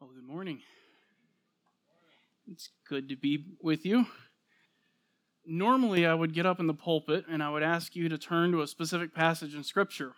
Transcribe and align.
Well, 0.00 0.08
good 0.14 0.26
morning. 0.26 0.62
It's 2.50 2.70
good 2.88 3.10
to 3.10 3.16
be 3.16 3.44
with 3.62 3.84
you. 3.84 4.06
Normally, 5.44 6.06
I 6.06 6.14
would 6.14 6.32
get 6.32 6.46
up 6.46 6.58
in 6.58 6.66
the 6.66 6.72
pulpit 6.72 7.26
and 7.30 7.42
I 7.42 7.50
would 7.50 7.62
ask 7.62 7.94
you 7.94 8.08
to 8.08 8.16
turn 8.16 8.50
to 8.52 8.62
a 8.62 8.66
specific 8.66 9.14
passage 9.14 9.54
in 9.54 9.62
Scripture 9.62 10.12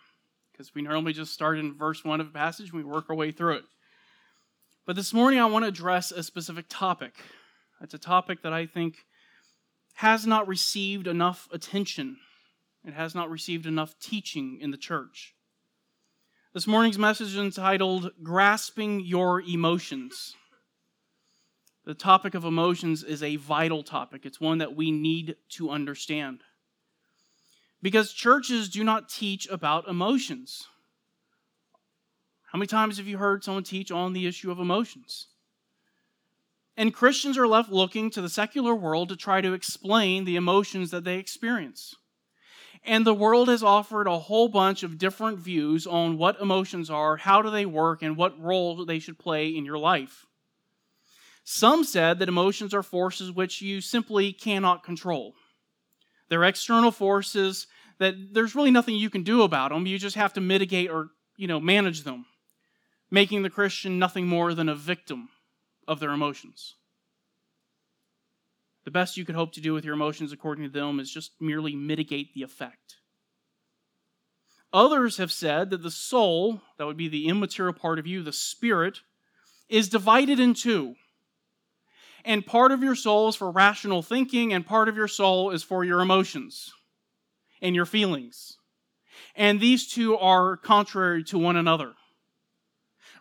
because 0.53 0.73
we 0.73 0.83
normally 0.83 1.11
just 1.11 1.33
start 1.33 1.59
in 1.59 1.77
verse 1.77 2.05
1 2.05 2.21
of 2.21 2.27
a 2.27 2.31
passage 2.31 2.69
and 2.69 2.77
we 2.77 2.89
work 2.89 3.09
our 3.09 3.15
way 3.15 3.31
through 3.31 3.57
it. 3.57 3.65
But 4.85 4.95
this 4.95 5.13
morning, 5.13 5.41
I 5.41 5.47
want 5.47 5.63
to 5.63 5.69
address 5.69 6.13
a 6.13 6.23
specific 6.23 6.67
topic. 6.69 7.15
It's 7.81 7.93
a 7.93 7.99
topic 7.99 8.41
that 8.43 8.53
I 8.53 8.65
think 8.65 8.99
has 9.95 10.25
not 10.25 10.47
received 10.47 11.07
enough 11.07 11.49
attention, 11.51 12.19
it 12.85 12.93
has 12.93 13.13
not 13.13 13.29
received 13.29 13.65
enough 13.65 13.99
teaching 13.99 14.59
in 14.61 14.71
the 14.71 14.77
church. 14.77 15.35
This 16.53 16.67
morning's 16.67 16.99
message 16.99 17.29
is 17.29 17.37
entitled 17.37 18.11
Grasping 18.21 18.99
Your 18.99 19.41
Emotions. 19.41 20.35
The 21.83 21.95
topic 21.95 22.35
of 22.35 22.45
emotions 22.45 23.03
is 23.03 23.23
a 23.23 23.37
vital 23.37 23.81
topic. 23.81 24.23
It's 24.23 24.39
one 24.39 24.59
that 24.59 24.75
we 24.75 24.91
need 24.91 25.35
to 25.53 25.71
understand. 25.71 26.41
Because 27.81 28.13
churches 28.13 28.69
do 28.69 28.83
not 28.83 29.09
teach 29.09 29.47
about 29.49 29.87
emotions. 29.87 30.67
How 32.51 32.59
many 32.59 32.67
times 32.67 32.97
have 32.97 33.07
you 33.07 33.17
heard 33.17 33.43
someone 33.43 33.63
teach 33.63 33.89
on 33.89 34.13
the 34.13 34.27
issue 34.27 34.51
of 34.51 34.59
emotions? 34.59 35.29
And 36.77 36.93
Christians 36.93 37.35
are 37.35 37.47
left 37.47 37.71
looking 37.71 38.11
to 38.11 38.21
the 38.21 38.29
secular 38.29 38.75
world 38.75 39.09
to 39.09 39.15
try 39.15 39.41
to 39.41 39.53
explain 39.53 40.23
the 40.23 40.35
emotions 40.35 40.91
that 40.91 41.03
they 41.03 41.17
experience. 41.17 41.95
And 42.85 43.05
the 43.05 43.13
world 43.13 43.47
has 43.47 43.63
offered 43.63 44.07
a 44.07 44.19
whole 44.19 44.49
bunch 44.49 44.83
of 44.83 44.97
different 44.97 45.39
views 45.39 45.87
on 45.87 46.17
what 46.17 46.41
emotions 46.41 46.89
are, 46.89 47.15
how 47.15 47.41
do 47.41 47.49
they 47.49 47.65
work, 47.65 48.01
and 48.01 48.17
what 48.17 48.39
role 48.39 48.85
they 48.85 48.99
should 48.99 49.17
play 49.17 49.47
in 49.47 49.63
your 49.63 49.77
life. 49.77 50.25
Some 51.45 51.83
said 51.83 52.19
that 52.19 52.29
emotions 52.29 52.73
are 52.73 52.83
forces 52.83 53.31
which 53.31 53.61
you 53.61 53.81
simply 53.81 54.33
cannot 54.33 54.83
control. 54.83 55.33
They're 56.29 56.43
external 56.43 56.91
forces 56.91 57.67
that 57.99 58.15
there's 58.33 58.55
really 58.55 58.71
nothing 58.71 58.95
you 58.95 59.09
can 59.09 59.23
do 59.23 59.43
about 59.43 59.71
them. 59.71 59.85
You 59.85 59.97
just 59.97 60.15
have 60.15 60.33
to 60.33 60.41
mitigate 60.41 60.89
or, 60.89 61.09
you 61.37 61.47
know, 61.47 61.59
manage 61.59 62.03
them, 62.03 62.25
making 63.11 63.43
the 63.43 63.49
Christian 63.49 63.99
nothing 63.99 64.27
more 64.27 64.53
than 64.53 64.67
a 64.67 64.75
victim 64.75 65.29
of 65.87 65.99
their 65.99 66.11
emotions. 66.11 66.75
The 68.85 68.91
best 68.91 69.17
you 69.17 69.25
could 69.25 69.35
hope 69.35 69.53
to 69.53 69.61
do 69.61 69.73
with 69.73 69.85
your 69.85 69.93
emotions, 69.93 70.31
according 70.31 70.65
to 70.65 70.69
them, 70.69 70.99
is 70.99 71.11
just 71.11 71.31
merely 71.39 71.75
mitigate 71.75 72.33
the 72.33 72.43
effect. 72.43 72.97
Others 74.73 75.17
have 75.17 75.31
said 75.31 75.69
that 75.69 75.83
the 75.83 75.91
soul, 75.91 76.61
that 76.77 76.85
would 76.85 76.97
be 76.97 77.07
the 77.07 77.27
immaterial 77.27 77.73
part 77.73 77.99
of 77.99 78.07
you, 78.07 78.23
the 78.23 78.33
spirit, 78.33 79.01
is 79.69 79.87
divided 79.87 80.39
in 80.39 80.53
two. 80.53 80.95
And 82.25 82.45
part 82.45 82.71
of 82.71 82.81
your 82.81 82.95
soul 82.95 83.29
is 83.29 83.35
for 83.35 83.51
rational 83.51 84.01
thinking, 84.01 84.51
and 84.51 84.65
part 84.65 84.89
of 84.89 84.95
your 84.95 85.07
soul 85.07 85.51
is 85.51 85.61
for 85.63 85.83
your 85.83 86.01
emotions 86.01 86.73
and 87.61 87.75
your 87.75 87.85
feelings. 87.85 88.57
And 89.35 89.59
these 89.59 89.87
two 89.87 90.17
are 90.17 90.57
contrary 90.57 91.23
to 91.25 91.37
one 91.37 91.55
another. 91.55 91.93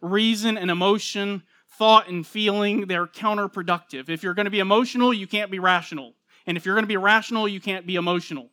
Reason 0.01 0.57
and 0.57 0.71
emotion 0.71 1.43
thought 1.79 2.09
and 2.09 2.27
feeling, 2.27 2.87
they're 2.87 3.07
counterproductive. 3.07 4.09
If 4.09 4.23
you're 4.23 4.35
going 4.35 4.45
to 4.45 4.51
be 4.51 4.61
emotional, 4.61 5.13
you 5.13 5.27
can't 5.27 5.51
be 5.51 5.59
rational. 5.59 6.15
And 6.47 6.57
if 6.57 6.67
you're 6.67 6.75
going 6.75 6.85
to 6.85 6.89
be 6.89 6.97
rational, 6.97 7.49
you 7.49 7.61
can't 7.61 7.87
be 7.87 7.97
emotional. 7.97 8.51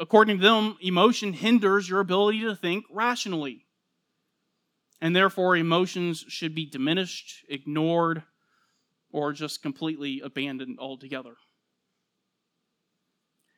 According 0.00 0.38
to 0.38 0.42
them, 0.42 0.76
emotion 0.80 1.32
hinders 1.32 1.88
your 1.88 2.00
ability 2.00 2.40
to 2.42 2.54
think 2.54 2.84
rationally. 2.90 3.66
And 5.00 5.14
therefore, 5.14 5.56
emotions 5.56 6.24
should 6.28 6.54
be 6.54 6.66
diminished, 6.66 7.44
ignored, 7.48 8.22
or 9.10 9.32
just 9.32 9.62
completely 9.62 10.20
abandoned 10.24 10.78
altogether. 10.78 11.34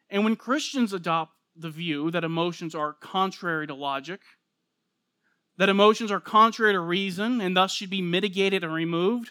And 0.08 0.24
when 0.24 0.36
Christians 0.36 0.92
adopt 0.92 1.32
the 1.56 1.70
view 1.70 2.10
that 2.10 2.24
emotions 2.24 2.74
are 2.74 2.92
contrary 2.92 3.66
to 3.66 3.74
logic, 3.74 4.20
that 5.60 5.69
emotions 5.69 6.10
are 6.10 6.21
contrary 6.21 6.72
to 6.72 6.81
reason 6.81 7.43
and 7.43 7.54
thus 7.54 7.71
should 7.71 7.91
be 7.91 8.00
mitigated 8.00 8.65
and 8.65 8.72
removed, 8.72 9.31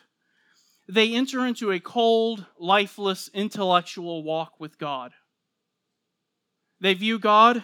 they 0.87 1.15
enter 1.15 1.43
into 1.43 1.71
a 1.71 1.79
cold, 1.79 2.45
lifeless, 2.59 3.31
intellectual 3.33 4.21
walk 4.21 4.59
with 4.59 4.77
God. 4.77 5.11
They 6.79 6.93
view 6.93 7.17
God 7.17 7.63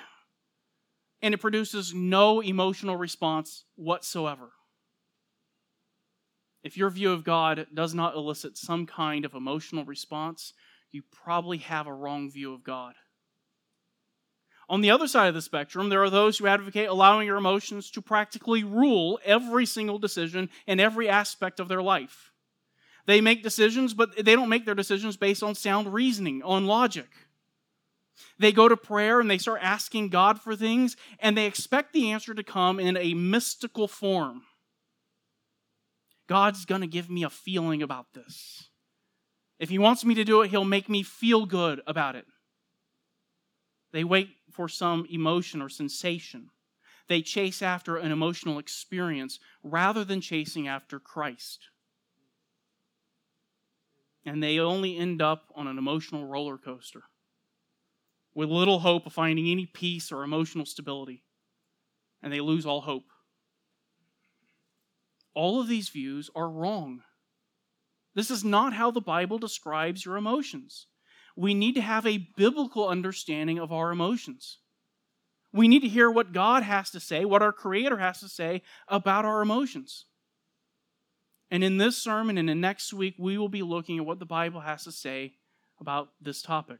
and 1.22 1.36
it 1.36 1.40
produces 1.40 1.94
no 1.94 2.42
emotional 2.42 2.98
response 2.98 3.66
whatsoever. 3.76 4.50
If 6.64 6.76
your 6.76 6.90
view 6.90 7.12
of 7.12 7.24
God 7.24 7.68
does 7.72 7.94
not 7.94 8.16
elicit 8.16 8.58
some 8.58 8.88
kind 8.88 9.26
of 9.26 9.36
emotional 9.36 9.86
response, 9.86 10.54
you 10.92 11.04
probably 11.24 11.60
have 11.60 11.86
a 11.86 11.94
wrong 11.94 12.32
view 12.32 12.52
of 12.56 12.64
God. 12.64 12.96
On 14.68 14.82
the 14.82 14.90
other 14.90 15.08
side 15.08 15.28
of 15.28 15.36
the 15.36 15.42
spectrum, 15.42 15.90
there 15.90 16.04
are 16.04 16.10
those 16.10 16.38
who 16.38 16.48
advocate 16.48 16.90
allowing 16.90 17.28
your 17.28 17.38
emotions 17.38 17.92
to 17.92 18.02
practically 18.02 18.64
rule 18.64 19.20
every 19.24 19.66
single 19.66 20.00
decision 20.00 20.50
and 20.66 20.82
every 20.82 21.08
aspect 21.08 21.60
of 21.60 21.68
their 21.68 21.84
life. 21.84 22.32
They 23.06 23.22
make 23.22 23.44
decisions, 23.44 23.94
but 23.94 24.16
they 24.16 24.36
don't 24.36 24.50
make 24.50 24.66
their 24.66 24.74
decisions 24.74 25.18
based 25.18 25.44
on 25.44 25.54
sound 25.54 25.94
reasoning, 25.94 26.42
on 26.42 26.66
logic. 26.66 27.10
They 28.40 28.52
go 28.52 28.68
to 28.68 28.78
prayer 28.78 29.20
and 29.20 29.30
they 29.30 29.38
start 29.38 29.60
asking 29.62 30.10
God 30.10 30.42
for 30.42 30.56
things, 30.56 30.98
and 31.20 31.38
they 31.38 31.46
expect 31.46 31.94
the 31.94 32.12
answer 32.12 32.34
to 32.34 32.44
come 32.44 32.80
in 32.80 32.98
a 32.98 33.14
mystical 33.14 33.88
form. 33.88 34.44
God's 36.28 36.66
going 36.66 36.82
to 36.82 36.88
give 36.88 37.10
me 37.10 37.24
a 37.24 37.30
feeling 37.30 37.84
about 37.84 38.14
this. 38.14 38.70
If 39.60 39.70
He 39.70 39.78
wants 39.78 40.04
me 40.04 40.16
to 40.16 40.24
do 40.24 40.42
it, 40.42 40.50
He'll 40.50 40.66
make 40.66 40.90
me 40.90 41.04
feel 41.04 41.46
good 41.46 41.82
about 41.86 42.16
it. 42.16 42.26
They 43.96 44.04
wait 44.04 44.36
for 44.52 44.68
some 44.68 45.08
emotion 45.10 45.62
or 45.62 45.70
sensation. 45.70 46.50
They 47.08 47.22
chase 47.22 47.62
after 47.62 47.96
an 47.96 48.12
emotional 48.12 48.60
experience 48.60 49.40
rather 49.64 50.04
than 50.04 50.20
chasing 50.20 50.68
after 50.68 51.00
Christ. 51.00 51.70
And 54.26 54.44
they 54.44 54.60
only 54.60 54.98
end 54.98 55.22
up 55.22 55.46
on 55.56 55.68
an 55.68 55.78
emotional 55.78 56.26
roller 56.26 56.58
coaster 56.58 57.04
with 58.34 58.50
little 58.50 58.80
hope 58.80 59.06
of 59.06 59.14
finding 59.14 59.48
any 59.48 59.66
peace 59.66 60.12
or 60.12 60.24
emotional 60.24 60.66
stability. 60.66 61.24
And 62.22 62.34
they 62.34 62.42
lose 62.42 62.66
all 62.66 62.82
hope. 62.82 63.06
All 65.34 65.62
of 65.62 65.70
these 65.70 65.88
views 65.88 66.30
are 66.36 66.50
wrong. 66.50 67.00
This 68.14 68.30
is 68.30 68.44
not 68.44 68.74
how 68.74 68.92
the 68.92 69.00
Bible 69.00 69.38
describes 69.38 70.04
your 70.04 70.18
emotions 70.18 70.88
we 71.36 71.54
need 71.54 71.76
to 71.76 71.82
have 71.82 72.06
a 72.06 72.28
biblical 72.38 72.88
understanding 72.88 73.60
of 73.60 73.72
our 73.72 73.92
emotions. 73.92 74.60
We 75.52 75.68
need 75.68 75.82
to 75.82 75.88
hear 75.88 76.10
what 76.10 76.34
God 76.34 76.64
has 76.64 76.92
to 76.92 77.00
say, 77.00 77.26
what 77.26 77.42
our 77.42 77.52
Creator 77.52 77.98
has 77.98 78.20
to 78.22 78.30
say 78.30 78.62
about 78.88 79.26
our 79.26 79.42
emotions. 79.42 80.06
And 81.52 81.64
in 81.64 81.78
this 81.78 81.98
sermon 81.98 82.38
and 82.38 82.50
in 82.50 82.60
next 82.60 82.94
week, 82.94 83.16
we 83.18 83.38
will 83.38 83.50
be 83.50 83.62
looking 83.62 84.00
at 84.00 84.06
what 84.06 84.20
the 84.20 84.26
Bible 84.26 84.62
has 84.62 84.84
to 84.86 84.92
say 84.92 85.34
about 85.80 86.10
this 86.22 86.42
topic. 86.42 86.80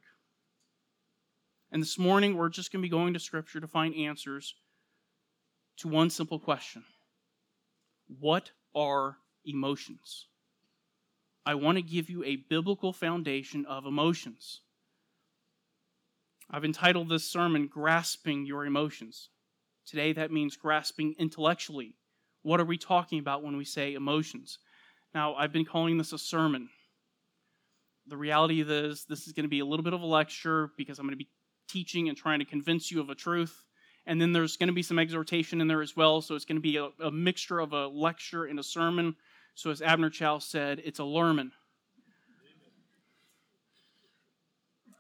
And 1.72 1.82
this 1.82 2.00
morning, 2.00 2.36
we're 2.36 2.50
just 2.50 2.72
going 2.72 2.82
to 2.82 2.86
be 2.86 2.90
going 2.90 3.14
to 3.14 3.20
Scripture 3.20 3.60
to 3.60 3.68
find 3.68 3.96
answers 3.96 4.56
to 5.78 5.88
one 5.88 6.10
simple 6.10 6.40
question 6.40 6.84
What 8.20 8.52
are 8.74 9.18
emotions? 9.46 10.28
I 11.46 11.56
want 11.56 11.78
to 11.78 11.84
give 11.84 12.10
you 12.10 12.24
a 12.24 12.38
biblical 12.38 12.92
foundation 12.92 13.66
of 13.66 13.86
emotions. 13.86 14.62
I've 16.50 16.66
entitled 16.66 17.10
this 17.10 17.24
sermon 17.24 17.68
Grasping 17.68 18.46
Your 18.46 18.66
Emotions. 18.66 19.30
Today, 19.86 20.14
that 20.14 20.32
means 20.32 20.58
grasping 20.58 21.16
intellectually. 21.20 21.96
What 22.42 22.60
are 22.60 22.66
we 22.66 22.78
talking 22.78 23.20
about 23.20 23.44
when 23.44 23.58
we 23.58 23.66
say 23.66 23.94
emotions? 23.94 24.58
Now, 25.14 25.36
I've 25.36 25.54
been 25.54 25.66
calling 25.66 25.98
this 25.98 26.14
a 26.14 26.18
sermon. 26.18 26.70
The 28.08 28.18
reality 28.18 28.62
is, 28.62 29.06
this 29.06 29.28
is 29.28 29.34
going 29.34 29.46
to 29.46 29.50
be 29.50 29.60
a 29.60 29.66
little 29.66 29.84
bit 29.84 29.94
of 29.94 30.02
a 30.02 30.06
lecture 30.06 30.72
because 30.78 31.00
I'm 31.00 31.06
going 31.06 31.18
to 31.18 31.24
be 31.24 31.30
teaching 31.70 32.10
and 32.10 32.18
trying 32.18 32.40
to 32.40 32.46
convince 32.46 32.92
you 32.92 33.02
of 33.02 33.10
a 33.10 33.16
truth. 33.16 33.64
And 34.08 34.22
then 34.22 34.34
there's 34.34 34.58
going 34.58 34.68
to 34.68 34.74
be 34.74 34.84
some 34.84 35.00
exhortation 35.00 35.62
in 35.62 35.68
there 35.68 35.82
as 35.82 35.96
well. 35.96 36.22
So 36.22 36.36
it's 36.36 36.46
going 36.46 36.58
to 36.58 36.62
be 36.62 36.78
a, 36.78 36.90
a 37.04 37.12
mixture 37.12 37.60
of 37.60 37.74
a 37.74 37.88
lecture 37.88 38.46
and 38.46 38.60
a 38.60 38.64
sermon. 38.64 39.16
So, 39.56 39.72
as 39.72 39.82
Abner 39.82 40.10
Chou 40.10 40.40
said, 40.40 40.82
it's 40.84 41.00
a 41.00 41.04
lerman. 41.04 41.52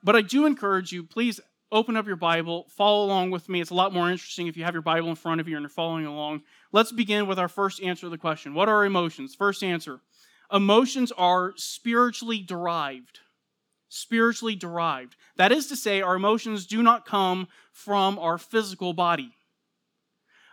But 0.01 0.15
I 0.15 0.21
do 0.21 0.45
encourage 0.45 0.91
you, 0.91 1.03
please 1.03 1.39
open 1.71 1.97
up 1.97 2.07
your 2.07 2.15
Bible, 2.15 2.67
follow 2.69 3.05
along 3.05 3.31
with 3.31 3.49
me. 3.49 3.59
It's 3.59 3.71
a 3.71 3.75
lot 3.75 3.93
more 3.93 4.09
interesting 4.09 4.47
if 4.47 4.55
you 4.55 4.63
have 4.63 4.73
your 4.73 4.81
Bible 4.81 5.09
in 5.09 5.15
front 5.15 5.41
of 5.41 5.47
you 5.47 5.57
and 5.57 5.63
you're 5.63 5.69
following 5.69 6.05
along. 6.05 6.43
Let's 6.71 6.91
begin 6.91 7.27
with 7.27 7.37
our 7.37 7.49
first 7.49 7.81
answer 7.81 8.01
to 8.01 8.09
the 8.09 8.17
question 8.17 8.53
What 8.53 8.69
are 8.69 8.85
emotions? 8.85 9.35
First 9.35 9.63
answer 9.63 9.99
Emotions 10.53 11.11
are 11.11 11.53
spiritually 11.57 12.39
derived. 12.39 13.19
Spiritually 13.89 14.55
derived. 14.55 15.15
That 15.37 15.51
is 15.51 15.67
to 15.67 15.75
say, 15.75 16.01
our 16.01 16.15
emotions 16.15 16.65
do 16.65 16.83
not 16.83 17.05
come 17.05 17.47
from 17.71 18.19
our 18.19 18.37
physical 18.37 18.93
body. 18.93 19.33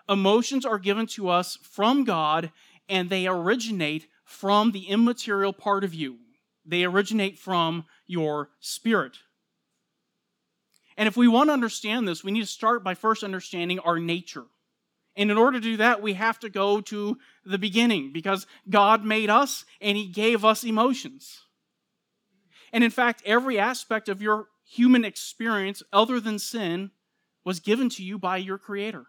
Emotions 0.09 0.65
are 0.65 0.79
given 0.79 1.07
to 1.07 1.29
us 1.29 1.57
from 1.63 2.05
God 2.05 2.51
and 2.89 3.09
they 3.09 3.27
originate 3.27 4.07
from 4.25 4.73
the 4.73 4.89
immaterial 4.89 5.53
part 5.53 5.85
of 5.85 5.95
you. 5.95 6.19
They 6.65 6.85
originate 6.85 7.39
from 7.39 7.85
your 8.07 8.51
spirit. 8.61 9.19
And 10.97 11.09
if 11.09 11.17
we 11.17 11.29
want 11.29 11.49
to 11.49 11.55
understand 11.55 12.07
this, 12.07 12.23
we 12.23 12.33
need 12.33 12.43
to 12.43 12.47
start 12.47 12.85
by 12.85 12.95
first 12.95 13.25
understanding 13.25 13.79
our 13.81 13.99
nature. 13.99 14.45
And 15.17 15.31
in 15.31 15.37
order 15.37 15.59
to 15.59 15.65
do 15.65 15.77
that, 15.79 16.03
we 16.03 16.15
have 16.15 16.39
to 16.41 16.49
go 16.49 16.81
to 16.83 17.19
the 17.45 17.59
beginning 17.59 18.13
because 18.13 18.47
God 18.69 19.05
made 19.05 19.31
us 19.31 19.65
and 19.81 19.97
He 19.97 20.07
gave 20.07 20.45
us 20.45 20.65
emotions. 20.65 21.41
And 22.73 22.83
in 22.83 22.91
fact, 22.91 23.23
every 23.27 23.59
aspect 23.59 24.09
of 24.09 24.23
your 24.23 24.49
human 24.65 25.05
experience, 25.05 25.83
other 25.93 26.19
than 26.21 26.39
sin, 26.39 26.91
was 27.45 27.61
given 27.61 27.89
to 27.91 28.03
you 28.03 28.19
by 28.19 28.39
your 28.39 28.57
Creator. 28.57 29.05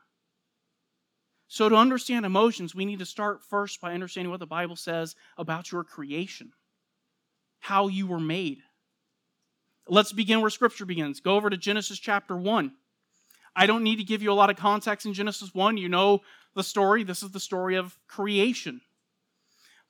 So, 1.53 1.69
to 1.69 1.75
understand 1.75 2.25
emotions, 2.25 2.73
we 2.73 2.83
need 2.83 2.97
to 2.97 3.05
start 3.05 3.43
first 3.43 3.79
by 3.79 3.93
understanding 3.93 4.31
what 4.31 4.39
the 4.39 4.47
Bible 4.47 4.75
says 4.75 5.15
about 5.37 5.71
your 5.71 5.83
creation, 5.83 6.51
how 7.59 7.89
you 7.89 8.07
were 8.07 8.19
made. 8.19 8.57
Let's 9.87 10.11
begin 10.11 10.41
where 10.41 10.49
Scripture 10.49 10.87
begins. 10.87 11.19
Go 11.19 11.35
over 11.35 11.51
to 11.51 11.55
Genesis 11.55 11.99
chapter 11.99 12.35
1. 12.35 12.71
I 13.55 13.67
don't 13.67 13.83
need 13.83 13.97
to 13.97 14.03
give 14.03 14.23
you 14.23 14.31
a 14.31 14.33
lot 14.33 14.49
of 14.49 14.55
context 14.55 15.05
in 15.05 15.13
Genesis 15.13 15.53
1. 15.53 15.77
You 15.77 15.89
know 15.89 16.21
the 16.55 16.63
story. 16.63 17.03
This 17.03 17.21
is 17.21 17.29
the 17.29 17.39
story 17.39 17.75
of 17.75 17.95
creation. 18.07 18.81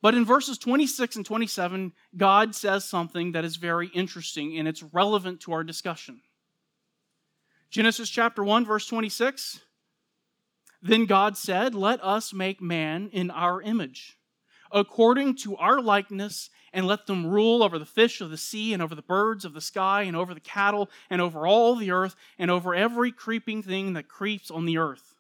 But 0.01 0.15
in 0.15 0.25
verses 0.25 0.57
26 0.57 1.15
and 1.15 1.25
27, 1.25 1.93
God 2.17 2.55
says 2.55 2.83
something 2.83 3.31
that 3.31 3.45
is 3.45 3.55
very 3.55 3.87
interesting 3.87 4.59
and 4.59 4.67
it's 4.67 4.83
relevant 4.83 5.39
to 5.43 5.53
our 5.53 5.63
discussion. 5.63 6.23
Genesis 7.69 8.09
chapter 8.09 8.43
1, 8.43 8.65
verse 8.65 8.85
26. 8.85 9.61
Then 10.85 11.05
God 11.05 11.37
said, 11.37 11.73
Let 11.73 12.03
us 12.03 12.33
make 12.33 12.61
man 12.61 13.09
in 13.13 13.31
our 13.31 13.61
image, 13.61 14.19
according 14.69 15.37
to 15.37 15.55
our 15.55 15.79
likeness, 15.79 16.49
and 16.73 16.85
let 16.85 17.07
them 17.07 17.25
rule 17.25 17.63
over 17.63 17.79
the 17.79 17.85
fish 17.85 18.19
of 18.19 18.29
the 18.29 18.37
sea, 18.37 18.73
and 18.73 18.83
over 18.83 18.93
the 18.93 19.01
birds 19.01 19.45
of 19.45 19.53
the 19.53 19.61
sky, 19.61 20.01
and 20.01 20.13
over 20.13 20.33
the 20.33 20.41
cattle, 20.41 20.89
and 21.09 21.21
over 21.21 21.47
all 21.47 21.77
the 21.77 21.91
earth, 21.91 22.17
and 22.37 22.51
over 22.51 22.75
every 22.75 23.13
creeping 23.13 23.63
thing 23.63 23.93
that 23.93 24.09
creeps 24.09 24.51
on 24.51 24.65
the 24.65 24.77
earth. 24.77 25.15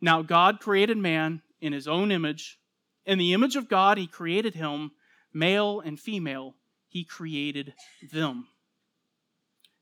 Now 0.00 0.22
God 0.22 0.58
created 0.58 0.98
man 0.98 1.40
in 1.60 1.72
his 1.72 1.86
own 1.86 2.10
image. 2.10 2.58
In 3.04 3.18
the 3.18 3.32
image 3.32 3.54
of 3.54 3.68
God, 3.68 3.98
he 3.98 4.08
created 4.08 4.54
him, 4.54 4.90
male 5.32 5.78
and 5.78 6.00
female, 6.00 6.56
he 6.88 7.04
created 7.04 7.74
them. 8.10 8.48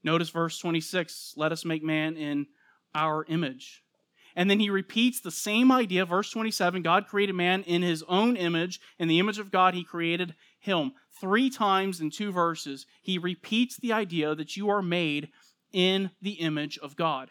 Notice 0.02 0.28
verse 0.28 0.58
26 0.58 1.32
let 1.38 1.50
us 1.50 1.64
make 1.64 1.82
man 1.82 2.18
in 2.18 2.46
our 2.94 3.24
image. 3.26 3.83
And 4.36 4.50
then 4.50 4.58
he 4.58 4.70
repeats 4.70 5.20
the 5.20 5.31
same 5.31 5.70
idea, 5.70 6.04
verse 6.04 6.31
27 6.31 6.82
God 6.82 7.06
created 7.06 7.34
man 7.34 7.62
in 7.62 7.82
his 7.82 8.02
own 8.08 8.36
image. 8.36 8.81
In 8.98 9.08
the 9.08 9.20
image 9.20 9.38
of 9.38 9.50
God, 9.50 9.75
he 9.75 9.84
created 9.84 10.34
him. 10.58 10.92
Three 11.20 11.50
times 11.50 12.00
in 12.00 12.10
two 12.10 12.32
verses, 12.32 12.86
he 13.00 13.19
repeats 13.19 13.76
the 13.76 13.92
idea 13.92 14.34
that 14.34 14.56
you 14.56 14.69
are 14.70 14.82
made 14.82 15.28
in 15.72 16.10
the 16.20 16.32
image 16.32 16.78
of 16.78 16.96
God. 16.96 17.31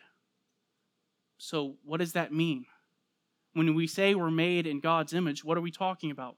So, 1.38 1.76
what 1.84 2.00
does 2.00 2.14
that 2.14 2.32
mean? 2.32 2.66
When 3.54 3.76
we 3.76 3.86
say 3.86 4.16
we're 4.16 4.32
made 4.32 4.66
in 4.66 4.80
God's 4.80 5.14
image, 5.14 5.44
what 5.44 5.58
are 5.58 5.62
we 5.62 5.72
talking 5.72 6.10
about? 6.10 6.38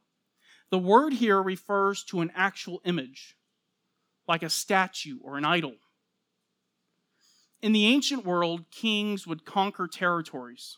The 0.71 0.79
word 0.79 1.13
here 1.13 1.41
refers 1.41 2.03
to 2.05 2.21
an 2.21 2.31
actual 2.35 2.81
image, 2.85 3.37
like 4.27 4.41
a 4.41 4.49
statue 4.49 5.19
or 5.21 5.37
an 5.37 5.45
idol. 5.45 5.75
In 7.65 7.71
the 7.71 7.87
ancient 7.87 8.23
world, 8.23 8.69
kings 8.69 9.25
would 9.25 9.43
conquer 9.43 9.87
territories, 9.87 10.77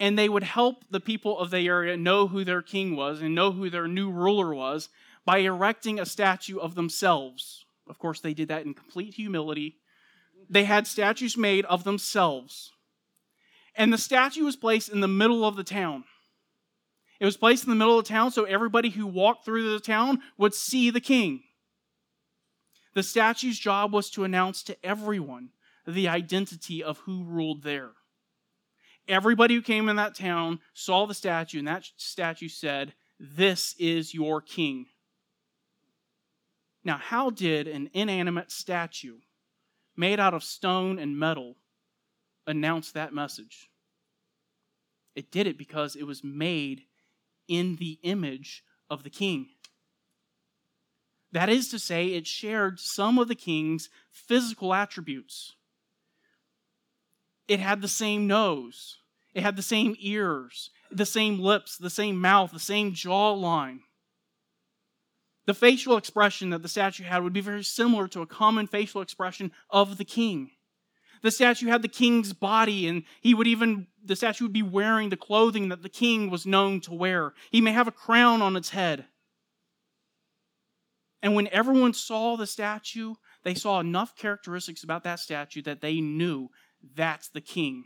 and 0.00 0.18
they 0.18 0.26
would 0.26 0.42
help 0.42 0.84
the 0.90 1.00
people 1.00 1.38
of 1.38 1.50
the 1.50 1.68
area 1.68 1.98
know 1.98 2.28
who 2.28 2.44
their 2.44 2.62
king 2.62 2.96
was 2.96 3.20
and 3.20 3.34
know 3.34 3.52
who 3.52 3.68
their 3.68 3.86
new 3.86 4.10
ruler 4.10 4.54
was 4.54 4.88
by 5.26 5.40
erecting 5.40 6.00
a 6.00 6.06
statue 6.06 6.58
of 6.58 6.76
themselves. 6.76 7.66
Of 7.86 7.98
course, 7.98 8.20
they 8.20 8.32
did 8.32 8.48
that 8.48 8.64
in 8.64 8.72
complete 8.72 9.12
humility. 9.12 9.76
They 10.48 10.64
had 10.64 10.86
statues 10.86 11.36
made 11.36 11.66
of 11.66 11.84
themselves. 11.84 12.72
And 13.76 13.92
the 13.92 13.98
statue 13.98 14.44
was 14.44 14.56
placed 14.56 14.88
in 14.88 15.00
the 15.00 15.08
middle 15.08 15.44
of 15.44 15.56
the 15.56 15.62
town. 15.62 16.04
It 17.20 17.26
was 17.26 17.36
placed 17.36 17.64
in 17.64 17.68
the 17.68 17.76
middle 17.76 17.98
of 17.98 18.06
the 18.06 18.14
town 18.14 18.30
so 18.30 18.44
everybody 18.44 18.88
who 18.88 19.06
walked 19.06 19.44
through 19.44 19.70
the 19.70 19.78
town 19.78 20.22
would 20.38 20.54
see 20.54 20.88
the 20.88 21.02
king. 21.02 21.42
The 22.94 23.02
statue's 23.02 23.58
job 23.58 23.92
was 23.92 24.08
to 24.12 24.24
announce 24.24 24.62
to 24.62 24.76
everyone 24.82 25.50
the 25.86 26.08
identity 26.08 26.82
of 26.82 26.98
who 26.98 27.24
ruled 27.24 27.62
there. 27.62 27.90
Everybody 29.08 29.54
who 29.54 29.62
came 29.62 29.88
in 29.88 29.96
that 29.96 30.14
town 30.14 30.60
saw 30.74 31.06
the 31.06 31.14
statue, 31.14 31.58
and 31.58 31.68
that 31.68 31.84
statue 31.96 32.48
said, 32.48 32.94
This 33.18 33.74
is 33.78 34.14
your 34.14 34.40
king. 34.40 34.86
Now, 36.84 36.98
how 36.98 37.30
did 37.30 37.68
an 37.68 37.90
inanimate 37.92 38.50
statue 38.50 39.18
made 39.96 40.20
out 40.20 40.34
of 40.34 40.44
stone 40.44 40.98
and 40.98 41.18
metal 41.18 41.56
announce 42.46 42.92
that 42.92 43.12
message? 43.12 43.68
It 45.14 45.30
did 45.30 45.46
it 45.46 45.58
because 45.58 45.94
it 45.94 46.06
was 46.06 46.24
made 46.24 46.82
in 47.48 47.76
the 47.76 47.98
image 48.02 48.64
of 48.88 49.02
the 49.02 49.10
king. 49.10 49.48
That 51.32 51.48
is 51.48 51.68
to 51.68 51.78
say, 51.78 52.08
it 52.08 52.26
shared 52.26 52.78
some 52.78 53.18
of 53.18 53.28
the 53.28 53.34
king's 53.34 53.88
physical 54.10 54.74
attributes. 54.74 55.54
It 57.52 57.60
had 57.60 57.82
the 57.82 57.88
same 57.88 58.26
nose, 58.26 58.96
it 59.34 59.42
had 59.42 59.56
the 59.56 59.62
same 59.62 59.94
ears, 60.00 60.70
the 60.90 61.04
same 61.04 61.38
lips, 61.38 61.76
the 61.76 61.90
same 61.90 62.18
mouth, 62.18 62.50
the 62.50 62.58
same 62.58 62.94
jawline. 62.94 63.80
The 65.44 65.52
facial 65.52 65.98
expression 65.98 66.48
that 66.48 66.62
the 66.62 66.68
statue 66.70 67.04
had 67.04 67.22
would 67.22 67.34
be 67.34 67.42
very 67.42 67.62
similar 67.62 68.08
to 68.08 68.22
a 68.22 68.26
common 68.26 68.66
facial 68.66 69.02
expression 69.02 69.52
of 69.68 69.98
the 69.98 70.04
king. 70.06 70.52
The 71.20 71.30
statue 71.30 71.66
had 71.66 71.82
the 71.82 71.88
king's 71.88 72.32
body, 72.32 72.88
and 72.88 73.02
he 73.20 73.34
would 73.34 73.46
even, 73.46 73.86
the 74.02 74.16
statue 74.16 74.44
would 74.44 74.54
be 74.54 74.62
wearing 74.62 75.10
the 75.10 75.18
clothing 75.18 75.68
that 75.68 75.82
the 75.82 75.90
king 75.90 76.30
was 76.30 76.46
known 76.46 76.80
to 76.80 76.94
wear. 76.94 77.34
He 77.50 77.60
may 77.60 77.72
have 77.72 77.86
a 77.86 77.92
crown 77.92 78.40
on 78.40 78.56
its 78.56 78.70
head. 78.70 79.04
And 81.20 81.34
when 81.34 81.48
everyone 81.48 81.92
saw 81.92 82.38
the 82.38 82.46
statue, 82.46 83.16
they 83.44 83.52
saw 83.52 83.78
enough 83.78 84.16
characteristics 84.16 84.82
about 84.82 85.04
that 85.04 85.20
statue 85.20 85.60
that 85.64 85.82
they 85.82 86.00
knew 86.00 86.48
that's 86.94 87.28
the 87.28 87.40
king. 87.40 87.84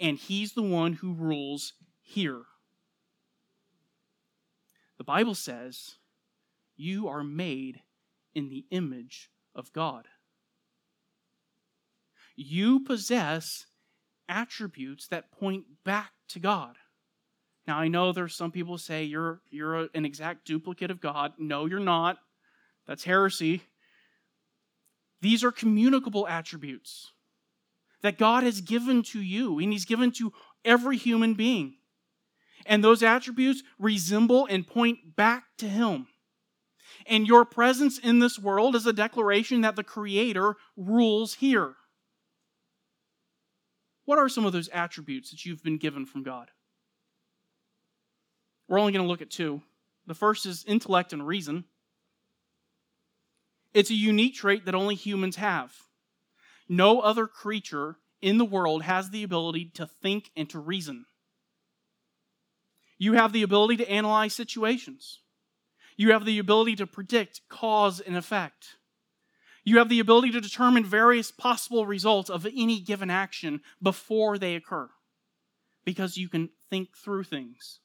And 0.00 0.18
he's 0.18 0.52
the 0.52 0.62
one 0.62 0.94
who 0.94 1.12
rules 1.12 1.74
here. 2.00 2.42
The 4.96 5.04
Bible 5.04 5.34
says 5.34 5.96
you 6.76 7.08
are 7.08 7.24
made 7.24 7.80
in 8.34 8.48
the 8.48 8.64
image 8.70 9.30
of 9.54 9.72
God 9.72 10.06
you 12.38 12.78
possess 12.80 13.66
attributes 14.28 15.08
that 15.08 15.32
point 15.32 15.64
back 15.84 16.12
to 16.28 16.38
God. 16.38 16.76
Now, 17.66 17.78
I 17.78 17.88
know 17.88 18.12
there's 18.12 18.36
some 18.36 18.52
people 18.52 18.78
say 18.78 19.04
you're, 19.04 19.40
you're 19.50 19.88
an 19.92 20.04
exact 20.04 20.46
duplicate 20.46 20.92
of 20.92 21.00
God. 21.00 21.32
No, 21.36 21.66
you're 21.66 21.80
not. 21.80 22.18
That's 22.86 23.04
heresy. 23.04 23.62
These 25.20 25.42
are 25.42 25.50
communicable 25.50 26.28
attributes 26.28 27.10
that 28.02 28.18
God 28.18 28.44
has 28.44 28.60
given 28.60 29.02
to 29.04 29.20
you, 29.20 29.58
and 29.58 29.72
He's 29.72 29.84
given 29.84 30.12
to 30.12 30.32
every 30.64 30.96
human 30.96 31.34
being. 31.34 31.74
And 32.66 32.82
those 32.82 33.02
attributes 33.02 33.62
resemble 33.78 34.46
and 34.46 34.66
point 34.66 35.16
back 35.16 35.44
to 35.58 35.68
Him. 35.68 36.06
And 37.06 37.26
your 37.26 37.44
presence 37.44 37.98
in 37.98 38.18
this 38.18 38.38
world 38.38 38.74
is 38.74 38.86
a 38.86 38.92
declaration 38.92 39.62
that 39.62 39.76
the 39.76 39.84
Creator 39.84 40.56
rules 40.76 41.34
here. 41.34 41.74
What 44.04 44.18
are 44.18 44.28
some 44.28 44.46
of 44.46 44.52
those 44.52 44.68
attributes 44.68 45.30
that 45.30 45.44
you've 45.44 45.62
been 45.62 45.78
given 45.78 46.06
from 46.06 46.22
God? 46.22 46.50
We're 48.68 48.78
only 48.78 48.92
going 48.92 49.04
to 49.04 49.08
look 49.08 49.22
at 49.22 49.30
two. 49.30 49.62
The 50.06 50.14
first 50.14 50.46
is 50.46 50.64
intellect 50.66 51.12
and 51.12 51.26
reason. 51.26 51.64
It's 53.74 53.90
a 53.90 53.94
unique 53.94 54.34
trait 54.34 54.64
that 54.64 54.74
only 54.74 54.94
humans 54.94 55.36
have. 55.36 55.74
No 56.68 57.00
other 57.00 57.26
creature 57.26 57.96
in 58.20 58.38
the 58.38 58.44
world 58.44 58.82
has 58.82 59.10
the 59.10 59.22
ability 59.22 59.70
to 59.74 59.86
think 59.86 60.30
and 60.36 60.48
to 60.50 60.58
reason. 60.58 61.06
You 62.98 63.14
have 63.14 63.32
the 63.32 63.42
ability 63.42 63.76
to 63.78 63.90
analyze 63.90 64.34
situations. 64.34 65.20
You 65.96 66.12
have 66.12 66.24
the 66.24 66.38
ability 66.38 66.76
to 66.76 66.86
predict 66.86 67.42
cause 67.48 68.00
and 68.00 68.16
effect. 68.16 68.76
You 69.64 69.78
have 69.78 69.88
the 69.88 70.00
ability 70.00 70.30
to 70.32 70.40
determine 70.40 70.84
various 70.84 71.30
possible 71.30 71.86
results 71.86 72.30
of 72.30 72.46
any 72.46 72.80
given 72.80 73.10
action 73.10 73.60
before 73.82 74.38
they 74.38 74.54
occur 74.54 74.88
because 75.84 76.16
you 76.16 76.28
can 76.28 76.50
think 76.70 76.96
through 76.96 77.24
things. 77.24 77.80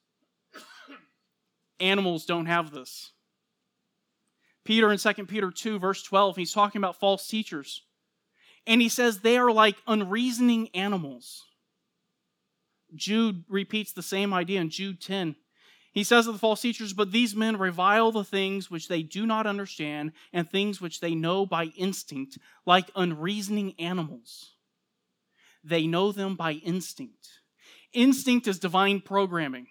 Animals 1.80 2.24
don't 2.24 2.46
have 2.46 2.70
this. 2.70 3.12
Peter 4.64 4.90
in 4.90 4.98
2 4.98 5.12
Peter 5.26 5.50
2, 5.50 5.78
verse 5.78 6.02
12, 6.02 6.36
he's 6.36 6.52
talking 6.52 6.80
about 6.80 6.98
false 6.98 7.26
teachers. 7.26 7.82
And 8.66 8.80
he 8.80 8.88
says 8.88 9.20
they 9.20 9.36
are 9.36 9.52
like 9.52 9.76
unreasoning 9.86 10.68
animals. 10.74 11.44
Jude 12.94 13.44
repeats 13.48 13.92
the 13.92 14.02
same 14.02 14.32
idea 14.32 14.60
in 14.60 14.70
Jude 14.70 15.00
10. 15.00 15.36
He 15.92 16.02
says 16.02 16.26
of 16.26 16.34
the 16.34 16.40
false 16.40 16.60
teachers, 16.60 16.92
But 16.92 17.12
these 17.12 17.36
men 17.36 17.56
revile 17.56 18.10
the 18.10 18.24
things 18.24 18.70
which 18.70 18.88
they 18.88 19.02
do 19.02 19.26
not 19.26 19.46
understand 19.46 20.12
and 20.32 20.48
things 20.48 20.80
which 20.80 21.00
they 21.00 21.14
know 21.14 21.46
by 21.46 21.66
instinct, 21.76 22.38
like 22.66 22.90
unreasoning 22.96 23.74
animals. 23.78 24.54
They 25.62 25.86
know 25.86 26.10
them 26.10 26.34
by 26.34 26.52
instinct. 26.54 27.28
Instinct 27.92 28.48
is 28.48 28.58
divine 28.58 29.00
programming, 29.00 29.68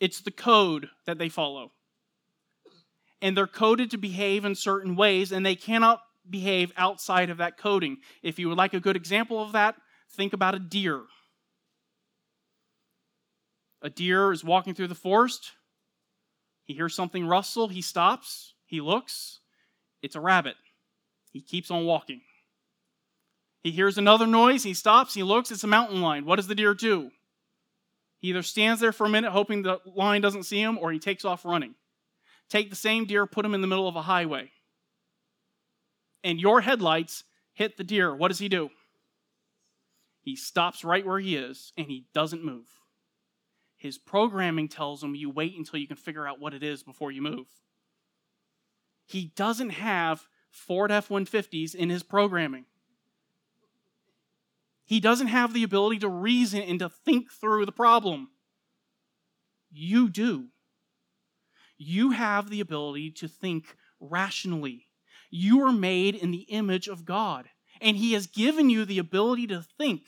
it's 0.00 0.20
the 0.20 0.30
code 0.30 0.88
that 1.04 1.18
they 1.18 1.28
follow. 1.28 1.72
And 3.22 3.36
they're 3.36 3.46
coded 3.46 3.90
to 3.92 3.98
behave 3.98 4.44
in 4.44 4.54
certain 4.54 4.94
ways, 4.94 5.32
and 5.32 5.44
they 5.44 5.54
cannot 5.54 6.00
behave 6.30 6.72
outside 6.76 7.30
of 7.30 7.38
that 7.38 7.58
coding. 7.58 7.98
If 8.22 8.38
you 8.38 8.48
would 8.48 8.58
like 8.58 8.74
a 8.74 8.80
good 8.80 8.96
example 8.96 9.42
of 9.42 9.52
that, 9.52 9.76
think 10.10 10.32
about 10.32 10.54
a 10.54 10.58
deer. 10.58 11.02
A 13.82 13.90
deer 13.90 14.32
is 14.32 14.44
walking 14.44 14.74
through 14.74 14.88
the 14.88 14.94
forest. 14.94 15.52
He 16.64 16.74
hears 16.74 16.94
something 16.94 17.26
rustle. 17.26 17.68
He 17.68 17.82
stops. 17.82 18.54
He 18.64 18.80
looks. 18.80 19.40
It's 20.02 20.16
a 20.16 20.20
rabbit. 20.20 20.56
He 21.30 21.40
keeps 21.40 21.70
on 21.70 21.84
walking. 21.84 22.22
He 23.62 23.70
hears 23.70 23.98
another 23.98 24.26
noise. 24.26 24.62
He 24.62 24.74
stops. 24.74 25.14
He 25.14 25.22
looks. 25.22 25.50
It's 25.50 25.64
a 25.64 25.68
mountain 25.68 26.00
lion. 26.00 26.24
What 26.24 26.36
does 26.36 26.46
the 26.46 26.54
deer 26.54 26.74
do? 26.74 27.10
He 28.18 28.28
either 28.28 28.42
stands 28.42 28.80
there 28.80 28.92
for 28.92 29.06
a 29.06 29.10
minute 29.10 29.32
hoping 29.32 29.62
the 29.62 29.80
lion 29.84 30.22
doesn't 30.22 30.44
see 30.44 30.60
him 30.60 30.78
or 30.78 30.90
he 30.90 30.98
takes 30.98 31.24
off 31.24 31.44
running. 31.44 31.74
Take 32.48 32.70
the 32.70 32.76
same 32.76 33.04
deer, 33.04 33.26
put 33.26 33.44
him 33.44 33.54
in 33.54 33.60
the 33.60 33.66
middle 33.66 33.88
of 33.88 33.96
a 33.96 34.02
highway. 34.02 34.50
And 36.24 36.40
your 36.40 36.60
headlights 36.60 37.24
hit 37.52 37.76
the 37.76 37.84
deer. 37.84 38.14
What 38.14 38.28
does 38.28 38.38
he 38.38 38.48
do? 38.48 38.70
He 40.20 40.36
stops 40.36 40.84
right 40.84 41.06
where 41.06 41.20
he 41.20 41.36
is 41.36 41.72
and 41.76 41.86
he 41.86 42.06
doesn't 42.12 42.44
move. 42.44 42.66
His 43.76 43.98
programming 43.98 44.68
tells 44.68 45.02
him 45.02 45.14
you 45.14 45.30
wait 45.30 45.56
until 45.56 45.78
you 45.78 45.86
can 45.86 45.96
figure 45.96 46.26
out 46.26 46.40
what 46.40 46.54
it 46.54 46.62
is 46.62 46.82
before 46.82 47.12
you 47.12 47.22
move. 47.22 47.46
He 49.06 49.32
doesn't 49.36 49.70
have 49.70 50.26
Ford 50.50 50.90
F 50.90 51.08
150s 51.08 51.74
in 51.74 51.90
his 51.90 52.02
programming. 52.02 52.64
He 54.84 55.00
doesn't 55.00 55.28
have 55.28 55.52
the 55.52 55.62
ability 55.62 55.98
to 56.00 56.08
reason 56.08 56.62
and 56.62 56.78
to 56.78 56.88
think 56.88 57.30
through 57.30 57.66
the 57.66 57.72
problem. 57.72 58.30
You 59.70 60.08
do. 60.08 60.46
You 61.76 62.10
have 62.10 62.50
the 62.50 62.60
ability 62.60 63.10
to 63.12 63.28
think 63.28 63.76
rationally. 64.00 64.85
You 65.30 65.62
are 65.64 65.72
made 65.72 66.14
in 66.14 66.30
the 66.30 66.46
image 66.48 66.88
of 66.88 67.04
God, 67.04 67.48
and 67.80 67.96
He 67.96 68.12
has 68.12 68.26
given 68.26 68.70
you 68.70 68.84
the 68.84 68.98
ability 68.98 69.46
to 69.48 69.62
think. 69.78 70.02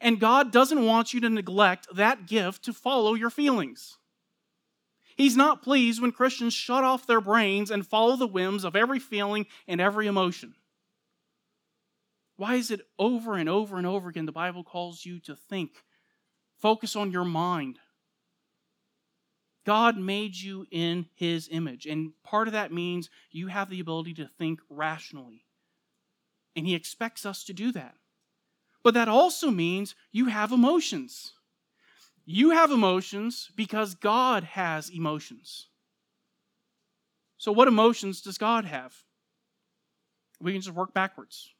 And 0.00 0.20
God 0.20 0.52
doesn't 0.52 0.84
want 0.84 1.12
you 1.12 1.20
to 1.20 1.30
neglect 1.30 1.86
that 1.94 2.26
gift 2.26 2.64
to 2.64 2.72
follow 2.72 3.14
your 3.14 3.30
feelings. 3.30 3.98
He's 5.16 5.36
not 5.36 5.62
pleased 5.62 6.00
when 6.00 6.12
Christians 6.12 6.54
shut 6.54 6.84
off 6.84 7.06
their 7.06 7.20
brains 7.20 7.70
and 7.70 7.86
follow 7.86 8.16
the 8.16 8.26
whims 8.26 8.64
of 8.64 8.74
every 8.74 8.98
feeling 8.98 9.46
and 9.68 9.80
every 9.80 10.06
emotion. 10.06 10.54
Why 12.36 12.54
is 12.54 12.70
it 12.70 12.80
over 12.98 13.34
and 13.34 13.48
over 13.48 13.76
and 13.76 13.86
over 13.86 14.08
again 14.08 14.26
the 14.26 14.32
Bible 14.32 14.64
calls 14.64 15.04
you 15.04 15.20
to 15.20 15.36
think? 15.36 15.72
Focus 16.58 16.96
on 16.96 17.10
your 17.10 17.24
mind. 17.24 17.78
God 19.64 19.96
made 19.96 20.36
you 20.36 20.66
in 20.70 21.06
His 21.14 21.48
image, 21.50 21.86
and 21.86 22.12
part 22.24 22.48
of 22.48 22.52
that 22.52 22.72
means 22.72 23.10
you 23.30 23.48
have 23.48 23.70
the 23.70 23.80
ability 23.80 24.14
to 24.14 24.28
think 24.38 24.60
rationally. 24.68 25.44
And 26.56 26.66
He 26.66 26.74
expects 26.74 27.24
us 27.24 27.44
to 27.44 27.52
do 27.52 27.72
that. 27.72 27.94
But 28.82 28.94
that 28.94 29.08
also 29.08 29.50
means 29.50 29.94
you 30.10 30.26
have 30.26 30.52
emotions. 30.52 31.32
You 32.24 32.50
have 32.50 32.70
emotions 32.70 33.50
because 33.56 33.94
God 33.94 34.44
has 34.44 34.90
emotions. 34.90 35.68
So, 37.38 37.52
what 37.52 37.68
emotions 37.68 38.20
does 38.20 38.38
God 38.38 38.64
have? 38.64 38.94
We 40.40 40.52
can 40.52 40.60
just 40.60 40.76
work 40.76 40.92
backwards. 40.92 41.50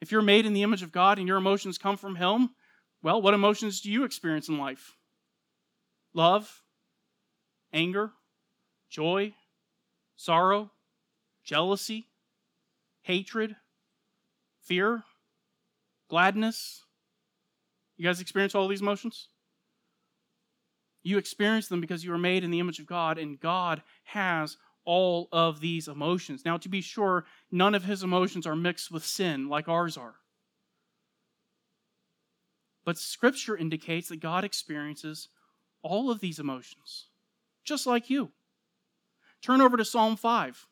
If 0.00 0.10
you're 0.10 0.22
made 0.22 0.46
in 0.46 0.52
the 0.52 0.64
image 0.64 0.82
of 0.82 0.90
God 0.90 1.18
and 1.18 1.28
your 1.28 1.36
emotions 1.36 1.78
come 1.78 1.96
from 1.96 2.16
Him, 2.16 2.50
well, 3.02 3.22
what 3.22 3.34
emotions 3.34 3.80
do 3.80 3.90
you 3.90 4.04
experience 4.04 4.48
in 4.48 4.58
life? 4.58 4.96
Love, 6.14 6.62
anger, 7.72 8.12
joy, 8.88 9.32
sorrow, 10.16 10.70
jealousy, 11.44 12.06
hatred, 13.02 13.56
fear, 14.62 15.02
gladness. 16.08 16.84
You 17.96 18.04
guys 18.04 18.20
experience 18.20 18.54
all 18.54 18.68
these 18.68 18.80
emotions? 18.80 19.28
You 21.02 21.18
experience 21.18 21.68
them 21.68 21.80
because 21.80 22.04
you 22.04 22.12
are 22.12 22.18
made 22.18 22.44
in 22.44 22.50
the 22.50 22.60
image 22.60 22.78
of 22.78 22.86
God, 22.86 23.18
and 23.18 23.40
God 23.40 23.82
has 24.04 24.56
all 24.84 25.28
of 25.32 25.60
these 25.60 25.88
emotions. 25.88 26.44
Now, 26.44 26.56
to 26.58 26.68
be 26.68 26.80
sure, 26.80 27.24
none 27.50 27.74
of 27.74 27.84
his 27.84 28.02
emotions 28.02 28.46
are 28.46 28.56
mixed 28.56 28.90
with 28.90 29.04
sin 29.04 29.48
like 29.48 29.68
ours 29.68 29.96
are. 29.96 30.14
But 32.84 32.98
Scripture 32.98 33.56
indicates 33.56 34.08
that 34.08 34.20
God 34.20 34.44
experiences 34.44 35.28
all 35.82 36.10
of 36.10 36.20
these 36.20 36.38
emotions, 36.38 37.06
just 37.64 37.86
like 37.86 38.10
you. 38.10 38.30
Turn 39.42 39.60
over 39.60 39.76
to 39.76 39.84
Psalm 39.84 40.16
5. 40.16 40.66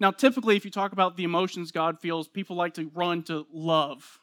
Now, 0.00 0.10
typically, 0.10 0.56
if 0.56 0.64
you 0.64 0.70
talk 0.70 0.92
about 0.92 1.16
the 1.16 1.24
emotions 1.24 1.70
God 1.70 2.00
feels, 2.00 2.28
people 2.28 2.56
like 2.56 2.74
to 2.74 2.90
run 2.94 3.22
to 3.24 3.46
love. 3.52 4.20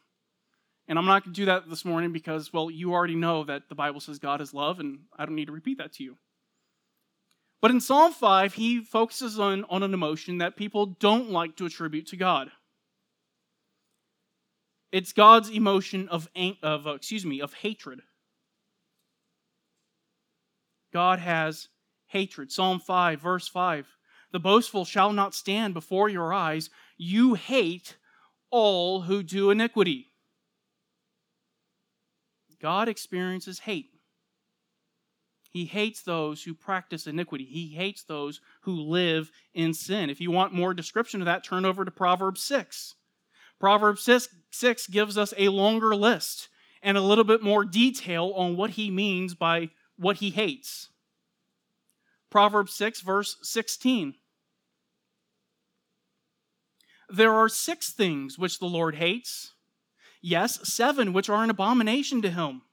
And 0.88 1.00
I'm 1.00 1.06
not 1.06 1.24
going 1.24 1.34
to 1.34 1.42
do 1.42 1.46
that 1.46 1.70
this 1.70 1.86
morning 1.86 2.12
because, 2.12 2.52
well, 2.52 2.70
you 2.70 2.94
already 2.94 3.16
know 3.16 3.44
that 3.46 3.70
the 3.70 3.76
Bible 3.76 4.00
says 4.00 4.20
God 4.20 4.42
is 4.42 4.54
love, 4.54 4.80
and 4.80 5.00
I 5.18 5.26
don't 5.26 5.36
need 5.36 5.46
to 5.46 5.54
repeat 5.54 5.78
that 5.78 5.94
to 5.94 6.04
you. 6.04 6.18
But 7.62 7.72
in 7.72 7.80
Psalm 7.80 8.12
5, 8.12 8.56
he 8.56 8.82
focuses 8.82 9.40
on, 9.40 9.66
on 9.70 9.84
an 9.84 9.94
emotion 9.94 10.40
that 10.40 10.58
people 10.58 10.88
don't 10.88 11.30
like 11.30 11.56
to 11.58 11.66
attribute 11.66 12.08
to 12.08 12.18
God. 12.18 12.52
It's 14.92 15.14
God's 15.14 15.50
emotion 15.50 16.10
of, 16.10 16.28
of 16.64 16.88
uh, 16.88 16.96
excuse 16.96 17.26
me, 17.26 17.40
of 17.40 17.54
hatred. 17.54 18.02
God 20.92 21.20
has 21.20 21.70
hatred. 22.08 22.52
Psalm 22.52 22.80
5, 22.80 23.22
verse 23.22 23.48
5 23.48 23.88
the 24.32 24.40
boastful 24.40 24.86
shall 24.86 25.12
not 25.12 25.36
stand 25.36 25.74
before 25.74 26.10
your 26.10 26.34
eyes. 26.34 26.70
You 26.98 27.34
hate 27.34 27.98
all 28.50 29.02
who 29.02 29.24
do 29.24 29.50
iniquity. 29.52 30.08
God 32.62 32.88
experiences 32.88 33.60
hate. 33.60 33.90
He 35.50 35.66
hates 35.66 36.02
those 36.04 36.44
who 36.44 36.54
practice 36.54 37.08
iniquity. 37.08 37.44
He 37.44 37.70
hates 37.70 38.04
those 38.04 38.40
who 38.62 38.74
live 38.74 39.32
in 39.54 39.74
sin. 39.74 40.10
If 40.10 40.22
you 40.22 40.32
want 40.32 40.54
more 40.54 40.74
description 40.74 41.22
of 41.22 41.26
that, 41.26 41.44
turn 41.44 41.66
over 41.66 41.84
to 41.84 41.92
Proverbs 41.92 42.42
6. 42.44 42.96
Proverbs 43.60 44.02
6, 44.04 44.30
6 44.52 44.88
gives 44.88 45.18
us 45.18 45.34
a 45.38 45.50
longer 45.50 45.94
list 45.94 46.48
and 46.82 46.98
a 46.98 47.02
little 47.02 47.26
bit 47.26 47.44
more 47.44 47.66
detail 47.66 48.32
on 48.36 48.56
what 48.56 48.72
he 48.72 48.90
means 48.90 49.36
by 49.36 49.70
what 50.02 50.18
he 50.18 50.32
hates. 50.32 50.90
Proverbs 52.30 52.74
6, 52.74 53.02
verse 53.02 53.38
16. 53.44 54.16
There 57.10 57.34
are 57.34 57.50
six 57.50 57.92
things 57.92 58.40
which 58.40 58.60
the 58.60 58.66
Lord 58.66 58.96
hates. 58.96 59.54
Yes, 60.22 60.60
seven 60.68 61.14
which 61.14 61.30
are 61.30 61.44
an 61.44 61.50
abomination 61.50 62.22
to 62.22 62.30
him 62.30 62.64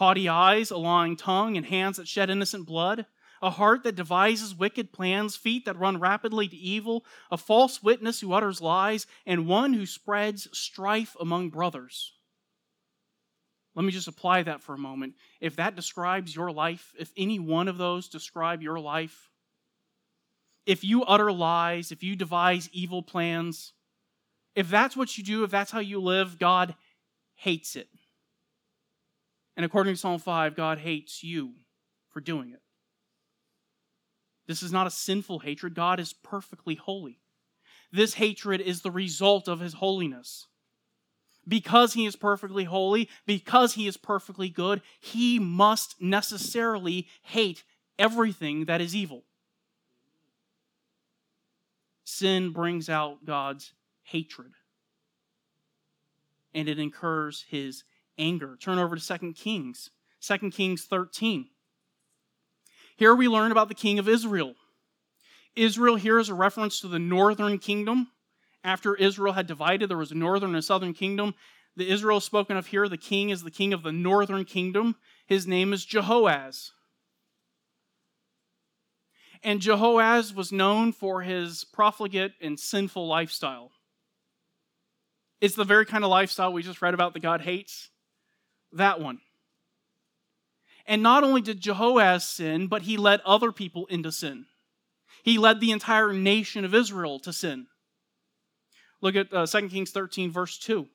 haughty 0.00 0.30
eyes, 0.30 0.70
a 0.70 0.78
lying 0.78 1.14
tongue, 1.14 1.58
and 1.58 1.66
hands 1.66 1.98
that 1.98 2.08
shed 2.08 2.30
innocent 2.30 2.64
blood, 2.64 3.04
a 3.42 3.50
heart 3.50 3.82
that 3.82 3.94
devises 3.94 4.54
wicked 4.54 4.94
plans, 4.94 5.36
feet 5.36 5.66
that 5.66 5.78
run 5.78 6.00
rapidly 6.00 6.48
to 6.48 6.56
evil, 6.56 7.04
a 7.30 7.36
false 7.36 7.82
witness 7.82 8.20
who 8.20 8.32
utters 8.32 8.62
lies, 8.62 9.06
and 9.26 9.46
one 9.46 9.74
who 9.74 9.84
spreads 9.84 10.48
strife 10.56 11.14
among 11.20 11.50
brothers. 11.50 12.14
Let 13.80 13.86
me 13.86 13.92
just 13.92 14.08
apply 14.08 14.42
that 14.42 14.60
for 14.62 14.74
a 14.74 14.78
moment. 14.78 15.14
If 15.40 15.56
that 15.56 15.74
describes 15.74 16.36
your 16.36 16.52
life, 16.52 16.92
if 16.98 17.10
any 17.16 17.38
one 17.38 17.66
of 17.66 17.78
those 17.78 18.10
describe 18.10 18.60
your 18.62 18.78
life, 18.78 19.30
if 20.66 20.84
you 20.84 21.02
utter 21.02 21.32
lies, 21.32 21.90
if 21.90 22.02
you 22.02 22.14
devise 22.14 22.68
evil 22.74 23.02
plans, 23.02 23.72
if 24.54 24.68
that's 24.68 24.98
what 24.98 25.16
you 25.16 25.24
do, 25.24 25.44
if 25.44 25.50
that's 25.50 25.70
how 25.70 25.78
you 25.78 25.98
live, 25.98 26.38
God 26.38 26.74
hates 27.36 27.74
it. 27.74 27.88
And 29.56 29.64
according 29.64 29.94
to 29.94 29.98
Psalm 29.98 30.18
5, 30.18 30.54
God 30.54 30.80
hates 30.80 31.24
you 31.24 31.54
for 32.10 32.20
doing 32.20 32.50
it. 32.50 32.60
This 34.46 34.62
is 34.62 34.72
not 34.72 34.88
a 34.88 34.90
sinful 34.90 35.38
hatred. 35.38 35.74
God 35.74 35.98
is 35.98 36.12
perfectly 36.12 36.74
holy. 36.74 37.18
This 37.90 38.12
hatred 38.12 38.60
is 38.60 38.82
the 38.82 38.90
result 38.90 39.48
of 39.48 39.60
his 39.60 39.72
holiness. 39.72 40.48
Because 41.48 41.94
he 41.94 42.06
is 42.06 42.16
perfectly 42.16 42.64
holy, 42.64 43.08
because 43.26 43.74
he 43.74 43.86
is 43.86 43.96
perfectly 43.96 44.48
good, 44.48 44.82
he 45.00 45.38
must 45.38 46.00
necessarily 46.00 47.08
hate 47.22 47.64
everything 47.98 48.66
that 48.66 48.80
is 48.80 48.94
evil 48.94 49.24
sin 52.10 52.50
brings 52.50 52.88
out 52.88 53.24
God's 53.24 53.72
hatred 54.02 54.52
and 56.52 56.68
it 56.68 56.78
incurs 56.78 57.44
his 57.48 57.84
anger. 58.18 58.56
Turn 58.60 58.78
over 58.78 58.96
to 58.96 59.18
2 59.18 59.32
Kings, 59.32 59.90
2 60.20 60.50
Kings 60.50 60.84
13. 60.84 61.48
Here 62.96 63.14
we 63.14 63.28
learn 63.28 63.52
about 63.52 63.68
the 63.68 63.74
king 63.74 63.98
of 63.98 64.08
Israel. 64.08 64.54
Israel 65.54 65.96
here 65.96 66.18
is 66.18 66.28
a 66.28 66.34
reference 66.34 66.80
to 66.80 66.88
the 66.88 66.98
northern 66.98 67.58
kingdom. 67.58 68.08
After 68.62 68.94
Israel 68.94 69.34
had 69.34 69.46
divided, 69.46 69.88
there 69.88 69.96
was 69.96 70.12
a 70.12 70.16
northern 70.16 70.50
and 70.50 70.58
a 70.58 70.62
southern 70.62 70.92
kingdom. 70.92 71.34
The 71.76 71.90
Israel 71.90 72.20
spoken 72.20 72.56
of 72.56 72.66
here, 72.66 72.88
the 72.88 72.98
king 72.98 73.30
is 73.30 73.42
the 73.42 73.50
king 73.50 73.72
of 73.72 73.82
the 73.82 73.92
northern 73.92 74.44
kingdom. 74.44 74.96
His 75.26 75.46
name 75.46 75.72
is 75.72 75.86
Jehoaz. 75.86 76.72
And 79.42 79.60
Jehoaz 79.60 80.34
was 80.34 80.52
known 80.52 80.92
for 80.92 81.22
his 81.22 81.64
profligate 81.64 82.32
and 82.40 82.60
sinful 82.60 83.06
lifestyle. 83.06 83.70
It's 85.40 85.54
the 85.54 85.64
very 85.64 85.86
kind 85.86 86.04
of 86.04 86.10
lifestyle 86.10 86.52
we 86.52 86.62
just 86.62 86.82
read 86.82 86.92
about 86.92 87.14
that 87.14 87.20
God 87.20 87.40
hates. 87.40 87.88
That 88.72 89.00
one. 89.00 89.20
And 90.86 91.02
not 91.02 91.24
only 91.24 91.40
did 91.40 91.62
Jehoaz 91.62 92.22
sin, 92.26 92.66
but 92.66 92.82
he 92.82 92.96
led 92.96 93.20
other 93.24 93.52
people 93.52 93.86
into 93.86 94.12
sin. 94.12 94.46
He 95.22 95.38
led 95.38 95.60
the 95.60 95.70
entire 95.70 96.12
nation 96.12 96.64
of 96.64 96.74
Israel 96.74 97.18
to 97.20 97.32
sin. 97.32 97.68
Look 99.00 99.16
at 99.16 99.32
uh, 99.32 99.46
2 99.46 99.68
Kings 99.68 99.90
13, 99.90 100.30
verse 100.30 100.58
2. 100.58 100.86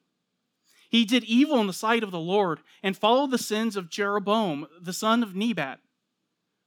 He 0.89 1.05
did 1.05 1.23
evil 1.23 1.59
in 1.59 1.67
the 1.67 1.73
sight 1.73 2.03
of 2.03 2.11
the 2.11 2.19
Lord 2.19 2.59
and 2.83 2.95
followed 2.95 3.31
the 3.31 3.37
sins 3.37 3.75
of 3.75 3.89
Jeroboam, 3.89 4.67
the 4.79 4.93
son 4.93 5.23
of 5.23 5.35
Nebat, 5.35 5.79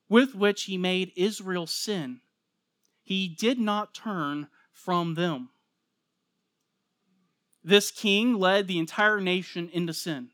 with 0.08 0.34
which 0.34 0.64
he 0.64 0.76
made 0.76 1.12
Israel 1.16 1.66
sin. 1.66 2.20
He 3.02 3.28
did 3.28 3.58
not 3.58 3.94
turn 3.94 4.48
from 4.72 5.14
them. 5.14 5.50
This 7.64 7.90
king 7.90 8.34
led 8.34 8.66
the 8.66 8.78
entire 8.78 9.20
nation 9.20 9.70
into 9.72 9.92
sin. 9.92 10.30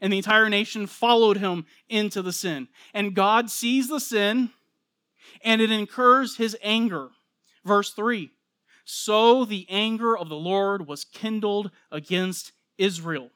And 0.00 0.12
the 0.12 0.18
entire 0.18 0.48
nation 0.48 0.86
followed 0.86 1.36
him 1.36 1.66
into 1.88 2.22
the 2.22 2.32
sin. 2.32 2.68
And 2.94 3.14
God 3.14 3.50
sees 3.50 3.88
the 3.88 4.00
sin 4.00 4.50
and 5.44 5.60
it 5.60 5.70
incurs 5.70 6.36
his 6.36 6.56
anger. 6.62 7.10
Verse 7.64 7.92
3 7.92 8.30
So 8.84 9.44
the 9.44 9.66
anger 9.68 10.16
of 10.16 10.28
the 10.28 10.36
Lord 10.36 10.86
was 10.86 11.04
kindled 11.04 11.70
against 11.90 12.52
Israel. 12.78 13.30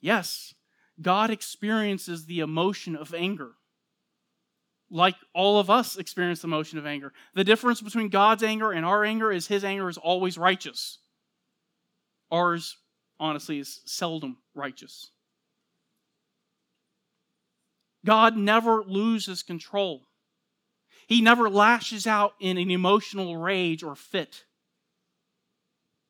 Yes, 0.00 0.54
God 1.00 1.30
experiences 1.30 2.26
the 2.26 2.40
emotion 2.40 2.96
of 2.96 3.14
anger. 3.14 3.52
Like 4.90 5.16
all 5.34 5.60
of 5.60 5.68
us 5.68 5.96
experience 5.96 6.40
the 6.40 6.48
emotion 6.48 6.78
of 6.78 6.86
anger. 6.86 7.12
The 7.34 7.44
difference 7.44 7.80
between 7.80 8.08
God's 8.08 8.42
anger 8.42 8.72
and 8.72 8.86
our 8.86 9.04
anger 9.04 9.30
is 9.30 9.46
his 9.46 9.64
anger 9.64 9.88
is 9.88 9.98
always 9.98 10.38
righteous. 10.38 10.98
Ours, 12.30 12.76
honestly, 13.20 13.58
is 13.58 13.80
seldom 13.84 14.38
righteous. 14.54 15.10
God 18.04 18.36
never 18.36 18.82
loses 18.82 19.42
control. 19.42 20.07
He 21.08 21.22
never 21.22 21.48
lashes 21.48 22.06
out 22.06 22.34
in 22.38 22.58
an 22.58 22.70
emotional 22.70 23.38
rage 23.38 23.82
or 23.82 23.96
fit. 23.96 24.44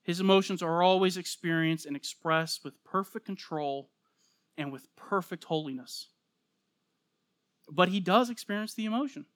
His 0.03 0.19
emotions 0.19 0.61
are 0.61 0.83
always 0.83 1.17
experienced 1.17 1.87
and 1.87 1.95
expressed 1.95 2.65
with 2.65 2.83
perfect 2.83 3.25
control 3.25 3.91
and 4.57 4.73
with 4.73 4.89
perfect 4.97 5.45
holiness. 5.45 6.09
But 7.71 7.91
he 7.91 8.01
does 8.01 8.29
experience 8.29 8.75
the 8.75 8.87
emotion. 8.87 9.27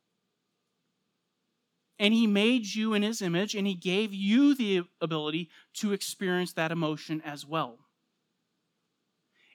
And 1.96 2.12
he 2.12 2.26
made 2.26 2.66
you 2.66 2.92
in 2.94 3.02
his 3.02 3.22
image, 3.22 3.54
and 3.54 3.64
he 3.64 3.74
gave 3.74 4.12
you 4.12 4.56
the 4.56 4.82
ability 5.00 5.48
to 5.74 5.92
experience 5.92 6.54
that 6.54 6.72
emotion 6.72 7.22
as 7.24 7.46
well. 7.46 7.78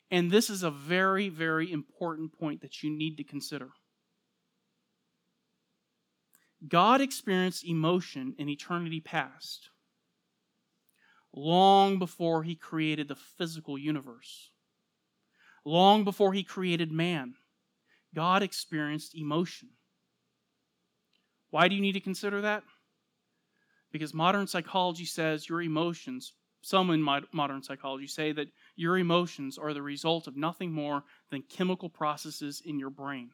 And 0.09 0.31
this 0.31 0.49
is 0.49 0.63
a 0.63 0.71
very, 0.71 1.27
very 1.27 1.69
important 1.69 2.31
point 2.31 2.61
that 2.61 2.81
you 2.81 2.89
need 2.89 3.17
to 3.17 3.25
consider. 3.25 3.71
God 6.65 7.01
experienced 7.01 7.65
emotion 7.65 8.33
in 8.37 8.49
eternity 8.49 8.99
past, 8.99 9.69
long 11.35 11.99
before 11.99 12.43
he 12.43 12.55
created 12.55 13.07
the 13.07 13.15
physical 13.15 13.77
universe, 13.77 14.51
long 15.65 16.03
before 16.03 16.33
he 16.33 16.43
created 16.43 16.91
man. 16.91 17.35
God 18.15 18.41
experienced 18.41 19.15
emotion. 19.15 19.69
Why 21.51 21.67
do 21.67 21.75
you 21.75 21.81
need 21.81 21.93
to 21.93 21.99
consider 21.99 22.41
that? 22.41 22.63
Because 23.91 24.13
modern 24.13 24.47
psychology 24.47 25.05
says 25.05 25.47
your 25.47 25.61
emotions, 25.61 26.33
some 26.61 26.89
in 26.89 27.01
modern 27.01 27.61
psychology 27.61 28.07
say 28.07 28.31
that 28.31 28.47
your 28.75 28.97
emotions 28.97 29.57
are 29.57 29.73
the 29.73 29.81
result 29.81 30.27
of 30.27 30.35
nothing 30.35 30.71
more 30.71 31.03
than 31.29 31.43
chemical 31.43 31.89
processes 31.89 32.61
in 32.65 32.79
your 32.79 32.89
brain. 32.89 33.29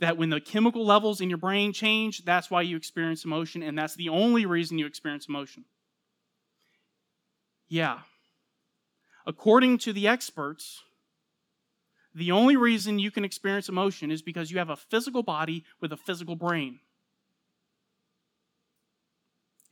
That 0.00 0.16
when 0.16 0.30
the 0.30 0.40
chemical 0.40 0.84
levels 0.84 1.20
in 1.20 1.30
your 1.30 1.38
brain 1.38 1.72
change, 1.72 2.24
that's 2.24 2.50
why 2.50 2.62
you 2.62 2.76
experience 2.76 3.24
emotion, 3.24 3.62
and 3.62 3.78
that's 3.78 3.94
the 3.94 4.08
only 4.08 4.44
reason 4.44 4.78
you 4.78 4.86
experience 4.86 5.26
emotion. 5.28 5.64
Yeah. 7.68 8.00
According 9.26 9.78
to 9.78 9.92
the 9.92 10.08
experts, 10.08 10.82
the 12.14 12.30
only 12.30 12.56
reason 12.56 12.98
you 12.98 13.10
can 13.10 13.24
experience 13.24 13.68
emotion 13.68 14.10
is 14.10 14.22
because 14.22 14.50
you 14.50 14.58
have 14.58 14.70
a 14.70 14.76
physical 14.76 15.22
body 15.22 15.64
with 15.80 15.92
a 15.92 15.96
physical 15.96 16.36
brain. 16.36 16.80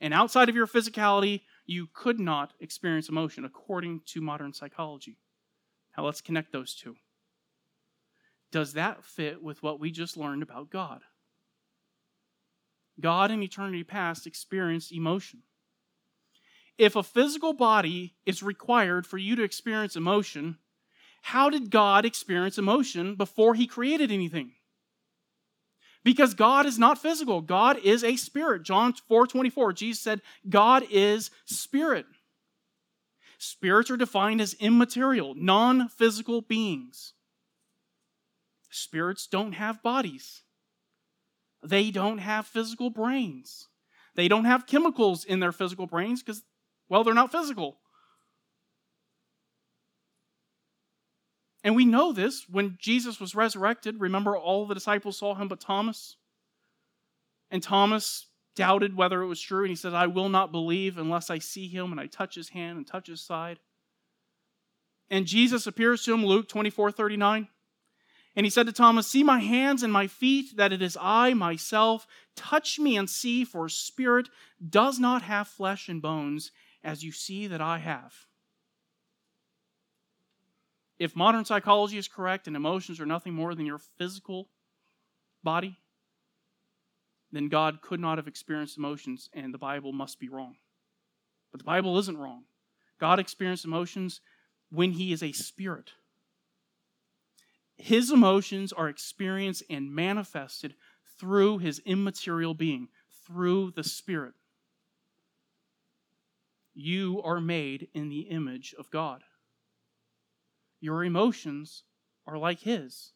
And 0.00 0.12
outside 0.12 0.48
of 0.48 0.56
your 0.56 0.66
physicality, 0.66 1.42
you 1.64 1.86
could 1.94 2.18
not 2.18 2.54
experience 2.58 3.08
emotion 3.08 3.44
according 3.44 4.00
to 4.06 4.20
modern 4.20 4.52
psychology. 4.52 5.18
Now 5.96 6.04
let's 6.04 6.20
connect 6.20 6.52
those 6.52 6.74
two. 6.74 6.96
Does 8.52 8.74
that 8.74 9.02
fit 9.02 9.42
with 9.42 9.62
what 9.62 9.80
we 9.80 9.90
just 9.90 10.16
learned 10.16 10.42
about 10.42 10.70
God? 10.70 11.00
God 13.00 13.30
in 13.30 13.42
eternity 13.42 13.82
past 13.82 14.26
experienced 14.26 14.92
emotion. 14.92 15.42
If 16.78 16.94
a 16.94 17.02
physical 17.02 17.54
body 17.54 18.14
is 18.26 18.42
required 18.42 19.06
for 19.06 19.18
you 19.18 19.34
to 19.36 19.42
experience 19.42 19.96
emotion, 19.96 20.58
how 21.22 21.48
did 21.50 21.70
God 21.70 22.04
experience 22.04 22.58
emotion 22.58 23.14
before 23.14 23.54
he 23.54 23.66
created 23.66 24.12
anything? 24.12 24.52
Because 26.04 26.34
God 26.34 26.66
is 26.66 26.78
not 26.78 27.00
physical. 27.00 27.40
God 27.40 27.78
is 27.78 28.04
a 28.04 28.16
spirit. 28.16 28.64
John 28.64 28.92
4:24, 28.92 29.72
Jesus 29.72 30.02
said, 30.02 30.20
"God 30.48 30.84
is 30.90 31.30
spirit." 31.44 32.06
Spirits 33.38 33.90
are 33.90 33.96
defined 33.96 34.40
as 34.40 34.54
immaterial, 34.54 35.34
non-physical 35.34 36.42
beings. 36.42 37.14
Spirits 38.72 39.26
don't 39.26 39.52
have 39.52 39.82
bodies. 39.82 40.42
They 41.62 41.90
don't 41.90 42.18
have 42.18 42.46
physical 42.46 42.90
brains. 42.90 43.68
They 44.14 44.28
don't 44.28 44.46
have 44.46 44.66
chemicals 44.66 45.24
in 45.24 45.40
their 45.40 45.52
physical 45.52 45.86
brains 45.86 46.22
because, 46.22 46.42
well, 46.88 47.04
they're 47.04 47.14
not 47.14 47.30
physical. 47.30 47.78
And 51.62 51.76
we 51.76 51.84
know 51.84 52.12
this 52.12 52.48
when 52.48 52.76
Jesus 52.80 53.20
was 53.20 53.34
resurrected. 53.34 54.00
Remember, 54.00 54.36
all 54.36 54.66
the 54.66 54.74
disciples 54.74 55.18
saw 55.18 55.34
him 55.34 55.48
but 55.48 55.60
Thomas? 55.60 56.16
And 57.50 57.62
Thomas 57.62 58.26
doubted 58.56 58.96
whether 58.96 59.22
it 59.22 59.26
was 59.26 59.40
true, 59.40 59.60
and 59.60 59.70
he 59.70 59.76
said, 59.76 59.94
I 59.94 60.06
will 60.06 60.28
not 60.28 60.50
believe 60.50 60.98
unless 60.98 61.30
I 61.30 61.38
see 61.38 61.68
him 61.68 61.92
and 61.92 62.00
I 62.00 62.06
touch 62.06 62.34
his 62.34 62.48
hand 62.48 62.78
and 62.78 62.86
touch 62.86 63.06
his 63.06 63.20
side. 63.20 63.60
And 65.10 65.26
Jesus 65.26 65.66
appears 65.66 66.02
to 66.04 66.14
him, 66.14 66.24
Luke 66.24 66.48
24 66.48 66.90
39. 66.90 67.48
And 68.34 68.46
he 68.46 68.50
said 68.50 68.66
to 68.66 68.72
Thomas, 68.72 69.06
See 69.06 69.22
my 69.22 69.40
hands 69.40 69.82
and 69.82 69.92
my 69.92 70.06
feet, 70.06 70.56
that 70.56 70.72
it 70.72 70.80
is 70.80 70.96
I 71.00 71.34
myself. 71.34 72.06
Touch 72.34 72.78
me 72.78 72.96
and 72.96 73.08
see, 73.08 73.44
for 73.44 73.68
spirit 73.68 74.28
does 74.66 74.98
not 74.98 75.22
have 75.22 75.48
flesh 75.48 75.88
and 75.88 76.00
bones, 76.00 76.50
as 76.82 77.04
you 77.04 77.12
see 77.12 77.46
that 77.46 77.60
I 77.60 77.78
have 77.78 78.26
if 81.02 81.16
modern 81.16 81.44
psychology 81.44 81.98
is 81.98 82.06
correct 82.06 82.46
and 82.46 82.54
emotions 82.54 83.00
are 83.00 83.06
nothing 83.06 83.34
more 83.34 83.56
than 83.56 83.66
your 83.66 83.80
physical 83.98 84.48
body, 85.42 85.76
then 87.32 87.48
God 87.48 87.82
could 87.82 87.98
not 87.98 88.18
have 88.18 88.28
experienced 88.28 88.78
emotions 88.78 89.28
and 89.32 89.52
the 89.52 89.58
Bible 89.58 89.92
must 89.92 90.20
be 90.20 90.28
wrong. 90.28 90.54
But 91.50 91.58
the 91.58 91.64
Bible 91.64 91.98
isn't 91.98 92.16
wrong. 92.16 92.44
God 93.00 93.18
experienced 93.18 93.64
emotions 93.64 94.20
when 94.70 94.92
He 94.92 95.12
is 95.12 95.24
a 95.24 95.32
spirit. 95.32 95.90
His 97.76 98.10
emotions 98.10 98.72
are 98.72 98.88
experienced 98.88 99.62
and 99.68 99.94
manifested 99.94 100.74
through 101.18 101.58
His 101.58 101.80
immaterial 101.80 102.54
being, 102.54 102.88
through 103.26 103.72
the 103.72 103.84
Spirit. 103.84 104.34
You 106.74 107.20
are 107.22 107.40
made 107.40 107.88
in 107.92 108.08
the 108.08 108.20
image 108.20 108.74
of 108.78 108.90
God 108.90 109.24
your 110.82 111.04
emotions 111.04 111.84
are 112.26 112.36
like 112.36 112.60
His. 112.60 113.12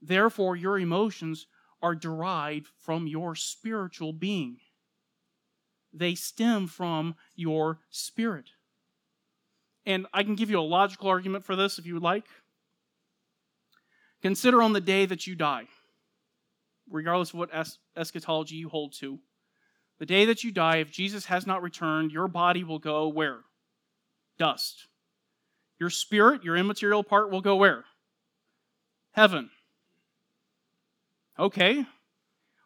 Therefore, 0.00 0.56
your 0.56 0.78
emotions 0.78 1.46
are 1.82 1.96
derived 1.96 2.68
from 2.78 3.06
your 3.06 3.34
spiritual 3.34 4.14
being. 4.14 4.58
they 5.94 6.14
stem 6.14 6.66
from 6.66 7.14
your 7.34 7.80
spirit. 7.90 8.52
And 9.84 10.06
I 10.12 10.22
can 10.22 10.34
give 10.34 10.50
you 10.50 10.60
a 10.60 10.62
logical 10.62 11.08
argument 11.08 11.44
for 11.44 11.56
this 11.56 11.78
if 11.78 11.86
you 11.86 11.94
would 11.94 12.02
like. 12.02 12.24
Consider 14.22 14.62
on 14.62 14.72
the 14.72 14.80
day 14.80 15.04
that 15.06 15.26
you 15.26 15.34
die, 15.34 15.64
regardless 16.88 17.30
of 17.30 17.40
what 17.40 17.50
es- 17.52 17.78
eschatology 17.96 18.54
you 18.54 18.68
hold 18.68 18.92
to, 19.00 19.18
the 19.98 20.06
day 20.06 20.24
that 20.26 20.44
you 20.44 20.52
die, 20.52 20.78
if 20.78 20.90
Jesus 20.90 21.26
has 21.26 21.46
not 21.46 21.62
returned, 21.62 22.12
your 22.12 22.28
body 22.28 22.64
will 22.64 22.78
go 22.78 23.08
where? 23.08 23.40
Dust. 24.38 24.86
Your 25.78 25.90
spirit, 25.90 26.44
your 26.44 26.56
immaterial 26.56 27.02
part, 27.02 27.30
will 27.30 27.40
go 27.40 27.56
where? 27.56 27.84
Heaven. 29.12 29.50
Okay. 31.38 31.84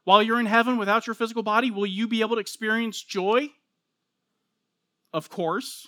While 0.05 0.23
you're 0.23 0.41
in 0.41 0.47
heaven 0.47 0.77
without 0.77 1.07
your 1.07 1.15
physical 1.15 1.43
body, 1.43 1.71
will 1.71 1.87
you 1.87 2.07
be 2.07 2.21
able 2.21 2.37
to 2.37 2.41
experience 2.41 3.03
joy? 3.03 3.51
Of 5.13 5.29
course. 5.31 5.87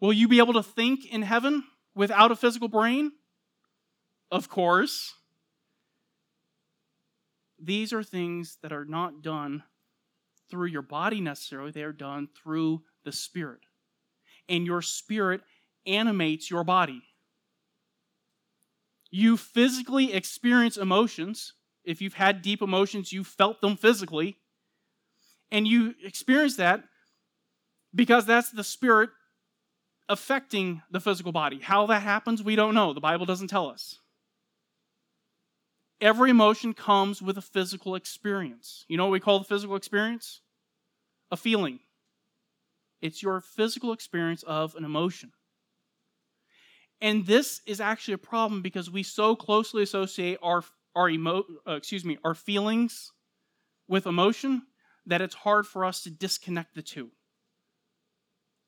Will 0.00 0.12
you 0.12 0.28
be 0.28 0.38
able 0.38 0.52
to 0.54 0.62
think 0.62 1.04
in 1.06 1.22
heaven 1.22 1.64
without 1.94 2.30
a 2.30 2.36
physical 2.36 2.68
brain? 2.68 3.12
Of 4.30 4.48
course. 4.48 5.14
These 7.60 7.92
are 7.92 8.02
things 8.02 8.58
that 8.62 8.72
are 8.72 8.84
not 8.84 9.22
done 9.22 9.64
through 10.50 10.68
your 10.68 10.82
body 10.82 11.20
necessarily, 11.20 11.70
they 11.70 11.82
are 11.82 11.92
done 11.92 12.28
through 12.34 12.82
the 13.04 13.12
Spirit. 13.12 13.60
And 14.48 14.64
your 14.64 14.80
spirit 14.80 15.42
animates 15.86 16.50
your 16.50 16.64
body. 16.64 17.02
You 19.10 19.36
physically 19.36 20.14
experience 20.14 20.78
emotions. 20.78 21.52
If 21.84 22.00
you've 22.00 22.14
had 22.14 22.40
deep 22.40 22.62
emotions, 22.62 23.12
you 23.12 23.24
felt 23.24 23.60
them 23.60 23.76
physically. 23.76 24.38
And 25.50 25.66
you 25.66 25.94
experience 26.02 26.56
that 26.56 26.84
because 27.94 28.26
that's 28.26 28.50
the 28.50 28.64
spirit 28.64 29.10
affecting 30.08 30.82
the 30.90 31.00
physical 31.00 31.32
body. 31.32 31.60
How 31.60 31.86
that 31.86 32.02
happens, 32.02 32.42
we 32.42 32.56
don't 32.56 32.74
know. 32.74 32.92
The 32.92 33.00
Bible 33.00 33.26
doesn't 33.26 33.48
tell 33.48 33.68
us. 33.68 33.98
Every 36.00 36.30
emotion 36.30 36.74
comes 36.74 37.20
with 37.20 37.36
a 37.38 37.42
physical 37.42 37.94
experience. 37.94 38.84
You 38.88 38.96
know 38.96 39.04
what 39.04 39.12
we 39.12 39.20
call 39.20 39.38
the 39.38 39.44
physical 39.44 39.76
experience? 39.76 40.40
A 41.30 41.36
feeling. 41.36 41.80
It's 43.02 43.22
your 43.22 43.40
physical 43.40 43.92
experience 43.92 44.42
of 44.44 44.74
an 44.76 44.84
emotion. 44.84 45.32
And 47.00 47.26
this 47.26 47.60
is 47.66 47.80
actually 47.80 48.14
a 48.14 48.18
problem 48.18 48.62
because 48.62 48.90
we 48.90 49.02
so 49.02 49.36
closely 49.36 49.82
associate 49.82 50.38
our 50.42 50.64
our 50.96 51.08
emo, 51.08 51.44
uh, 51.66 51.72
excuse 51.72 52.04
me, 52.04 52.18
our 52.24 52.34
feelings 52.34 53.12
with 53.86 54.06
emotion 54.06 54.62
that 55.06 55.20
it's 55.20 55.34
hard 55.34 55.66
for 55.66 55.84
us 55.84 56.02
to 56.02 56.10
disconnect 56.10 56.74
the 56.74 56.82
two. 56.82 57.10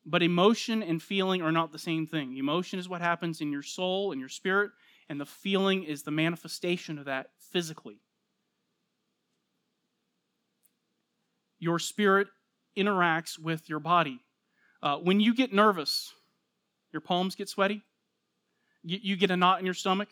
But 0.05 0.23
emotion 0.23 0.81
and 0.81 1.01
feeling 1.01 1.41
are 1.41 1.51
not 1.51 1.71
the 1.71 1.79
same 1.79 2.07
thing. 2.07 2.35
Emotion 2.37 2.79
is 2.79 2.89
what 2.89 3.01
happens 3.01 3.41
in 3.41 3.51
your 3.51 3.61
soul 3.61 4.11
and 4.11 4.19
your 4.19 4.29
spirit, 4.29 4.71
and 5.09 5.19
the 5.19 5.25
feeling 5.25 5.83
is 5.83 6.03
the 6.03 6.11
manifestation 6.11 6.97
of 6.97 7.05
that 7.05 7.27
physically. 7.51 7.99
Your 11.59 11.77
spirit 11.77 12.27
interacts 12.75 13.37
with 13.37 13.69
your 13.69 13.79
body. 13.79 14.19
Uh, 14.81 14.97
when 14.97 15.19
you 15.19 15.35
get 15.35 15.53
nervous, 15.53 16.11
your 16.91 17.01
palms 17.01 17.35
get 17.35 17.49
sweaty, 17.49 17.83
you, 18.83 18.99
you 19.01 19.15
get 19.15 19.29
a 19.29 19.37
knot 19.37 19.59
in 19.59 19.65
your 19.65 19.75
stomach, 19.75 20.09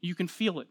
you 0.00 0.14
can 0.14 0.28
feel 0.28 0.60
it. 0.60 0.68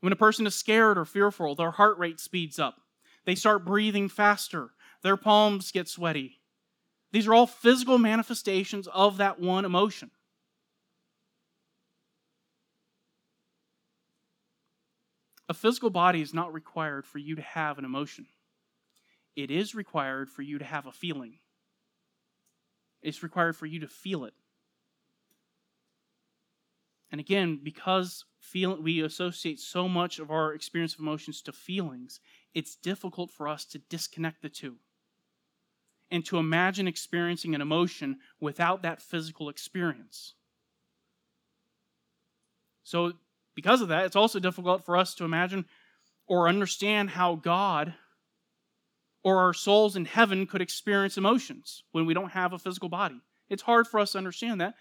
When 0.00 0.12
a 0.12 0.16
person 0.16 0.46
is 0.46 0.54
scared 0.54 0.98
or 0.98 1.04
fearful, 1.04 1.54
their 1.54 1.72
heart 1.72 1.98
rate 1.98 2.20
speeds 2.20 2.58
up. 2.58 2.76
They 3.24 3.34
start 3.34 3.64
breathing 3.64 4.08
faster. 4.08 4.70
Their 5.02 5.16
palms 5.16 5.72
get 5.72 5.88
sweaty. 5.88 6.40
These 7.10 7.26
are 7.26 7.34
all 7.34 7.46
physical 7.46 7.98
manifestations 7.98 8.88
of 8.88 9.18
that 9.18 9.38
one 9.38 9.64
emotion. 9.64 10.10
A 15.48 15.54
physical 15.54 15.90
body 15.90 16.22
is 16.22 16.32
not 16.32 16.54
required 16.54 17.04
for 17.04 17.18
you 17.18 17.34
to 17.36 17.42
have 17.42 17.78
an 17.78 17.84
emotion. 17.84 18.26
It 19.36 19.50
is 19.50 19.74
required 19.74 20.30
for 20.30 20.42
you 20.42 20.58
to 20.58 20.64
have 20.64 20.86
a 20.86 20.92
feeling. 20.92 21.40
It's 23.02 23.22
required 23.22 23.56
for 23.56 23.66
you 23.66 23.80
to 23.80 23.88
feel 23.88 24.24
it. 24.24 24.34
And 27.10 27.20
again, 27.20 27.60
because 27.62 28.24
feel, 28.38 28.80
we 28.80 29.02
associate 29.02 29.60
so 29.60 29.88
much 29.88 30.18
of 30.18 30.30
our 30.30 30.54
experience 30.54 30.94
of 30.94 31.00
emotions 31.00 31.42
to 31.42 31.52
feelings, 31.52 32.20
it's 32.54 32.76
difficult 32.76 33.30
for 33.30 33.48
us 33.48 33.66
to 33.66 33.78
disconnect 33.78 34.40
the 34.40 34.48
two 34.48 34.76
and 36.12 36.24
to 36.26 36.36
imagine 36.36 36.86
experiencing 36.86 37.54
an 37.54 37.62
emotion 37.62 38.18
without 38.38 38.82
that 38.82 39.00
physical 39.00 39.48
experience. 39.48 40.34
So, 42.84 43.14
because 43.54 43.80
of 43.80 43.88
that, 43.88 44.04
it's 44.04 44.16
also 44.16 44.38
difficult 44.38 44.84
for 44.84 44.96
us 44.96 45.14
to 45.14 45.24
imagine 45.24 45.64
or 46.26 46.48
understand 46.48 47.10
how 47.10 47.36
God 47.36 47.94
or 49.24 49.38
our 49.38 49.54
souls 49.54 49.96
in 49.96 50.04
heaven 50.04 50.46
could 50.46 50.60
experience 50.60 51.16
emotions 51.16 51.82
when 51.92 52.04
we 52.04 52.14
don't 52.14 52.32
have 52.32 52.52
a 52.52 52.58
physical 52.58 52.90
body. 52.90 53.20
It's 53.48 53.62
hard 53.62 53.88
for 53.88 53.98
us 53.98 54.12
to 54.12 54.18
understand 54.18 54.60
that, 54.60 54.74